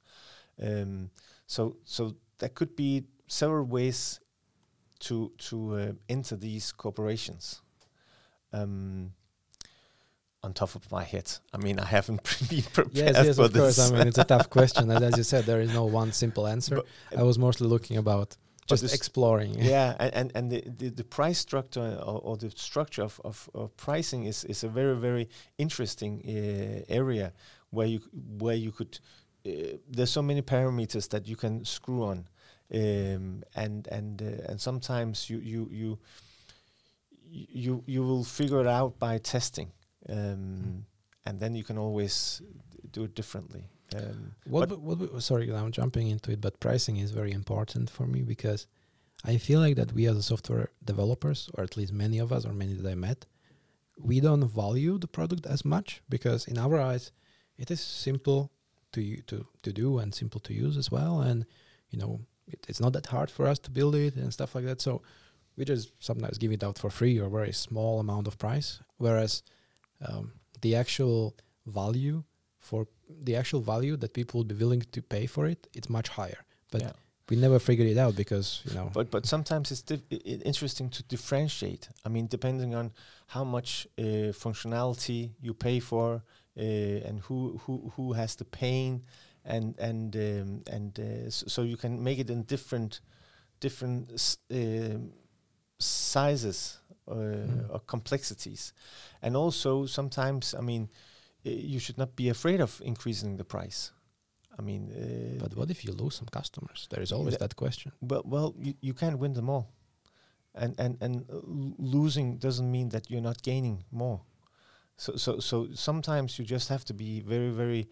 Um, 0.62 1.10
so, 1.48 1.78
so 1.84 2.16
there 2.40 2.50
could 2.50 2.76
be 2.76 3.04
several 3.28 3.66
ways 3.66 4.20
to 5.00 5.32
to 5.38 5.76
uh, 5.76 5.92
enter 6.08 6.36
these 6.36 6.72
corporations. 6.72 7.62
Um, 8.54 9.14
on 10.44 10.54
top 10.54 10.76
of 10.76 10.92
my 10.92 11.04
head, 11.04 11.32
I 11.54 11.58
mean, 11.58 11.80
I 11.80 11.86
haven't 11.86 12.22
been 12.50 12.64
prepared 12.64 13.16
Yes, 13.16 13.26
yes, 13.26 13.36
for 13.38 13.46
of 13.46 13.54
course. 13.54 13.80
I 13.80 13.92
mean, 13.98 14.08
it's 14.08 14.18
a 14.18 14.26
tough 14.26 14.50
question. 14.58 14.92
and 14.92 15.04
as 15.04 15.18
you 15.18 15.24
said, 15.24 15.46
there 15.46 15.62
is 15.62 15.74
no 15.74 15.86
one 15.86 16.12
simple 16.12 16.46
answer. 16.48 16.76
But- 16.76 17.20
I 17.20 17.24
was 17.24 17.40
mostly 17.40 17.68
looking 17.68 17.98
about 17.98 18.36
just 18.68 18.94
exploring. 18.94 19.56
yeah, 19.60 19.96
and 20.00 20.14
and, 20.14 20.32
and 20.36 20.52
the, 20.52 20.64
the, 20.78 20.90
the 20.90 21.04
price 21.04 21.40
structure 21.40 21.98
or, 22.02 22.20
or 22.20 22.38
the 22.38 22.52
structure 22.52 23.04
of, 23.04 23.20
of, 23.24 23.50
of 23.54 23.76
pricing 23.78 24.26
is, 24.26 24.44
is 24.46 24.64
a 24.64 24.70
very 24.70 24.96
very 24.96 25.30
interesting 25.58 26.22
uh, 26.26 26.94
area 26.94 27.34
where 27.72 27.88
you 27.88 28.02
where 28.38 28.56
you 28.56 28.72
could 28.72 29.00
uh, 29.46 29.78
there's 29.90 30.12
so 30.12 30.22
many 30.22 30.42
parameters 30.42 31.10
that 31.10 31.28
you 31.28 31.36
can 31.36 31.66
screw 31.66 32.04
on, 32.04 32.28
um, 32.74 33.44
and 33.56 33.88
and 33.88 34.22
uh, 34.22 34.52
and 34.52 34.62
sometimes 34.62 35.30
you 35.30 35.40
you 35.40 35.70
you 35.72 36.00
you 37.30 37.84
you 37.86 38.04
will 38.04 38.24
figure 38.24 38.62
it 38.62 38.68
out 38.68 38.98
by 39.00 39.18
testing, 39.18 39.72
um, 40.10 40.86
and 41.26 41.40
then 41.40 41.56
you 41.56 41.64
can 41.64 41.78
always 41.78 42.42
do 42.92 43.04
it 43.04 43.16
differently. 43.16 43.70
Um, 43.96 44.36
What, 44.46 44.70
but- 44.70 44.80
what, 44.82 45.00
w- 45.00 45.20
sorry, 45.20 45.52
I'm 45.54 45.72
jumping 45.72 46.08
into 46.08 46.32
it, 46.32 46.42
but 46.42 46.60
pricing 46.60 46.98
is 46.98 47.12
very 47.12 47.32
important 47.32 47.90
for 47.90 48.06
me 48.08 48.22
because 48.24 48.68
I 49.26 49.38
feel 49.38 49.60
like 49.60 49.76
that 49.76 49.94
we 49.94 50.08
as 50.08 50.26
software 50.26 50.70
developers, 50.84 51.50
or 51.56 51.64
at 51.64 51.78
least 51.78 51.94
many 51.94 52.20
of 52.20 52.32
us, 52.32 52.46
or 52.46 52.54
many 52.54 52.74
that 52.74 52.90
I 52.90 52.96
met, 52.96 53.26
we 54.00 54.20
don't 54.20 54.48
value 54.48 54.98
the 54.98 55.08
product 55.08 55.46
as 55.46 55.64
much 55.64 56.02
because 56.10 56.48
in 56.48 56.58
our 56.58 56.80
eyes, 56.80 57.12
it 57.58 57.70
is 57.72 57.80
simple 57.82 58.52
to 58.94 59.02
to 59.30 59.46
to 59.62 59.72
do 59.72 60.00
and 60.00 60.14
simple 60.14 60.40
to 60.42 60.54
use 60.54 60.78
as 60.78 60.92
well, 60.92 61.22
and 61.22 61.46
you 61.92 62.00
know 62.00 62.20
it, 62.48 62.66
it's 62.68 62.80
not 62.82 62.94
that 62.94 63.06
hard 63.08 63.30
for 63.32 63.48
us 63.48 63.60
to 63.60 63.72
build 63.72 63.96
it 63.96 64.16
and 64.16 64.34
stuff 64.34 64.56
like 64.56 64.66
that. 64.66 64.82
So 64.82 65.02
we 65.56 65.64
just 65.66 65.92
sometimes 66.04 66.38
give 66.40 66.52
it 66.52 66.64
out 66.64 66.78
for 66.80 66.90
free 66.90 67.20
or 67.20 67.30
very 67.30 67.54
small 67.54 68.00
amount 68.00 68.28
of 68.28 68.38
price, 68.38 68.80
whereas 68.98 69.44
um, 70.08 70.34
the 70.62 70.76
actual 70.76 71.36
value 71.66 72.24
for 72.60 72.88
the 73.22 73.36
actual 73.36 73.62
value 73.62 73.98
that 73.98 74.14
people 74.14 74.40
would 74.40 74.48
be 74.48 74.56
willing 74.56 74.84
to 74.92 75.02
pay 75.02 75.26
for 75.28 75.46
it, 75.48 75.68
it's 75.74 75.90
much 75.90 76.10
higher. 76.10 76.46
But 76.72 76.82
yeah. 76.82 76.92
we 77.30 77.36
never 77.38 77.60
figured 77.60 77.88
it 77.88 77.98
out 77.98 78.16
because 78.16 78.62
you 78.66 78.74
know. 78.76 78.90
But 78.94 79.10
but 79.12 79.26
sometimes 79.26 79.72
it's 79.72 79.82
dif- 79.84 80.06
i- 80.12 80.16
i- 80.32 80.42
interesting 80.46 80.90
to 80.92 81.04
differentiate. 81.04 81.90
I 82.06 82.10
mean, 82.10 82.28
depending 82.28 82.76
on 82.76 82.92
how 83.28 83.44
much 83.46 83.88
uh, 83.98 84.34
functionality 84.34 85.32
you 85.42 85.54
pay 85.54 85.80
for, 85.80 86.24
uh, 86.58 87.08
and 87.08 87.20
who 87.22 87.60
who 87.66 87.92
who 87.96 88.14
has 88.14 88.36
the 88.36 88.46
pain, 88.46 89.04
and 89.46 89.76
and 89.80 90.16
um, 90.16 90.64
and 90.76 91.00
uh, 91.00 91.28
s- 91.28 91.44
so 91.48 91.62
you 91.64 91.78
can 91.78 92.04
make 92.04 92.20
it 92.20 92.30
in 92.30 92.44
different 92.44 93.02
different 93.60 94.12
s- 94.14 94.38
um 94.52 95.12
sizes 95.80 96.80
uh, 97.08 97.14
Mm. 97.16 97.70
or 97.70 97.80
complexities, 97.86 98.74
and 99.22 99.36
also 99.36 99.86
sometimes 99.86 100.54
I 100.54 100.62
mean, 100.62 100.90
you 101.44 101.80
should 101.80 101.98
not 101.98 102.16
be 102.16 102.30
afraid 102.30 102.62
of 102.62 102.82
increasing 102.84 103.38
the 103.38 103.44
price. 103.44 103.92
I 104.58 104.62
mean, 104.62 104.92
uh, 104.92 105.40
but 105.44 105.56
what 105.56 105.72
if 105.72 105.84
you 105.84 105.92
lose 105.94 106.16
some 106.16 106.28
customers? 106.28 106.88
There 106.90 107.02
is 107.02 107.12
always 107.12 107.34
Tha- 107.34 107.40
that 107.40 107.56
question. 107.56 107.92
well, 108.02 108.22
well, 108.26 108.54
you, 108.58 108.74
you 108.82 108.94
can't 108.94 109.18
win 109.18 109.34
them 109.34 109.50
all, 109.50 109.74
and 110.54 110.76
and 110.80 110.98
and 111.02 111.26
uh, 111.30 111.40
losing 111.80 112.38
doesn't 112.38 112.70
mean 112.72 112.90
that 112.90 113.10
you're 113.10 113.22
not 113.22 113.42
gaining 113.42 113.84
more. 113.92 114.22
So 114.98 115.16
so 115.16 115.40
so 115.40 115.68
sometimes 115.74 116.38
you 116.38 116.46
just 116.46 116.70
have 116.70 116.86
to 116.86 116.94
be 116.94 117.22
very 117.22 117.50
very. 117.50 117.88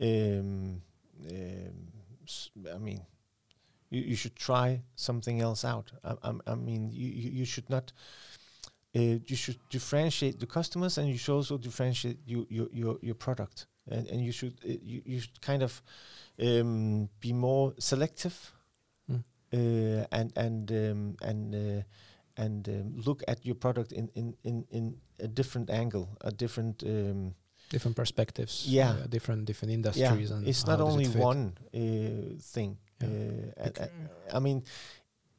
Um, 0.00 0.82
um, 1.30 1.92
I 2.74 2.78
mean, 2.78 3.02
you, 3.90 4.00
you 4.00 4.16
should 4.16 4.34
try 4.34 4.82
something 4.96 5.40
else 5.42 5.64
out. 5.64 5.92
I, 6.02 6.14
I, 6.22 6.32
I 6.46 6.54
mean, 6.54 6.90
you 6.90 7.08
you 7.08 7.44
should 7.44 7.68
not. 7.68 7.92
Uh, 8.94 9.18
you 9.26 9.36
should 9.36 9.58
differentiate 9.70 10.38
the 10.38 10.46
customers, 10.46 10.98
and 10.98 11.08
you 11.08 11.16
should 11.18 11.34
also 11.34 11.56
differentiate 11.58 12.18
you, 12.26 12.46
your 12.50 12.68
your 12.72 12.98
your 13.00 13.14
product, 13.14 13.66
and 13.90 14.06
and 14.08 14.20
you 14.20 14.32
should 14.32 14.54
uh, 14.64 14.68
you 14.82 15.00
you 15.06 15.20
should 15.20 15.40
kind 15.40 15.62
of 15.62 15.82
um, 16.42 17.08
be 17.20 17.32
more 17.32 17.72
selective 17.78 18.34
Mm. 19.10 19.24
uh, 19.54 20.06
and 20.12 20.32
and 20.36 20.70
um, 20.70 21.16
and 21.22 21.54
uh, 21.54 21.82
and 22.36 22.68
um, 22.68 22.92
look 23.06 23.22
at 23.28 23.44
your 23.44 23.54
product 23.56 23.92
in, 23.92 24.08
in, 24.14 24.34
in, 24.44 24.64
in 24.70 24.96
a 25.18 25.28
different 25.28 25.70
angle, 25.70 26.08
a 26.20 26.30
different 26.30 26.82
um, 26.82 27.34
Different 27.70 27.96
perspectives. 27.96 28.66
Yeah. 28.68 28.90
uh, 28.90 29.06
different 29.08 29.46
different 29.46 29.70
yeah. 29.70 29.76
industries. 29.76 30.30
And 30.30 30.46
It's 30.46 30.66
not 30.66 30.78
does 30.78 30.88
it 30.88 30.92
only 30.92 31.06
one 31.08 31.52
uh, 31.74 32.36
thing. 32.38 32.76
Yeah. 33.00 33.08
Uh, 33.08 33.62
and- 33.64 33.90
I 34.34 34.38
mean, 34.40 34.62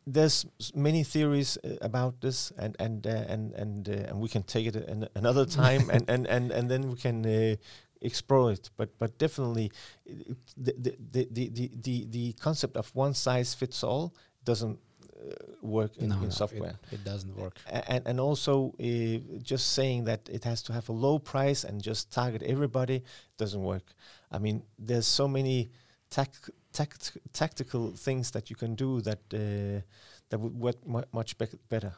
there's 0.06 0.46
many 0.76 1.04
theories 1.04 1.58
uh, 1.64 1.76
about 1.82 2.22
this, 2.22 2.52
and 2.58 2.76
and 2.80 3.08
uh, 3.08 3.10
and 3.28 3.54
and 3.54 3.90
uh, 3.90 4.10
and 4.10 4.20
we 4.20 4.30
can 4.30 4.44
take 4.44 4.68
it 4.68 4.76
an, 4.76 5.08
another 5.16 5.46
time, 5.62 5.90
and, 5.90 6.10
and 6.10 6.28
and 6.28 6.52
and 6.52 6.70
then 6.70 6.90
we 6.90 6.96
can 6.96 7.26
uh, 7.26 7.56
explore 8.02 8.52
it. 8.52 8.70
But 8.78 8.98
but 9.00 9.18
definitely, 9.18 9.72
it- 10.06 10.28
it- 10.30 10.38
the 10.58 10.74
the 11.12 11.28
the 11.32 11.50
the 11.52 11.72
the, 11.82 12.06
the, 12.10 12.34
concept 12.34 12.78
of 12.78 12.94
one 12.96 13.14
size 13.14 13.54
fits 13.54 13.84
all 13.84 14.14
doesn't 14.44 14.78
uh, 15.16 15.34
work 15.62 15.96
in, 15.98 16.10
no, 16.10 16.16
in 16.18 16.24
no, 16.24 16.30
software. 16.30 16.76
It, 16.92 16.96
it 16.96 17.04
doesn't 17.04 17.36
work. 17.38 17.58
And 17.88 18.04
and 18.06 18.20
also 18.20 18.74
uh, 18.80 19.40
just 19.42 19.72
saying 19.74 20.04
that 20.06 20.28
it 20.30 20.44
has 20.44 20.62
to 20.64 20.74
have 20.74 20.90
a 20.90 20.94
low 20.94 21.18
price 21.20 21.64
and 21.64 21.82
just 21.82 22.12
target 22.12 22.44
everybody 22.44 23.04
doesn't 23.38 23.64
work. 23.64 23.94
I 24.32 24.38
mean, 24.40 24.64
there's 24.78 25.08
so 25.08 25.28
many 25.28 25.70
tac- 26.10 26.50
tact- 26.74 27.18
tactical 27.34 27.92
things 27.96 28.32
that 28.32 28.50
you 28.50 28.56
can 28.56 28.76
do 28.76 29.02
that 29.02 29.20
uh, 29.34 29.82
that 30.30 30.40
would 30.40 30.60
work 30.60 30.86
mu- 30.86 31.10
much 31.12 31.38
bec- 31.38 31.70
better. 31.70 31.94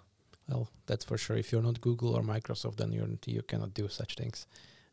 Well, 0.49 0.69
that's 0.85 1.05
for 1.05 1.17
sure. 1.17 1.37
If 1.37 1.51
you're 1.51 1.63
not 1.63 1.81
Google 1.81 2.15
or 2.15 2.21
Microsoft, 2.21 2.75
then 2.77 2.91
you're 2.91 3.09
you 3.25 3.41
cannot 3.41 3.73
do 3.73 3.87
such 3.87 4.15
things. 4.15 4.47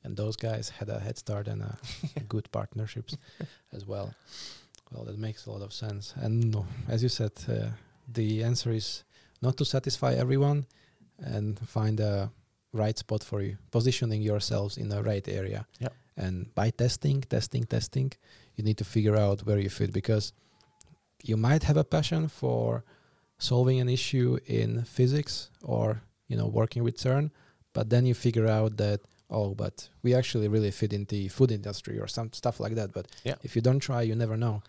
And 0.04 0.16
those 0.16 0.36
guys 0.36 0.70
had 0.70 0.88
a 0.88 0.98
head 0.98 1.18
start 1.18 1.48
and 1.48 1.62
uh, 1.62 1.76
good 2.28 2.50
partnerships 2.50 3.16
as 3.72 3.86
well. 3.86 4.14
Well, 4.90 5.04
that 5.04 5.18
makes 5.18 5.46
a 5.46 5.50
lot 5.50 5.62
of 5.62 5.72
sense. 5.72 6.14
And 6.16 6.50
no, 6.52 6.66
as 6.88 7.02
you 7.02 7.08
said, 7.08 7.32
uh, 7.48 7.70
the 8.12 8.42
answer 8.44 8.70
is 8.70 9.04
not 9.40 9.56
to 9.56 9.64
satisfy 9.64 10.14
everyone 10.14 10.66
and 11.18 11.58
find 11.68 12.00
a 12.00 12.30
right 12.72 12.98
spot 12.98 13.22
for 13.22 13.42
you, 13.42 13.56
positioning 13.70 14.22
yourselves 14.22 14.76
in 14.76 14.88
the 14.88 15.02
right 15.02 15.26
area. 15.28 15.66
Yeah. 15.78 15.88
And 16.16 16.54
by 16.54 16.70
testing, 16.70 17.22
testing, 17.22 17.64
testing, 17.64 18.12
you 18.56 18.64
need 18.64 18.78
to 18.78 18.84
figure 18.84 19.16
out 19.16 19.40
where 19.46 19.58
you 19.58 19.70
fit 19.70 19.92
because 19.92 20.32
you 21.24 21.36
might 21.36 21.62
have 21.64 21.76
a 21.76 21.84
passion 21.84 22.28
for 22.28 22.84
solving 23.38 23.80
an 23.80 23.88
issue 23.88 24.38
in 24.46 24.84
physics 24.84 25.50
or 25.62 26.02
you 26.28 26.36
know 26.36 26.46
working 26.46 26.82
with 26.84 26.96
CERN, 26.96 27.30
but 27.72 27.88
then 27.90 28.06
you 28.06 28.14
figure 28.14 28.46
out 28.48 28.76
that 28.76 29.00
oh, 29.30 29.54
but 29.54 29.88
we 30.02 30.14
actually 30.14 30.46
really 30.48 30.70
fit 30.70 30.92
in 30.92 31.04
the 31.06 31.26
food 31.28 31.50
industry 31.50 31.98
or 31.98 32.06
some 32.06 32.30
stuff 32.32 32.60
like 32.60 32.74
that. 32.74 32.92
But 32.92 33.06
Yeah. 33.24 33.36
if 33.42 33.56
you 33.56 33.62
don't 33.62 33.80
try, 33.80 34.02
you 34.02 34.14
never 34.14 34.36
know. 34.36 34.62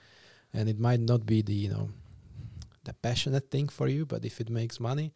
and 0.56 0.70
it 0.70 0.80
might 0.80 1.00
not 1.00 1.26
be 1.26 1.42
the 1.42 1.54
you 1.66 1.70
know 1.70 1.90
the 2.84 2.94
passionate 2.94 3.50
thing 3.50 3.68
for 3.70 3.88
you, 3.88 4.06
but 4.06 4.24
if 4.26 4.40
it 4.42 4.50
makes 4.50 4.80
money, 4.80 5.12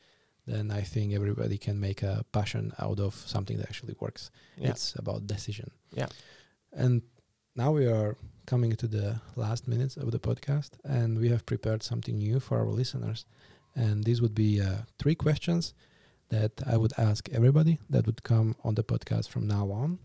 then 0.47 0.71
I 0.71 0.81
think 0.81 1.13
everybody 1.13 1.57
can 1.57 1.79
make 1.79 2.01
a 2.01 2.23
passion 2.31 2.71
out 2.79 2.99
of 2.99 3.13
something 3.27 3.57
that 3.57 3.67
actually 3.69 3.95
works. 3.99 4.31
Yeah. 4.57 4.69
It's 4.71 4.95
about 4.95 5.27
decision. 5.27 5.69
Yeah. 5.93 6.07
And 6.71 7.01
now 7.57 7.71
we 7.71 7.87
are 7.87 8.15
coming 8.45 8.75
to 8.75 8.87
the 8.87 9.19
last 9.35 9.67
minutes 9.67 9.97
of 9.97 10.11
the 10.11 10.19
podcast, 10.19 10.69
and 10.83 11.17
we 11.17 11.29
have 11.29 11.45
prepared 11.45 11.81
something 11.81 12.17
new 12.17 12.39
for 12.39 12.59
our 12.59 12.67
listeners. 12.67 13.25
And 13.75 14.03
these 14.03 14.21
would 14.21 14.35
be 14.35 14.61
uh, 14.61 14.83
three 14.99 15.15
questions 15.15 15.73
that 16.29 16.51
I 16.65 16.77
would 16.77 16.93
ask 16.97 17.27
everybody 17.31 17.79
that 17.89 18.05
would 18.05 18.23
come 18.23 18.55
on 18.63 18.75
the 18.75 18.83
podcast 18.83 19.29
from 19.29 19.47
now 19.47 19.71
on. 19.71 19.99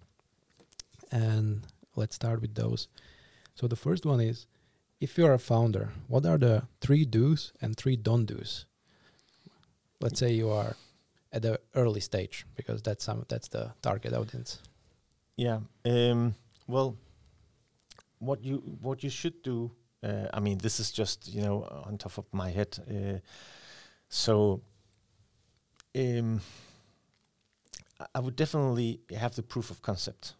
And 1.10 1.66
let's 1.94 2.16
start 2.16 2.40
with 2.40 2.54
those. 2.54 2.88
So 3.54 3.68
the 3.68 3.76
first 3.76 4.06
one 4.06 4.20
is 4.20 4.46
if 5.00 5.18
you're 5.18 5.34
a 5.34 5.38
founder, 5.38 5.90
what 6.08 6.24
are 6.24 6.38
the 6.38 6.62
three 6.80 7.04
do's 7.04 7.52
and 7.60 7.76
three 7.76 7.96
don't 7.96 8.24
do's? 8.24 8.64
Let's 10.00 10.18
say 10.18 10.32
you 10.32 10.48
are 10.50 10.74
at 11.32 11.42
the 11.42 11.60
early 11.74 12.00
stage 12.00 12.46
because 12.56 12.82
that's 12.82 13.04
some 13.04 13.24
that's 13.28 13.48
the 13.48 13.72
target 13.82 14.14
audience. 14.14 14.58
Yeah. 15.36 15.60
Um, 15.84 16.34
well, 16.66 16.96
what 18.22 18.44
you 18.44 18.56
what 18.82 19.02
you 19.02 19.10
should 19.10 19.42
do. 19.42 19.70
Uh, 20.02 20.26
I 20.34 20.40
mean, 20.40 20.58
this 20.58 20.80
is 20.80 20.90
just 20.92 21.28
you 21.28 21.42
know 21.42 21.64
on 21.86 21.98
top 21.98 22.18
of 22.18 22.26
my 22.32 22.50
head. 22.50 22.78
Uh, 22.90 23.18
so, 24.08 24.62
um, 25.94 26.40
I- 28.14 28.20
would 28.20 28.36
definitely 28.36 29.00
have 29.16 29.34
the 29.34 29.42
proof 29.42 29.70
of 29.70 29.80
concept, 29.82 30.34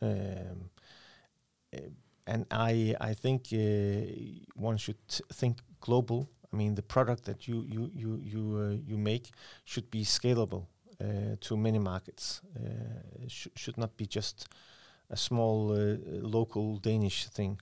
um, 0.00 0.70
uh, 1.74 1.78
and 2.26 2.46
I 2.50 2.94
I 3.00 3.14
think 3.14 3.48
uh, 3.52 3.58
one 4.54 4.76
should 4.78 4.98
think 5.32 5.58
global. 5.80 6.28
I 6.52 6.56
mean, 6.56 6.74
the 6.74 6.82
product 6.82 7.24
that 7.24 7.46
you 7.48 7.64
you 7.68 7.90
you 7.94 8.20
you 8.32 8.42
uh, 8.58 8.76
you 8.90 8.98
make 8.98 9.30
should 9.64 9.90
be 9.90 10.04
scalable 10.04 10.66
to 11.40 11.56
many 11.56 11.78
markets. 11.78 12.40
Sh- 13.28 13.48
should 13.54 13.78
not 13.78 13.96
be 13.96 14.06
just 14.06 14.48
a 15.10 15.16
small 15.16 15.72
uh, 15.72 15.96
local 16.22 16.78
Danish 16.78 17.26
thing. 17.26 17.60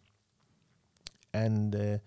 And 1.33 1.75
uh, 1.75 1.99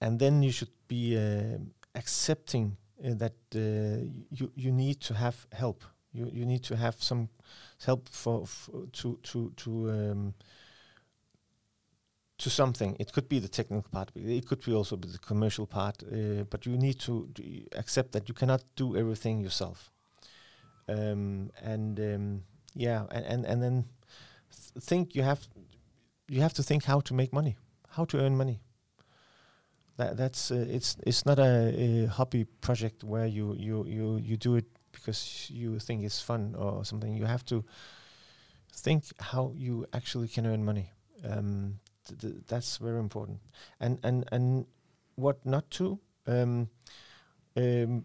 and 0.00 0.18
then 0.18 0.42
you 0.42 0.52
should 0.52 0.72
be 0.88 1.16
uh, 1.16 1.58
accepting 1.94 2.76
uh, 3.04 3.14
that 3.14 3.34
uh, 3.54 4.04
you 4.30 4.50
you 4.54 4.72
need 4.72 5.00
to 5.00 5.14
have 5.14 5.46
help. 5.52 5.84
You 6.12 6.30
you 6.32 6.46
need 6.46 6.62
to 6.64 6.76
have 6.76 6.96
some 6.98 7.28
help 7.86 8.08
for, 8.08 8.46
to 8.92 9.18
to 9.22 9.52
to 9.56 9.70
um, 9.90 10.34
to 12.38 12.50
something. 12.50 12.96
It 12.98 13.12
could 13.12 13.28
be 13.28 13.38
the 13.38 13.48
technical 13.48 13.90
part. 13.90 14.10
It 14.14 14.46
could 14.46 14.64
be 14.64 14.74
also 14.74 14.96
the 14.96 15.18
commercial 15.18 15.66
part. 15.66 16.02
Uh, 16.02 16.44
but 16.50 16.66
you 16.66 16.76
need 16.76 16.98
to 17.00 17.28
accept 17.76 18.12
that 18.12 18.28
you 18.28 18.34
cannot 18.34 18.62
do 18.76 18.96
everything 18.96 19.40
yourself. 19.40 19.90
Um, 20.88 21.50
and 21.62 22.00
um, 22.00 22.42
yeah, 22.74 23.06
and, 23.10 23.24
and 23.26 23.44
and 23.44 23.62
then 23.62 23.84
th- 23.84 23.94
think 24.80 25.14
you 25.14 25.22
have 25.22 25.48
you 26.28 26.40
have 26.42 26.54
to 26.54 26.62
think 26.62 26.84
how 26.84 27.00
to 27.00 27.14
make 27.14 27.32
money, 27.32 27.56
how 27.90 28.04
to 28.06 28.18
earn 28.18 28.36
money. 28.36 28.60
That 29.96 30.16
that's 30.16 30.50
uh, 30.50 30.64
it's 30.68 30.96
it's 31.06 31.26
not 31.26 31.38
a, 31.38 31.74
a 31.76 32.06
hobby 32.06 32.44
project 32.44 33.04
where 33.04 33.26
you 33.26 33.54
you 33.58 33.84
you 33.86 34.16
you 34.16 34.36
do 34.36 34.56
it 34.56 34.64
because 34.92 35.50
you 35.50 35.78
think 35.78 36.04
it's 36.04 36.20
fun 36.20 36.54
or 36.58 36.84
something. 36.84 37.14
You 37.14 37.26
have 37.26 37.44
to 37.46 37.64
think 38.72 39.04
how 39.20 39.52
you 39.56 39.86
actually 39.92 40.28
can 40.28 40.46
earn 40.46 40.64
money. 40.64 40.90
Um, 41.24 41.80
th- 42.06 42.20
th- 42.20 42.34
that's 42.46 42.76
very 42.78 42.98
important. 42.98 43.40
And 43.80 43.98
and 44.02 44.24
and 44.32 44.66
what 45.16 45.44
not 45.44 45.70
to. 45.72 45.98
Um, 46.26 46.68
um, 47.56 48.04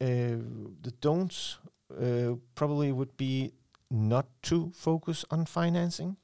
uh, 0.00 0.38
the 0.82 0.92
don'ts 1.00 1.58
uh, 1.98 2.36
probably 2.54 2.92
would 2.92 3.16
be 3.16 3.52
not 3.90 4.26
to 4.42 4.70
focus 4.74 5.24
on 5.30 5.46
financing. 5.46 6.16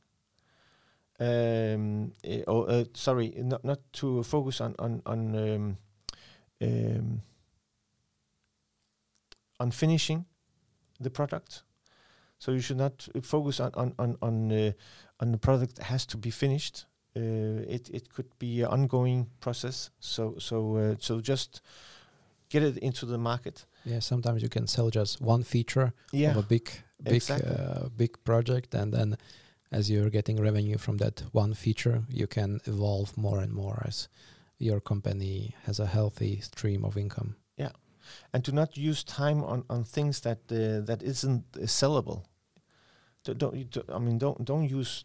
Um, 1.18 2.12
eh, 2.24 2.42
or 2.46 2.68
uh, 2.70 2.84
sorry, 2.94 3.32
not 3.38 3.64
not 3.64 3.80
to 3.94 4.22
focus 4.22 4.60
on 4.60 4.74
on 4.78 5.02
on 5.06 5.34
um, 5.34 5.78
um, 6.62 7.22
on 9.58 9.70
finishing 9.70 10.26
the 11.00 11.10
product. 11.10 11.62
So 12.38 12.52
you 12.52 12.60
should 12.60 12.76
not 12.76 13.08
uh, 13.14 13.20
focus 13.22 13.60
on 13.60 13.72
on 13.74 13.94
on 13.98 14.16
on, 14.20 14.52
uh, 14.52 14.72
on 15.20 15.32
the 15.32 15.38
product 15.38 15.76
that 15.76 15.84
has 15.84 16.06
to 16.06 16.18
be 16.18 16.30
finished. 16.30 16.84
Uh, 17.16 17.64
it 17.66 17.88
it 17.88 18.12
could 18.12 18.38
be 18.38 18.60
an 18.60 18.68
ongoing 18.68 19.26
process. 19.40 19.90
So 20.00 20.34
so 20.38 20.76
uh, 20.76 20.94
so 20.98 21.20
just 21.20 21.62
get 22.50 22.62
it 22.62 22.76
into 22.78 23.06
the 23.06 23.18
market. 23.18 23.64
Yeah, 23.86 24.00
sometimes 24.00 24.42
you 24.42 24.48
can 24.48 24.66
sell 24.66 24.90
just 24.90 25.20
one 25.20 25.44
feature 25.44 25.92
Yeah, 26.12 26.30
of 26.32 26.36
a 26.36 26.42
big 26.42 26.68
big 27.02 27.14
exactly. 27.14 27.50
uh, 27.56 27.88
big 27.96 28.12
project 28.24 28.74
and 28.74 28.92
then 28.92 29.16
as 29.70 29.88
you're 29.90 30.10
getting 30.10 30.40
revenue 30.42 30.78
from 30.78 30.96
that 30.96 31.22
one 31.32 31.54
feature 31.54 32.02
you 32.08 32.26
can 32.26 32.60
evolve 32.64 33.16
more 33.16 33.42
and 33.42 33.52
more 33.52 33.82
as 33.86 34.08
your 34.58 34.80
company 34.80 35.54
has 35.66 35.80
a 35.80 35.86
healthy 35.86 36.40
stream 36.40 36.84
of 36.84 36.96
income 36.96 37.34
Yeah, 37.58 37.72
and 38.32 38.44
to 38.44 38.52
not 38.52 38.76
use 38.76 39.04
time 39.04 39.44
on, 39.44 39.64
on 39.68 39.84
things 39.84 40.20
that 40.20 40.38
uh, 40.50 40.84
that 40.86 41.02
isn't 41.02 41.44
uh, 41.56 41.66
sellable. 41.66 42.22
Do- 43.26 43.34
Don't, 43.34 43.90
I 43.90 43.98
mean 43.98 44.18
don't 44.18 44.44
don't 44.44 44.68
use 44.80 45.04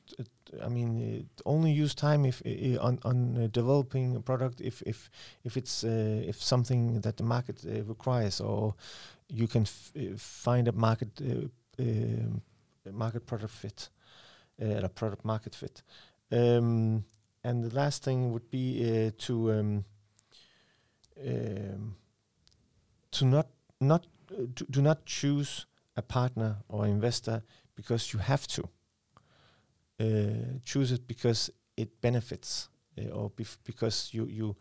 I 0.64 0.70
mean 0.70 0.92
uh, 1.02 1.50
only 1.50 1.72
use 1.72 1.96
time 1.96 2.26
if 2.26 2.42
on 2.80 3.00
on 3.04 3.38
uh, 3.38 3.48
developing 3.52 4.16
a 4.16 4.20
product 4.20 4.62
if 4.62 4.82
if 4.86 5.10
if 5.44 5.58
it's 5.58 5.84
uh, 5.84 6.22
if 6.30 6.42
something 6.42 7.02
that 7.02 7.18
the 7.18 7.24
market 7.24 7.64
requires 7.88 8.40
or 8.42 8.76
you 9.28 9.48
can 9.48 9.64
f- 9.64 10.20
find 10.20 10.68
a 10.68 10.72
market 10.72 11.10
um, 11.80 12.42
market 12.92 13.26
product 13.26 13.54
fit 13.54 13.90
a 14.60 14.90
product 14.90 15.26
market 15.26 15.56
fit. 15.56 15.82
Um, 16.32 17.04
and 17.44 17.64
the 17.64 17.76
last 17.76 18.04
thing 18.04 18.32
would 18.32 18.52
be 18.52 19.12
to 19.18 19.52
um, 19.52 19.86
um, 21.28 21.96
to 23.12 23.26
not 23.26 23.48
not 23.80 24.06
do 24.72 24.82
not 24.82 25.06
choose 25.06 25.66
a 25.96 26.02
partner 26.02 26.58
or 26.70 26.86
investor 26.86 27.44
because 27.76 28.14
you 28.14 28.20
have 28.20 28.48
to. 28.48 28.68
Uh, 30.00 30.58
choose 30.66 30.92
it 30.92 31.08
because 31.08 31.52
it 31.78 32.02
benefits, 32.02 32.70
uh, 32.98 33.10
or 33.12 33.30
bef- 33.30 33.58
because 33.64 34.10
you 34.12 34.26
you 34.26 34.56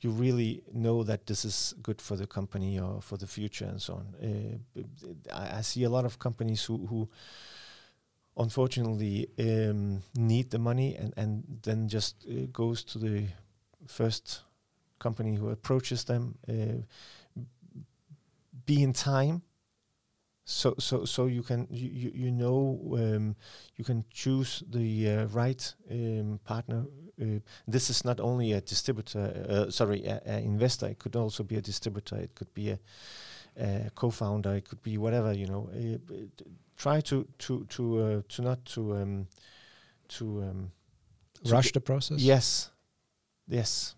you 0.00 0.10
really 0.10 0.62
know 0.72 1.02
that 1.02 1.26
this 1.26 1.44
is 1.44 1.74
good 1.82 2.00
for 2.00 2.16
the 2.16 2.26
company 2.26 2.78
or 2.78 3.00
for 3.00 3.16
the 3.16 3.26
future 3.26 3.64
and 3.64 3.80
so 3.80 3.94
on. 3.94 4.14
Uh, 4.22 4.82
I, 5.32 5.58
I 5.58 5.60
see 5.62 5.84
a 5.84 5.90
lot 5.90 6.04
of 6.04 6.18
companies 6.18 6.62
who 6.64 6.86
who 6.86 7.08
unfortunately 8.36 9.28
um, 9.38 10.02
need 10.14 10.50
the 10.50 10.58
money 10.58 10.96
and 10.96 11.14
and 11.16 11.42
then 11.62 11.88
just 11.88 12.26
uh, 12.28 12.46
goes 12.52 12.84
to 12.84 12.98
the 12.98 13.26
first 13.86 14.42
company 14.98 15.36
who 15.36 15.48
approaches 15.50 16.04
them. 16.04 16.34
Uh, 16.48 16.82
be 18.66 18.82
in 18.82 18.92
time 18.92 19.42
so 20.50 20.74
so 20.78 21.04
so 21.04 21.26
you 21.26 21.42
can 21.42 21.66
you 21.70 22.10
you, 22.14 22.30
know 22.30 22.80
um, 22.94 23.36
you 23.76 23.84
can 23.84 24.04
choose 24.10 24.62
the 24.70 25.10
uh, 25.10 25.26
right 25.26 25.74
um, 25.90 26.40
partner. 26.44 26.84
Uh, 27.20 27.38
this 27.68 27.90
is 27.90 28.04
not 28.04 28.20
only 28.20 28.52
a 28.52 28.60
distributor 28.60 29.46
uh, 29.48 29.70
sorry 29.70 30.04
a, 30.06 30.20
a 30.26 30.38
investor. 30.38 30.88
It 30.88 30.98
could 30.98 31.16
also 31.16 31.44
be 31.44 31.56
a 31.56 31.60
distributor. 31.60 32.16
It 32.16 32.34
could 32.34 32.52
be 32.52 32.70
a, 32.70 32.78
a 33.56 33.90
co-founder. 33.94 34.56
It 34.56 34.68
could 34.68 34.82
be 34.82 34.98
whatever 34.98 35.32
you 35.32 35.46
know. 35.46 35.70
Uh, 35.72 35.98
try 36.76 37.00
to 37.00 37.26
to 37.38 37.64
to 37.64 37.98
uh, 38.02 38.22
to 38.28 38.42
not 38.42 38.64
to 38.64 38.96
um, 38.96 39.26
to 40.08 40.42
um, 40.42 40.72
to 41.44 41.52
rush 41.52 41.72
the 41.72 41.80
process. 41.80 42.20
Yes. 42.20 42.70
Yes. 43.46 43.94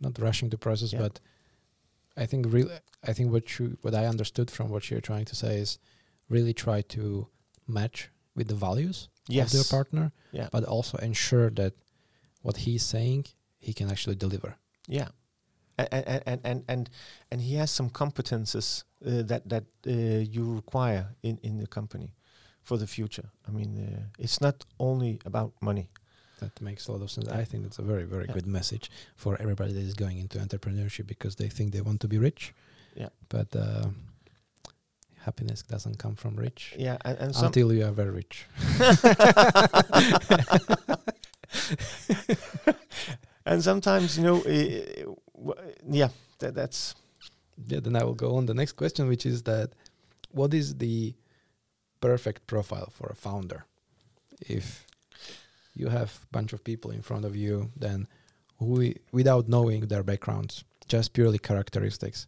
Not 0.00 0.18
rushing 0.18 0.50
the 0.50 0.58
process 0.58 0.92
Yeah. 0.92 1.02
but 1.02 1.20
i 2.16 2.26
think 2.26 2.46
really 2.48 2.76
i 3.06 3.12
think 3.12 3.32
what 3.32 3.58
you 3.58 3.76
what 3.82 3.94
i 3.94 4.06
understood 4.06 4.50
from 4.50 4.68
what 4.68 4.90
you're 4.90 5.00
trying 5.00 5.24
to 5.24 5.34
say 5.34 5.56
is 5.56 5.78
really 6.28 6.52
try 6.52 6.80
to 6.82 7.26
match 7.66 8.10
with 8.36 8.48
the 8.48 8.54
values 8.54 9.08
yes 9.28 9.48
of 9.48 9.54
your 9.54 9.64
partner 9.64 10.12
yeah 10.32 10.48
but 10.52 10.64
also 10.64 10.98
ensure 10.98 11.50
that 11.50 11.74
what 12.42 12.56
he's 12.58 12.84
saying 12.84 13.24
he 13.58 13.72
can 13.72 13.90
actually 13.90 14.16
deliver 14.16 14.56
Yeah, 14.86 15.08
and 15.78 15.88
and 15.92 16.40
and 16.44 16.64
and 16.68 16.90
and, 17.30 17.40
he 17.40 17.54
has 17.56 17.70
some 17.70 17.90
competences 17.90 18.84
uh, 19.04 19.22
that 19.22 19.48
that 19.48 19.64
uh, 19.86 19.90
you 20.34 20.54
require 20.54 21.16
in 21.22 21.38
in 21.42 21.58
the 21.58 21.66
company 21.66 22.14
for 22.62 22.78
the 22.78 22.86
future. 22.86 23.30
I 23.48 23.50
mean, 23.50 23.78
uh, 23.78 24.02
it's 24.18 24.40
not 24.40 24.64
only 24.78 25.20
about 25.24 25.52
money. 25.60 25.88
That 26.44 26.54
makes 26.68 26.82
a 26.88 26.90
lot 26.94 27.02
of 27.04 27.08
sense 27.10 27.28
i 27.42 27.44
think 27.48 27.60
that's 27.64 27.78
a 27.84 27.86
very 27.92 28.06
very 28.14 28.26
Yeah. 28.26 28.34
good 28.36 28.46
message 28.58 28.86
for 29.22 29.32
everybody 29.44 29.72
that 29.76 29.84
is 29.90 29.94
going 30.04 30.16
into 30.24 30.36
entrepreneurship 30.46 31.06
because 31.14 31.34
they 31.40 31.48
think 31.56 31.66
they 31.76 31.82
want 31.88 31.98
to 32.04 32.08
be 32.14 32.18
rich 32.28 32.42
Yeah. 33.02 33.10
but 33.36 33.48
uh, 33.66 33.86
happiness 35.28 35.58
doesn't 35.74 35.96
come 36.04 36.14
from 36.22 36.32
rich 36.46 36.60
yeah, 36.86 36.96
and, 37.06 37.16
and 37.24 37.30
until 37.46 37.68
you 37.76 37.82
are 37.88 37.94
very 38.02 38.14
rich. 38.22 38.36
and 43.46 43.62
sometimes 43.62 44.16
you 44.18 44.24
know, 44.24 44.40
uh, 44.42 45.52
yeah, 45.90 46.08
that, 46.38 46.54
that's 46.54 46.94
Yeah, 47.68 47.80
then 47.80 47.96
I 47.96 48.04
will 48.04 48.14
go 48.14 48.36
on 48.36 48.46
the 48.46 48.54
next 48.54 48.72
question, 48.72 49.08
which 49.08 49.26
is 49.26 49.42
that 49.44 49.70
what 50.32 50.52
is 50.54 50.76
the 50.78 51.14
perfect 52.00 52.46
profile 52.46 52.90
for 52.90 53.06
a 53.08 53.14
founder? 53.14 53.64
If 54.40 54.86
you 55.74 55.88
have 55.88 56.20
a 56.22 56.26
bunch 56.32 56.52
of 56.52 56.62
people 56.64 56.90
in 56.90 57.02
front 57.02 57.24
of 57.24 57.34
you, 57.36 57.70
then 57.76 58.06
we, 58.58 58.96
without 59.12 59.48
knowing 59.48 59.88
their 59.88 60.02
backgrounds, 60.02 60.64
just 60.88 61.12
purely 61.12 61.38
characteristics, 61.38 62.26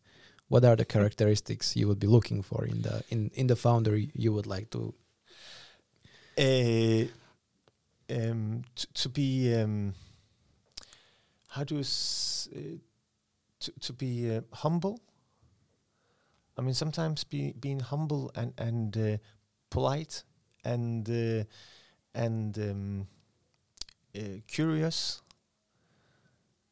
what 0.49 0.65
are 0.65 0.77
the 0.77 0.85
characteristics 0.85 1.77
you 1.77 1.89
would 1.89 1.99
be 1.99 2.07
looking 2.07 2.43
for 2.43 2.65
in 2.65 2.83
the 2.83 3.03
in, 3.09 3.31
in 3.35 3.47
the 3.47 3.57
founder 3.57 3.97
you 3.97 4.33
would 4.33 4.47
like 4.47 4.71
to 4.71 4.95
uh, 6.39 7.05
um, 8.15 8.63
t- 8.75 8.89
to 8.95 9.09
be 9.09 9.55
um, 9.55 9.95
how 11.49 11.65
do 11.65 11.77
you 11.77 11.81
s- 11.81 12.49
uh, 12.55 12.79
to 13.61 13.73
to 13.81 13.93
be 13.93 14.37
uh, 14.37 14.43
humble. 14.53 15.01
I 16.59 16.63
mean, 16.63 16.75
sometimes 16.75 17.25
be, 17.25 17.53
being 17.53 17.81
humble 17.81 18.31
and 18.35 18.53
and 18.59 19.21
polite 19.71 20.25
and 20.65 21.09
and 22.15 22.59
um, 22.59 23.07
curious, 24.47 25.23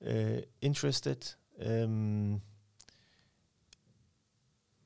uh, 0.06 0.40
interested. 0.60 1.34
Um, 1.64 2.42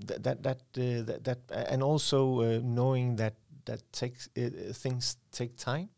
that 0.01 0.23
that 0.23 0.43
that, 0.43 0.59
uh, 0.77 1.03
that 1.07 1.25
that 1.25 1.39
and 1.71 1.83
also 1.83 2.41
uh, 2.41 2.61
knowing 2.63 3.17
that 3.17 3.35
that 3.65 3.83
takes 3.93 4.29
uh, 4.37 4.43
uh, 4.43 4.73
things 4.73 5.17
take 5.33 5.57
time. 5.57 5.89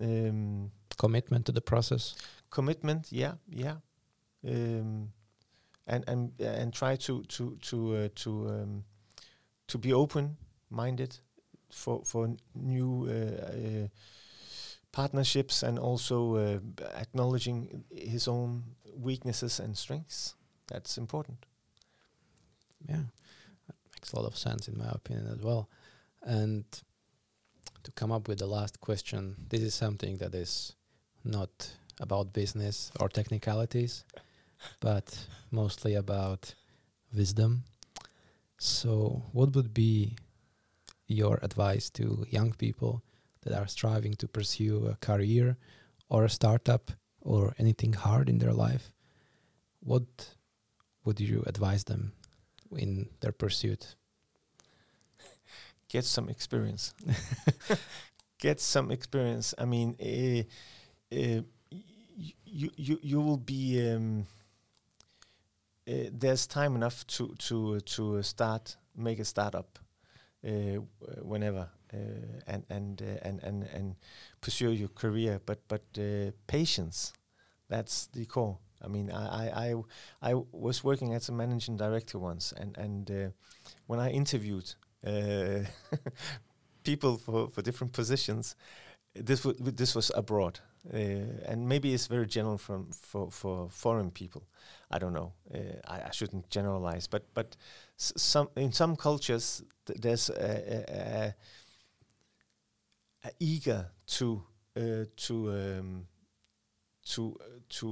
Um, 0.00 0.72
commitment 0.98 1.46
to 1.46 1.52
the 1.52 1.60
process? 1.60 2.16
commitment, 2.52 3.10
yeah, 3.10 3.32
yeah, 3.48 3.76
um, 4.46 5.10
and 5.86 6.04
and 6.06 6.32
and 6.40 6.72
try 6.72 6.96
to 6.96 7.22
to 7.24 7.56
to 7.62 7.96
uh, 7.96 8.08
to 8.14 8.48
um, 8.48 8.84
to 9.66 9.78
be 9.78 9.92
open 9.92 10.36
minded 10.70 11.18
for 11.70 12.04
for 12.04 12.36
new 12.54 13.08
uh, 13.08 13.46
uh, 13.46 13.88
partnerships 14.92 15.62
and 15.62 15.78
also 15.78 16.36
uh, 16.36 16.58
acknowledging 16.96 17.84
his 17.90 18.28
own 18.28 18.62
weaknesses 18.94 19.58
and 19.58 19.76
strengths. 19.76 20.34
That's 20.68 20.98
important. 20.98 21.46
Yeah, 22.88 23.04
that 23.66 23.76
makes 23.94 24.12
a 24.12 24.16
lot 24.16 24.26
of 24.26 24.36
sense 24.36 24.68
in 24.68 24.78
my 24.78 24.88
opinion 24.90 25.28
as 25.32 25.42
well. 25.42 25.68
And 26.22 26.64
to 27.82 27.92
come 27.92 28.12
up 28.12 28.28
with 28.28 28.38
the 28.38 28.46
last 28.46 28.80
question, 28.80 29.36
this 29.48 29.60
is 29.60 29.74
something 29.74 30.18
that 30.18 30.34
is 30.34 30.74
not 31.24 31.72
about 32.00 32.32
business 32.32 32.92
or 33.00 33.08
technicalities, 33.08 34.04
but 34.80 35.26
mostly 35.50 35.94
about 35.94 36.54
wisdom. 37.14 37.64
So, 38.58 39.22
what 39.32 39.54
would 39.56 39.74
be 39.74 40.16
your 41.08 41.38
advice 41.42 41.90
to 41.90 42.24
young 42.30 42.52
people 42.52 43.02
that 43.42 43.52
are 43.52 43.66
striving 43.66 44.14
to 44.14 44.28
pursue 44.28 44.86
a 44.86 44.96
career 44.96 45.56
or 46.08 46.24
a 46.24 46.30
startup 46.30 46.90
or 47.20 47.54
anything 47.58 47.92
hard 47.92 48.28
in 48.28 48.38
their 48.38 48.52
life? 48.52 48.92
What 49.80 50.34
would 51.04 51.20
you 51.20 51.42
advise 51.46 51.84
them 51.84 52.12
in 52.76 53.08
their 53.20 53.32
pursuit? 53.32 53.96
get 55.88 56.04
some 56.04 56.28
experience. 56.28 56.94
get 58.38 58.60
some 58.60 58.90
experience. 58.90 59.54
I 59.58 59.64
mean, 59.64 59.96
uh, 60.00 60.42
uh, 61.14 61.42
you 62.44 62.70
you 62.76 62.98
you 63.02 63.20
will 63.20 63.38
be. 63.38 63.90
Um, 63.90 64.26
uh, 65.88 66.08
there's 66.12 66.46
time 66.46 66.76
enough 66.76 67.04
to 67.08 67.34
to 67.38 67.80
to 67.80 68.22
start 68.22 68.76
make 68.96 69.18
a 69.18 69.24
startup 69.24 69.78
uh, 70.46 70.78
whenever 71.22 71.68
and 72.46 72.64
and 72.70 73.02
uh, 73.02 73.28
and 73.28 73.40
and 73.42 73.64
and 73.74 73.96
pursue 74.40 74.72
your 74.72 74.88
career. 74.88 75.40
But 75.44 75.60
but 75.68 75.82
uh, 75.98 76.32
patience, 76.46 77.12
that's 77.68 78.06
the 78.06 78.26
core. 78.26 78.58
I 78.82 78.88
mean, 78.88 79.10
I 79.10 79.26
I 79.26 79.68
I, 79.68 80.30
I 80.32 80.34
was 80.52 80.84
working 80.84 81.14
as 81.14 81.28
a 81.28 81.32
managing 81.32 81.76
director 81.76 82.18
once, 82.18 82.52
and 82.52 82.76
and 82.78 83.10
uh, 83.10 83.30
when 83.86 84.00
I 84.00 84.10
interviewed 84.10 84.74
uh, 85.06 85.64
people 86.84 87.16
for, 87.16 87.48
for 87.48 87.62
different 87.62 87.92
positions. 87.92 88.56
This 89.14 89.42
w- 89.42 89.72
this 89.72 89.94
was 89.94 90.10
abroad, 90.14 90.60
uh, 90.92 90.96
and 91.46 91.68
maybe 91.68 91.92
it's 91.92 92.06
very 92.06 92.26
general 92.26 92.58
from 92.58 92.90
for, 92.92 93.30
for 93.30 93.68
foreign 93.70 94.10
people. 94.10 94.44
I 94.90 94.98
don't 94.98 95.12
know. 95.12 95.32
Uh, 95.54 95.58
I, 95.86 96.08
I 96.08 96.10
shouldn't 96.12 96.48
generalize, 96.50 97.08
but 97.08 97.24
but 97.34 97.56
s- 97.98 98.12
some 98.16 98.48
in 98.56 98.72
some 98.72 98.96
cultures 98.96 99.62
th- 99.86 100.00
there's 100.00 100.30
a, 100.30 100.34
a, 100.34 100.94
a, 100.96 101.34
a 103.24 103.30
eager 103.40 103.86
to 104.06 104.42
uh, 104.76 105.04
to 105.16 105.50
um, 105.50 106.06
to 107.04 107.36
uh, 107.40 107.44
to 107.68 107.86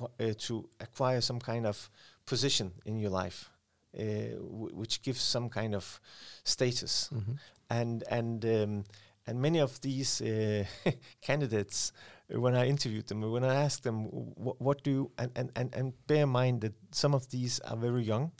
uh, 0.00 0.24
uh, 0.24 0.34
to 0.38 0.68
acquire 0.80 1.20
some 1.20 1.38
kind 1.40 1.66
of 1.66 1.90
position 2.26 2.72
in 2.84 2.98
your 2.98 3.10
life, 3.10 3.50
uh, 3.98 4.02
w- 4.02 4.74
which 4.74 5.02
gives 5.02 5.20
some 5.20 5.48
kind 5.48 5.74
of 5.74 6.00
status 6.44 7.10
Mm-hmm. 7.12 7.32
and 7.70 8.04
and 8.10 8.44
um, 8.44 8.84
and 9.26 9.40
many 9.40 9.60
of 9.60 9.80
these 9.80 10.20
uh, 10.22 10.64
candidates, 11.20 11.92
uh, 12.34 12.40
when 12.40 12.54
I 12.54 12.66
interviewed 12.66 13.06
them, 13.08 13.20
when 13.30 13.44
I 13.44 13.54
asked 13.54 13.82
them 13.82 14.04
what, 14.06 14.60
what 14.60 14.82
do 14.82 14.90
you, 14.90 15.10
and, 15.18 15.30
and 15.36 15.50
and 15.56 15.74
and 15.74 15.92
bear 16.06 16.22
in 16.22 16.30
mind 16.30 16.60
that 16.62 16.74
some 16.90 17.14
of 17.14 17.28
these 17.30 17.60
are 17.60 17.76
very 17.76 18.02
young, 18.02 18.32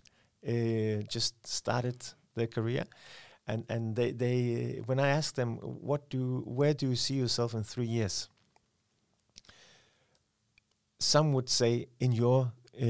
uh, 0.46 1.02
just 1.08 1.34
started 1.46 2.02
their 2.34 2.46
career, 2.48 2.84
and 3.46 3.64
and 3.68 3.96
they 3.96 4.12
they 4.12 4.82
when 4.86 5.00
I 5.00 5.08
asked 5.08 5.36
them 5.36 5.56
what 5.56 6.08
do 6.10 6.42
where 6.46 6.74
do 6.74 6.88
you 6.88 6.96
see 6.96 7.14
yourself 7.14 7.54
in 7.54 7.64
three 7.64 7.86
years, 7.86 8.28
some 10.98 11.32
would 11.32 11.48
say 11.48 11.86
in 11.98 12.12
your 12.12 12.52
uh, 12.80 12.84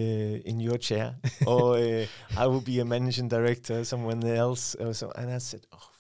in 0.44 0.60
your 0.60 0.78
chair, 0.78 1.16
or 1.46 1.76
uh, 1.76 2.06
I 2.36 2.46
will 2.46 2.60
be 2.60 2.80
a 2.80 2.84
managing 2.84 3.28
director, 3.28 3.84
someone 3.84 4.24
else, 4.24 4.74
or 4.74 4.92
so. 4.94 5.12
And 5.16 5.30
I 5.30 5.38
said, 5.38 5.66
oh, 5.72 5.90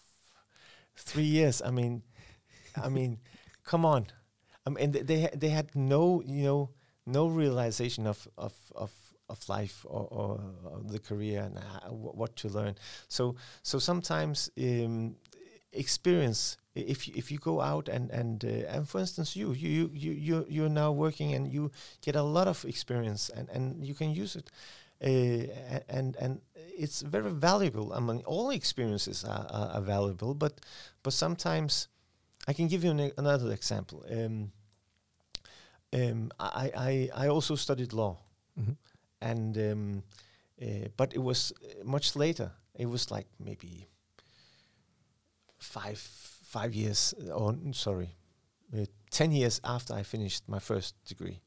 three 0.96 1.24
years. 1.24 1.62
I 1.62 1.70
mean, 1.70 2.02
I 2.76 2.88
mean, 2.88 3.18
come 3.64 3.84
on. 3.84 4.06
I 4.66 4.70
mean, 4.70 4.92
they 4.92 5.02
they, 5.02 5.30
they 5.34 5.48
had 5.48 5.74
no, 5.74 6.22
you 6.24 6.44
know, 6.44 6.70
no 7.06 7.26
realization 7.26 8.06
of 8.06 8.28
of 8.36 8.54
of, 8.74 8.92
of 9.30 9.48
life 9.48 9.86
or, 9.88 10.06
or, 10.10 10.40
or 10.64 10.80
the 10.84 10.98
career 10.98 11.42
and 11.42 11.58
wh- 11.88 12.16
what 12.16 12.36
to 12.36 12.48
learn. 12.48 12.74
So 13.08 13.36
so 13.62 13.78
sometimes 13.78 14.50
um, 14.58 15.16
experience. 15.72 16.56
If 16.74 17.08
if 17.08 17.30
you 17.32 17.38
go 17.38 17.60
out 17.60 17.88
and 17.88 18.10
and 18.10 18.44
uh, 18.44 18.48
and 18.76 18.88
for 18.88 19.00
instance 19.00 19.36
you 19.36 19.52
you 19.52 19.68
you 19.68 19.90
you 19.92 20.12
you 20.12 20.46
you're 20.48 20.68
now 20.70 20.92
working 20.92 21.34
and 21.34 21.52
you 21.52 21.70
get 22.00 22.14
a 22.16 22.22
lot 22.22 22.46
of 22.48 22.64
experience 22.64 23.28
and 23.36 23.48
and 23.50 23.84
you 23.84 23.94
can 23.94 24.10
use 24.14 24.36
it 24.36 24.50
uh, 25.02 25.80
and 25.88 26.16
and 26.16 26.40
it's 26.56 27.02
very 27.02 27.30
valuable. 27.30 27.92
I 27.92 28.00
mean, 28.00 28.22
all 28.26 28.50
experiences 28.50 29.24
are, 29.24 29.46
are, 29.50 29.68
are 29.76 29.82
valuable, 29.82 30.34
but 30.34 30.60
but 31.02 31.12
sometimes 31.12 31.88
I 32.48 32.52
can 32.54 32.68
give 32.68 32.84
you 32.84 32.90
an, 32.92 33.12
another 33.18 33.52
example. 33.52 34.04
Um, 34.10 34.52
um, 35.92 36.30
I, 36.38 36.70
I 36.76 37.10
I 37.24 37.28
also 37.28 37.56
studied 37.56 37.92
law, 37.92 38.18
Mm-hmm. 38.60 38.72
And 39.20 39.56
um, 39.58 40.02
uh, 40.62 40.88
but 40.96 41.14
it 41.14 41.22
was 41.22 41.52
uh, 41.64 41.84
much 41.84 42.16
later. 42.16 42.52
It 42.74 42.86
was 42.86 43.10
like 43.10 43.26
maybe 43.38 43.88
five 45.58 45.98
five 45.98 46.74
years, 46.74 47.14
or 47.32 47.56
sorry, 47.72 48.16
uh, 48.76 48.86
ten 49.10 49.32
years 49.32 49.60
after 49.64 49.94
I 49.94 50.02
finished 50.02 50.48
my 50.48 50.58
first 50.58 50.94
degree. 51.04 51.40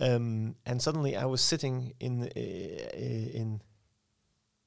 Um, 0.00 0.54
and 0.66 0.80
suddenly 0.82 1.16
I 1.16 1.24
was 1.26 1.40
sitting 1.40 1.94
in 2.00 2.22
uh, 2.22 2.26
uh, 2.26 3.38
in 3.40 3.60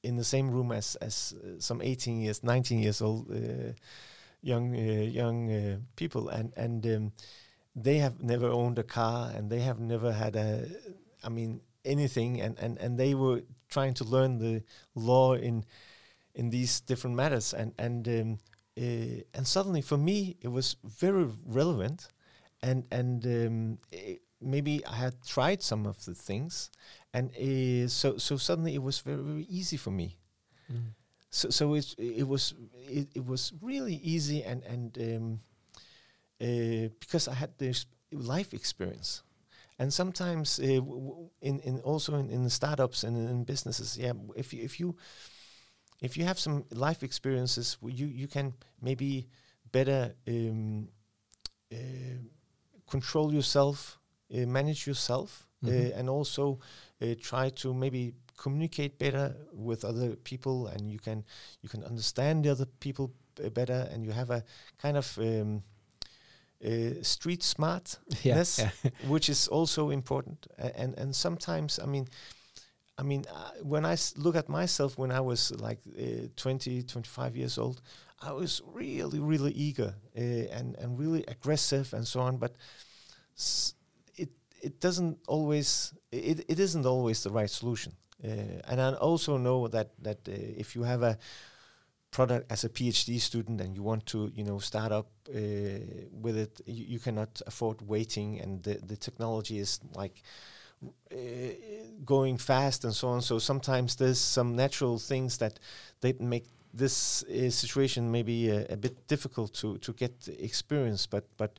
in 0.02 0.16
the 0.16 0.24
same 0.24 0.50
room 0.50 0.72
as 0.72 0.96
as 0.96 1.34
uh, 1.36 1.60
some 1.60 1.80
18 1.82 2.20
years, 2.20 2.42
19 2.42 2.78
years 2.80 3.00
old 3.00 3.30
uh, 3.30 3.72
young 4.42 4.74
uh, 4.74 5.04
young 5.04 5.50
uh, 5.50 5.78
people, 5.96 6.28
and 6.28 6.52
and 6.56 6.86
um, 6.86 7.12
they 7.76 7.98
have 7.98 8.22
never 8.22 8.48
owned 8.48 8.78
a 8.78 8.82
car, 8.84 9.30
and 9.34 9.50
they 9.50 9.60
have 9.60 9.80
never 9.80 10.12
had 10.12 10.36
a, 10.36 10.68
I 11.24 11.28
mean 11.28 11.60
anything, 11.84 12.40
and 12.40 12.58
and 12.58 12.78
and 12.78 12.98
they 12.98 13.14
were 13.14 13.42
trying 13.68 13.94
to 13.94 14.04
learn 14.04 14.38
the 14.38 14.62
law 14.94 15.34
in 15.34 15.64
in 16.34 16.50
these 16.50 16.80
different 16.80 17.16
matters, 17.16 17.54
and 17.54 17.72
and 17.78 18.08
um, 18.08 18.38
uh, 18.78 19.22
and 19.34 19.46
suddenly 19.46 19.82
for 19.82 19.98
me 19.98 20.36
it 20.40 20.48
was 20.48 20.76
very 20.84 21.28
relevant, 21.46 22.08
and 22.62 22.84
and 22.90 23.26
um, 23.26 23.78
eh, 23.92 24.16
maybe 24.40 24.84
I 24.86 24.96
had 24.96 25.14
tried 25.24 25.62
some 25.62 25.86
of 25.86 26.04
the 26.04 26.14
things, 26.14 26.70
and 27.12 27.30
uh, 27.36 27.88
so 27.88 28.16
so 28.18 28.36
suddenly 28.36 28.74
it 28.74 28.82
was 28.82 29.00
very 29.00 29.22
very 29.22 29.46
easy 29.48 29.76
for 29.76 29.90
me. 29.90 30.18
Mm. 30.72 30.94
so 31.30 31.50
so 31.50 31.74
it's 31.74 31.94
it 31.98 32.26
was 32.26 32.54
it, 32.88 33.08
it 33.14 33.26
was 33.26 33.52
really 33.60 33.96
easy 33.96 34.42
and 34.44 34.62
and 34.62 34.98
um, 34.98 35.40
uh, 36.40 36.88
because 37.00 37.28
I 37.28 37.34
had 37.34 37.58
this 37.58 37.86
life 38.12 38.54
experience. 38.54 39.22
And 39.78 39.92
sometimes, 39.92 40.58
uh, 40.60 40.80
w- 40.80 41.30
in 41.40 41.60
in 41.60 41.80
also 41.80 42.14
in, 42.16 42.30
in 42.30 42.48
startups 42.50 43.04
and 43.04 43.16
in 43.16 43.44
businesses, 43.44 43.96
yeah, 43.98 44.12
if 44.36 44.52
you, 44.52 44.62
if 44.64 44.78
you 44.80 44.96
if 46.00 46.16
you 46.16 46.24
have 46.24 46.38
some 46.38 46.64
life 46.70 47.02
experiences, 47.02 47.76
you 47.82 48.06
you 48.06 48.26
can 48.28 48.54
maybe 48.80 49.28
better 49.72 50.14
um, 50.28 50.88
uh, 51.72 51.76
control 52.90 53.32
yourself, 53.32 53.98
uh, 54.34 54.46
manage 54.46 54.86
yourself, 54.86 55.48
uh, 55.66 55.70
and 55.70 56.08
also 56.08 56.58
uh, 57.02 57.14
try 57.20 57.50
to 57.50 57.72
maybe 57.74 58.14
communicate 58.36 58.98
better 58.98 59.34
with 59.52 59.84
other 59.84 60.16
people, 60.16 60.66
and 60.68 60.90
you 60.90 60.98
can 60.98 61.24
you 61.62 61.68
can 61.68 61.84
understand 61.84 62.44
the 62.44 62.50
other 62.50 62.66
people 62.80 63.12
b- 63.36 63.48
better, 63.50 63.88
and 63.92 64.04
you 64.04 64.12
have 64.12 64.30
a 64.30 64.44
kind 64.78 64.96
of 64.96 65.18
um, 65.18 65.62
uh, 66.64 67.02
street 67.02 67.42
smart 67.42 67.98
yeah, 68.24 68.36
Yes. 68.36 68.58
yeah. 68.58 68.70
which 69.08 69.28
is 69.28 69.48
also 69.48 69.90
important. 69.90 70.46
And 70.58 70.98
and 70.98 71.14
sometimes, 71.14 71.78
I 71.78 71.86
mean, 71.86 72.08
I 73.00 73.02
mean, 73.04 73.24
uh, 73.28 73.50
when 73.62 73.84
I 73.84 73.92
s- 73.92 74.14
look 74.16 74.36
at 74.36 74.48
myself 74.48 74.98
when 74.98 75.10
I 75.10 75.20
was 75.20 75.50
like 75.50 75.80
uh, 75.98 76.28
20, 76.36 76.82
25 76.82 77.36
years 77.36 77.58
old, 77.58 77.80
I 78.20 78.32
was 78.32 78.62
really, 78.74 79.18
really 79.20 79.52
eager 79.52 79.94
uh, 80.16 80.58
and 80.58 80.76
and 80.78 80.98
really 80.98 81.24
aggressive 81.28 81.92
and 81.96 82.06
so 82.06 82.20
on. 82.20 82.38
But 82.38 82.52
s- 83.36 83.74
it 84.16 84.30
it 84.62 84.80
doesn't 84.80 85.18
always 85.28 85.94
it 86.10 86.44
it 86.48 86.58
isn't 86.60 86.86
always 86.86 87.22
the 87.22 87.30
right 87.30 87.50
solution. 87.50 87.92
Uh, 88.24 88.60
and 88.70 88.80
I 88.80 88.92
also 89.00 89.36
know 89.38 89.68
that 89.68 89.90
that 90.02 90.28
uh, 90.28 90.32
if 90.60 90.74
you 90.76 90.84
have 90.84 91.02
a 91.02 91.18
product 92.12 92.52
as 92.52 92.62
a 92.62 92.68
PhD 92.68 93.18
student 93.20 93.60
and 93.60 93.74
you 93.74 93.82
want 93.82 94.06
to 94.06 94.30
you 94.34 94.44
know 94.44 94.60
start 94.60 94.92
up 94.92 95.08
uh, 95.28 95.34
with 96.12 96.36
it, 96.36 96.60
you, 96.66 96.84
you 96.94 96.98
cannot 97.00 97.42
afford 97.46 97.82
waiting, 97.82 98.40
and 98.40 98.62
the 98.62 98.74
the 98.86 98.96
technology 98.96 99.58
is 99.58 99.80
like 99.94 100.22
uh, 101.10 101.16
going 102.04 102.38
fast 102.38 102.84
and 102.84 102.94
so 102.94 103.08
on. 103.08 103.22
So 103.22 103.38
sometimes 103.38 103.96
there's 103.96 104.20
some 104.20 104.54
natural 104.54 104.98
things 104.98 105.38
that 105.38 105.58
they 106.00 106.12
make 106.20 106.46
this 106.74 107.22
uh, 107.24 107.50
situation 107.50 108.10
maybe 108.10 108.48
a, 108.50 108.66
a 108.70 108.76
bit 108.76 109.08
difficult 109.08 109.54
to 109.54 109.78
to 109.78 109.92
get 109.92 110.28
experience. 110.38 111.06
But 111.06 111.24
but 111.36 111.58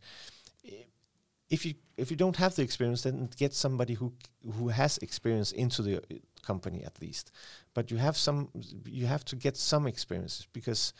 if 1.49 1.65
you 1.65 1.73
if 1.97 2.09
you 2.09 2.17
don't 2.17 2.37
have 2.37 2.55
the 2.55 2.63
experience, 2.63 3.03
then 3.03 3.29
get 3.37 3.53
somebody 3.53 3.93
who 3.93 4.13
who 4.57 4.69
has 4.69 4.97
experience 4.99 5.51
into 5.51 5.81
the 5.81 5.97
uh, 5.97 6.01
company 6.43 6.83
at 6.83 7.01
least. 7.01 7.31
But 7.73 7.91
you 7.91 7.97
have 7.97 8.17
some 8.17 8.49
you 8.85 9.07
have 9.07 9.25
to 9.25 9.35
get 9.35 9.57
some 9.57 9.87
experiences 9.87 10.47
because 10.53 10.93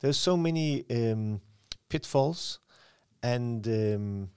there's 0.00 0.18
so 0.18 0.36
many 0.36 0.84
um, 0.90 1.40
pitfalls 1.88 2.60
and. 3.22 3.66
Um, 3.66 4.28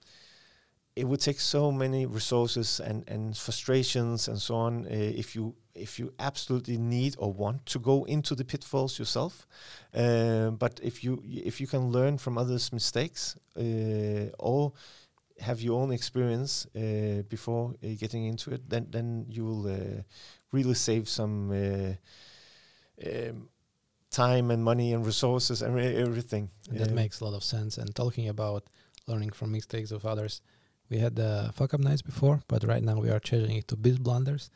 it 0.98 1.08
would 1.08 1.22
take 1.22 1.40
so 1.40 1.72
many 1.72 2.08
resources 2.08 2.80
and, 2.80 3.08
and 3.08 3.38
frustrations 3.38 4.28
and 4.28 4.42
so 4.42 4.56
on 4.56 4.88
uh, 4.88 4.90
if 4.90 5.36
you 5.36 5.54
if 5.76 6.00
you 6.00 6.12
absolutely 6.18 6.78
need 6.78 7.16
or 7.20 7.32
want 7.32 7.66
to 7.68 7.80
go 7.80 8.04
into 8.06 8.34
the 8.36 8.44
pitfalls 8.44 8.98
yourself. 8.98 9.48
Uh, 9.94 10.50
but 10.50 10.80
if 10.82 11.04
you 11.04 11.22
if 11.24 11.62
you 11.62 11.68
can 11.68 11.92
learn 11.92 12.18
from 12.18 12.38
others' 12.38 12.74
mistakes 12.74 13.36
uh, 13.56 14.32
or 14.40 14.74
have 15.40 15.62
your 15.62 15.80
own 15.80 15.92
experience 15.92 16.66
uh, 16.76 17.22
before 17.30 17.76
uh, 17.84 17.88
getting 18.00 18.26
into 18.26 18.52
it, 18.52 18.68
then 18.68 18.88
then 18.90 19.26
you 19.30 19.46
will 19.46 19.68
uh, 19.68 20.02
really 20.52 20.74
save 20.76 21.08
some 21.10 21.52
uh, 21.52 21.94
um, 23.06 23.50
time 24.10 24.52
and 24.52 24.64
money 24.64 24.94
and 24.94 25.06
resources 25.06 25.62
and 25.62 25.78
everything. 25.80 26.50
that 26.72 26.92
Uh, 26.92 26.96
makes 26.96 27.20
a 27.22 27.26
lot 27.26 27.34
of 27.34 27.44
sense. 27.44 27.78
And 27.78 27.94
talking 27.96 28.30
about 28.30 28.64
learning 29.08 29.32
from 29.34 29.52
mistakes 29.52 29.92
of 29.92 30.06
others, 30.06 30.42
we 30.90 31.00
had 31.00 31.16
the 31.16 31.52
fuck 31.54 31.74
up 31.74 31.82
nights 31.82 32.02
before, 32.02 32.42
but 32.48 32.64
right 32.64 32.84
now 32.84 33.00
we 33.00 33.10
are 33.10 33.20
changing 33.20 33.58
it 33.58 33.68
to 33.68 33.76
biz 33.76 33.98
blunders, 34.00 34.50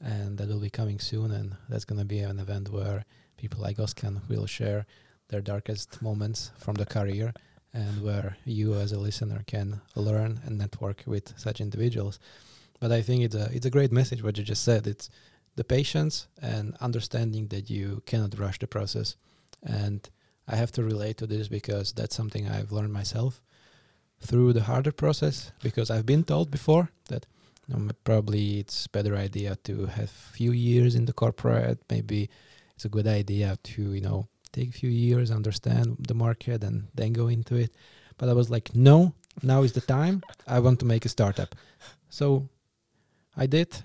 and 0.00 0.38
that 0.38 0.48
will 0.48 0.60
be 0.60 0.70
coming 0.70 1.00
soon. 1.00 1.30
And 1.30 1.56
that's 1.68 1.84
gonna 1.86 2.04
be 2.04 2.20
an 2.20 2.38
event 2.38 2.68
where 2.68 3.04
people 3.36 3.60
like 3.62 3.78
us 3.82 3.94
can 3.94 4.20
will 4.28 4.46
share 4.46 4.84
their 5.28 5.40
darkest 5.40 6.02
moments 6.02 6.50
from 6.58 6.74
the 6.74 6.84
career, 6.86 7.32
and 7.72 8.02
where 8.02 8.36
you 8.44 8.74
as 8.74 8.92
a 8.92 8.98
listener 8.98 9.42
can 9.46 9.80
learn 9.96 10.40
and 10.44 10.58
network 10.58 11.02
with 11.06 11.32
such 11.38 11.60
individuals. 11.60 12.20
But 12.80 12.92
I 12.92 13.02
think 13.02 13.22
it's 13.22 13.34
a 13.34 13.50
it's 13.52 13.66
a 13.66 13.70
great 13.70 13.92
message 13.92 14.22
what 14.22 14.38
you 14.38 14.44
just 14.44 14.64
said. 14.64 14.86
It's 14.86 15.10
the 15.56 15.64
patience 15.64 16.26
and 16.42 16.76
understanding 16.80 17.48
that 17.48 17.70
you 17.70 18.02
cannot 18.06 18.38
rush 18.38 18.58
the 18.58 18.66
process, 18.66 19.16
and 19.62 20.08
I 20.46 20.56
have 20.56 20.72
to 20.72 20.82
relate 20.82 21.16
to 21.18 21.26
this 21.26 21.48
because 21.48 21.92
that's 21.92 22.16
something 22.16 22.48
I've 22.48 22.72
learned 22.72 22.92
myself 22.92 23.40
through 24.20 24.52
the 24.52 24.62
harder 24.62 24.92
process 24.92 25.52
because 25.62 25.90
I've 25.90 26.06
been 26.06 26.24
told 26.24 26.50
before 26.50 26.90
that 27.08 27.26
probably 28.04 28.58
it's 28.58 28.86
better 28.86 29.16
idea 29.16 29.56
to 29.64 29.86
have 29.86 30.10
few 30.10 30.52
years 30.52 30.94
in 30.94 31.06
the 31.06 31.12
corporate. 31.12 31.78
Maybe 31.90 32.28
it's 32.74 32.84
a 32.84 32.90
good 32.90 33.06
idea 33.06 33.56
to 33.62 33.92
you 33.92 34.00
know 34.00 34.28
take 34.52 34.68
a 34.68 34.72
few 34.72 34.90
years 34.90 35.30
understand 35.30 35.96
the 36.08 36.14
market 36.14 36.62
and 36.62 36.88
then 36.94 37.12
go 37.12 37.28
into 37.28 37.56
it. 37.56 37.74
But 38.18 38.28
I 38.28 38.32
was 38.32 38.50
like 38.50 38.74
no 38.74 39.14
now 39.42 39.62
is 39.62 39.72
the 39.72 39.80
time. 39.80 40.22
I 40.46 40.60
want 40.60 40.80
to 40.80 40.86
make 40.86 41.04
a 41.04 41.08
startup. 41.08 41.54
So 42.10 42.48
I 43.36 43.46
did 43.46 43.82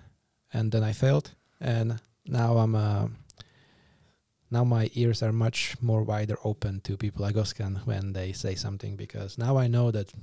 and 0.53 0.71
then 0.71 0.83
I 0.83 0.93
failed 0.93 1.31
and 1.59 1.99
now 2.25 2.57
I'm 2.57 2.75
uh, 2.75 3.07
now 4.51 4.63
my 4.63 4.89
ears 4.93 5.21
are 5.21 5.31
much 5.31 5.75
more 5.81 6.03
wider 6.03 6.37
open 6.43 6.81
to 6.81 6.97
people 6.97 7.25
like 7.25 7.35
Özkan 7.35 7.85
when 7.85 8.13
they 8.13 8.33
say 8.33 8.55
something 8.55 8.95
because 8.95 9.37
now 9.37 9.57
I 9.57 9.67
know 9.67 9.91
that 9.91 10.13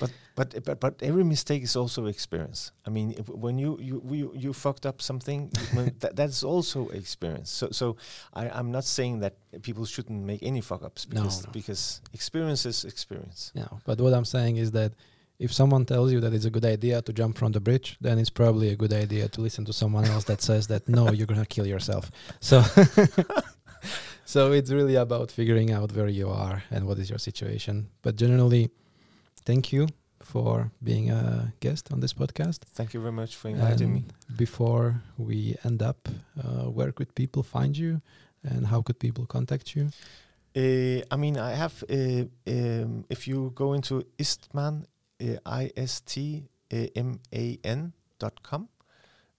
But 0.00 0.10
but 0.34 0.64
but 0.64 0.80
but 0.80 1.02
every 1.02 1.24
mistake 1.24 1.62
is 1.62 1.76
also 1.76 2.06
experience. 2.06 2.72
I 2.86 2.90
mean, 2.90 3.14
if, 3.16 3.28
when 3.28 3.58
you 3.58 3.78
you 3.80 4.02
you, 4.10 4.32
you 4.34 4.52
fucked 4.52 4.86
up 4.86 5.00
something, 5.00 5.50
that, 6.00 6.16
that's 6.16 6.42
also 6.42 6.88
experience. 6.88 7.50
So 7.50 7.68
so 7.70 7.96
I 8.34 8.48
I'm 8.50 8.72
not 8.72 8.84
saying 8.84 9.20
that 9.20 9.34
people 9.62 9.84
shouldn't 9.84 10.24
make 10.24 10.42
any 10.42 10.60
fuck 10.60 10.82
ups 10.82 11.04
because 11.04 11.44
no. 11.44 11.50
because 11.52 12.00
experience 12.12 12.66
is 12.66 12.84
experience. 12.84 13.52
know. 13.54 13.80
But 13.84 14.00
what 14.00 14.14
I'm 14.14 14.24
saying 14.24 14.56
is 14.56 14.72
that 14.72 14.92
if 15.38 15.52
someone 15.52 15.84
tells 15.84 16.12
you 16.12 16.20
that 16.20 16.32
it's 16.32 16.44
a 16.44 16.50
good 16.50 16.64
idea 16.64 17.02
to 17.02 17.12
jump 17.12 17.38
from 17.38 17.52
the 17.52 17.60
bridge, 17.60 17.96
then 18.00 18.18
it's 18.18 18.30
probably 18.30 18.68
a 18.70 18.76
good 18.76 18.92
idea 18.92 19.28
to 19.28 19.40
listen 19.40 19.64
to 19.64 19.72
someone 19.72 20.04
else 20.04 20.24
that 20.24 20.40
says 20.40 20.66
that 20.68 20.88
no, 20.88 21.10
you're 21.10 21.26
gonna 21.26 21.46
kill 21.46 21.66
yourself. 21.66 22.10
So. 22.40 22.62
So 24.24 24.52
it's 24.52 24.70
really 24.70 24.94
about 24.94 25.30
figuring 25.30 25.72
out 25.72 25.92
where 25.92 26.08
you 26.08 26.30
are 26.30 26.62
and 26.70 26.86
what 26.86 26.98
is 26.98 27.10
your 27.10 27.18
situation. 27.18 27.88
But 28.00 28.16
generally, 28.16 28.70
thank 29.44 29.72
you 29.72 29.88
for 30.20 30.70
being 30.82 31.10
a 31.10 31.52
guest 31.60 31.92
on 31.92 32.00
this 32.00 32.14
podcast. 32.14 32.60
Thank 32.74 32.94
you 32.94 33.00
very 33.00 33.12
much 33.12 33.36
for 33.36 33.48
inviting 33.48 33.92
me. 33.92 34.04
Before 34.36 35.02
we 35.18 35.56
end 35.64 35.82
up, 35.82 36.08
uh, 36.42 36.70
where 36.70 36.92
could 36.92 37.14
people 37.14 37.42
find 37.42 37.76
you, 37.76 38.00
and 38.42 38.66
how 38.68 38.80
could 38.80 38.98
people 38.98 39.26
contact 39.26 39.76
you? 39.76 39.90
Uh, 40.56 41.04
I 41.10 41.16
mean, 41.16 41.36
I 41.36 41.52
have. 41.54 41.84
Uh, 41.90 42.24
um, 42.46 43.04
if 43.10 43.26
you 43.26 43.52
go 43.54 43.72
into 43.74 44.02
Istman, 44.18 44.86
uh, 45.22 45.38
I 45.46 45.70
S 45.76 46.00
T 46.00 46.48
M 46.70 47.20
A 47.32 47.58
N 47.64 47.92
dot 48.18 48.42
com, 48.42 48.68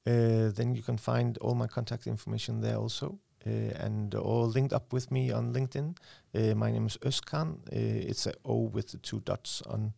uh, 0.07 0.49
then 0.55 0.75
you 0.75 0.81
can 0.81 0.97
find 0.97 1.37
all 1.39 1.55
my 1.55 1.67
contact 1.67 2.07
information 2.07 2.61
there 2.61 2.77
also, 2.77 3.19
uh, 3.47 3.49
and 3.49 4.15
or 4.15 4.45
linked 4.45 4.73
up 4.73 4.93
with 4.93 5.11
me 5.11 5.31
on 5.31 5.53
LinkedIn. 5.53 5.97
Uh, 6.35 6.55
my 6.55 6.71
name 6.71 6.85
is 6.85 6.97
Özkan. 6.97 7.57
It's 7.71 8.27
a 8.27 8.33
O 8.45 8.69
with 8.73 8.91
the 8.91 8.97
two 8.97 9.19
dots 9.21 9.61
on 9.63 9.93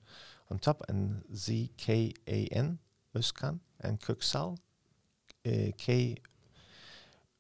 on 0.50 0.60
top, 0.60 0.84
and 0.90 1.24
Z 1.36 1.72
K 1.78 2.14
A 2.28 2.48
N 2.52 2.80
Özkan 3.16 3.60
and 3.82 4.00
Köksal, 4.00 4.58
uh, 5.46 5.72
K 5.78 6.16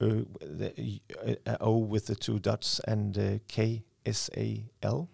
uh, 0.01 0.25
the, 0.41 1.01
uh, 1.45 1.57
O 1.61 1.77
with 1.77 2.07
the 2.07 2.15
two 2.15 2.39
dots 2.39 2.81
and 2.87 3.39
K 3.47 3.83
S 4.05 4.29
A 4.35 4.65
L, 4.81 5.07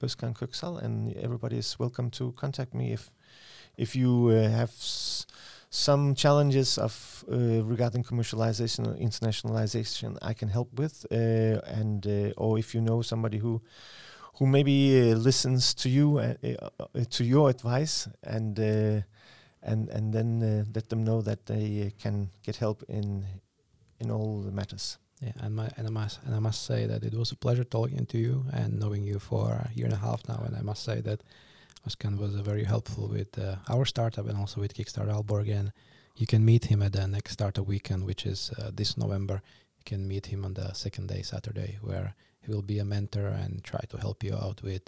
Özkan 0.00 0.34
Köksal, 0.34 0.78
and 0.78 1.12
everybody 1.16 1.58
is 1.58 1.78
welcome 1.78 2.10
to 2.10 2.32
contact 2.32 2.72
me 2.74 2.92
if 2.92 3.10
if 3.76 3.96
you 3.96 4.28
uh, 4.28 4.48
have 4.48 4.70
some 5.70 6.14
challenges 6.14 6.78
of 6.78 7.24
uh, 7.28 7.64
regarding 7.64 8.04
commercialization 8.04 8.86
or 8.86 8.94
internationalization. 8.94 10.16
I 10.22 10.34
can 10.34 10.48
help 10.48 10.68
with, 10.78 11.04
uh, 11.10 11.60
and 11.80 12.06
uh, 12.06 12.32
or 12.36 12.58
if 12.58 12.74
you 12.74 12.80
know 12.80 13.02
somebody 13.02 13.38
who 13.38 13.60
who 14.38 14.46
maybe 14.46 15.10
uh, 15.10 15.16
listens 15.16 15.74
to 15.74 15.88
you 15.88 16.18
uh, 16.18 16.34
to 17.10 17.24
your 17.24 17.50
advice 17.50 18.08
and. 18.22 19.04
And 19.60 19.90
and 19.90 20.14
then 20.14 20.66
let 20.72 20.88
them 20.88 21.02
know 21.02 21.20
that 21.22 21.46
they 21.46 21.92
can 21.98 22.30
get 22.44 22.56
help 22.56 22.84
in 22.88 23.26
in 23.98 24.10
all 24.10 24.40
the 24.40 24.52
matters. 24.52 24.98
Yeah, 25.20 25.32
and, 25.40 25.56
my, 25.56 25.68
and 25.76 25.86
I 25.86 25.90
must 25.90 26.20
and 26.24 26.34
I 26.34 26.38
must 26.38 26.64
say 26.64 26.86
that 26.86 27.02
it 27.02 27.14
was 27.14 27.32
a 27.32 27.36
pleasure 27.36 27.64
talking 27.64 28.06
to 28.06 28.18
you 28.18 28.44
and 28.52 28.78
knowing 28.78 29.02
you 29.02 29.18
for 29.18 29.50
a 29.50 29.70
year 29.74 29.86
and 29.86 29.94
a 29.94 29.98
half 29.98 30.28
now. 30.28 30.42
And 30.46 30.56
I 30.56 30.62
must 30.62 30.84
say 30.84 31.00
that 31.00 31.22
Özkan 31.88 32.18
was 32.18 32.34
very 32.34 32.64
helpful 32.64 33.08
with 33.08 33.38
uh, 33.38 33.56
our 33.68 33.84
startup 33.84 34.28
and 34.28 34.38
also 34.38 34.60
with 34.60 34.74
Kickstarter 34.74 35.12
Aalborg. 35.12 35.50
And 35.50 35.72
you 36.16 36.26
can 36.26 36.44
meet 36.44 36.66
him 36.66 36.82
at 36.82 36.92
the 36.92 37.06
next 37.06 37.32
startup 37.32 37.66
weekend, 37.66 38.04
which 38.04 38.26
is 38.26 38.52
uh, 38.58 38.70
this 38.72 38.96
November. 38.96 39.42
You 39.78 39.84
can 39.84 40.06
meet 40.06 40.26
him 40.26 40.44
on 40.44 40.54
the 40.54 40.72
second 40.72 41.08
day, 41.08 41.22
Saturday, 41.22 41.78
where 41.82 42.14
he 42.40 42.52
will 42.52 42.62
be 42.62 42.78
a 42.78 42.84
mentor 42.84 43.26
and 43.26 43.64
try 43.64 43.80
to 43.88 43.96
help 43.98 44.22
you 44.22 44.34
out 44.34 44.62
with 44.62 44.82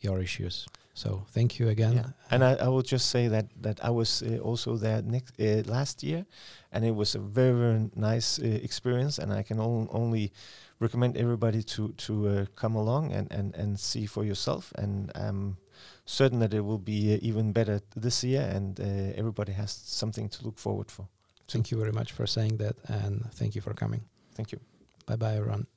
your 0.00 0.20
issues. 0.20 0.66
So 0.94 1.24
thank 1.30 1.58
you 1.58 1.68
again. 1.68 1.94
Yeah. 1.94 2.06
And 2.30 2.44
I, 2.44 2.54
I 2.54 2.68
will 2.68 2.82
just 2.82 3.08
say 3.08 3.28
that 3.28 3.46
that 3.62 3.80
I 3.82 3.90
was 3.90 4.22
uh, 4.22 4.38
also 4.38 4.76
there 4.76 5.02
next 5.02 5.40
uh, 5.40 5.62
last 5.66 6.02
year, 6.02 6.26
and 6.70 6.84
it 6.84 6.94
was 6.94 7.14
a 7.14 7.18
very 7.18 7.52
very 7.52 7.90
nice 7.96 8.38
uh, 8.38 8.46
experience. 8.62 9.18
And 9.18 9.32
I 9.32 9.42
can 9.42 9.58
on, 9.58 9.88
only 9.90 10.32
recommend 10.80 11.16
everybody 11.16 11.62
to 11.62 11.92
to 12.06 12.28
uh, 12.28 12.44
come 12.54 12.76
along 12.76 13.12
and, 13.12 13.32
and 13.32 13.54
and 13.56 13.80
see 13.80 14.06
for 14.06 14.24
yourself. 14.24 14.72
And 14.76 15.10
I'm 15.14 15.56
certain 16.04 16.40
that 16.40 16.52
it 16.52 16.60
will 16.60 16.82
be 16.84 17.14
uh, 17.14 17.18
even 17.22 17.52
better 17.52 17.80
this 17.96 18.22
year, 18.22 18.42
and 18.42 18.78
uh, 18.78 18.84
everybody 19.16 19.52
has 19.52 19.72
something 19.72 20.28
to 20.28 20.44
look 20.44 20.58
forward 20.58 20.90
for. 20.90 21.08
Thank 21.48 21.70
you 21.70 21.78
very 21.78 21.92
much 21.92 22.12
for 22.12 22.26
saying 22.26 22.58
that, 22.58 22.76
and 22.88 23.24
thank 23.32 23.54
you 23.54 23.62
for 23.62 23.74
coming. 23.74 24.02
Thank 24.34 24.52
you. 24.52 24.60
Bye 25.06 25.16
bye, 25.16 25.36
everyone. 25.36 25.71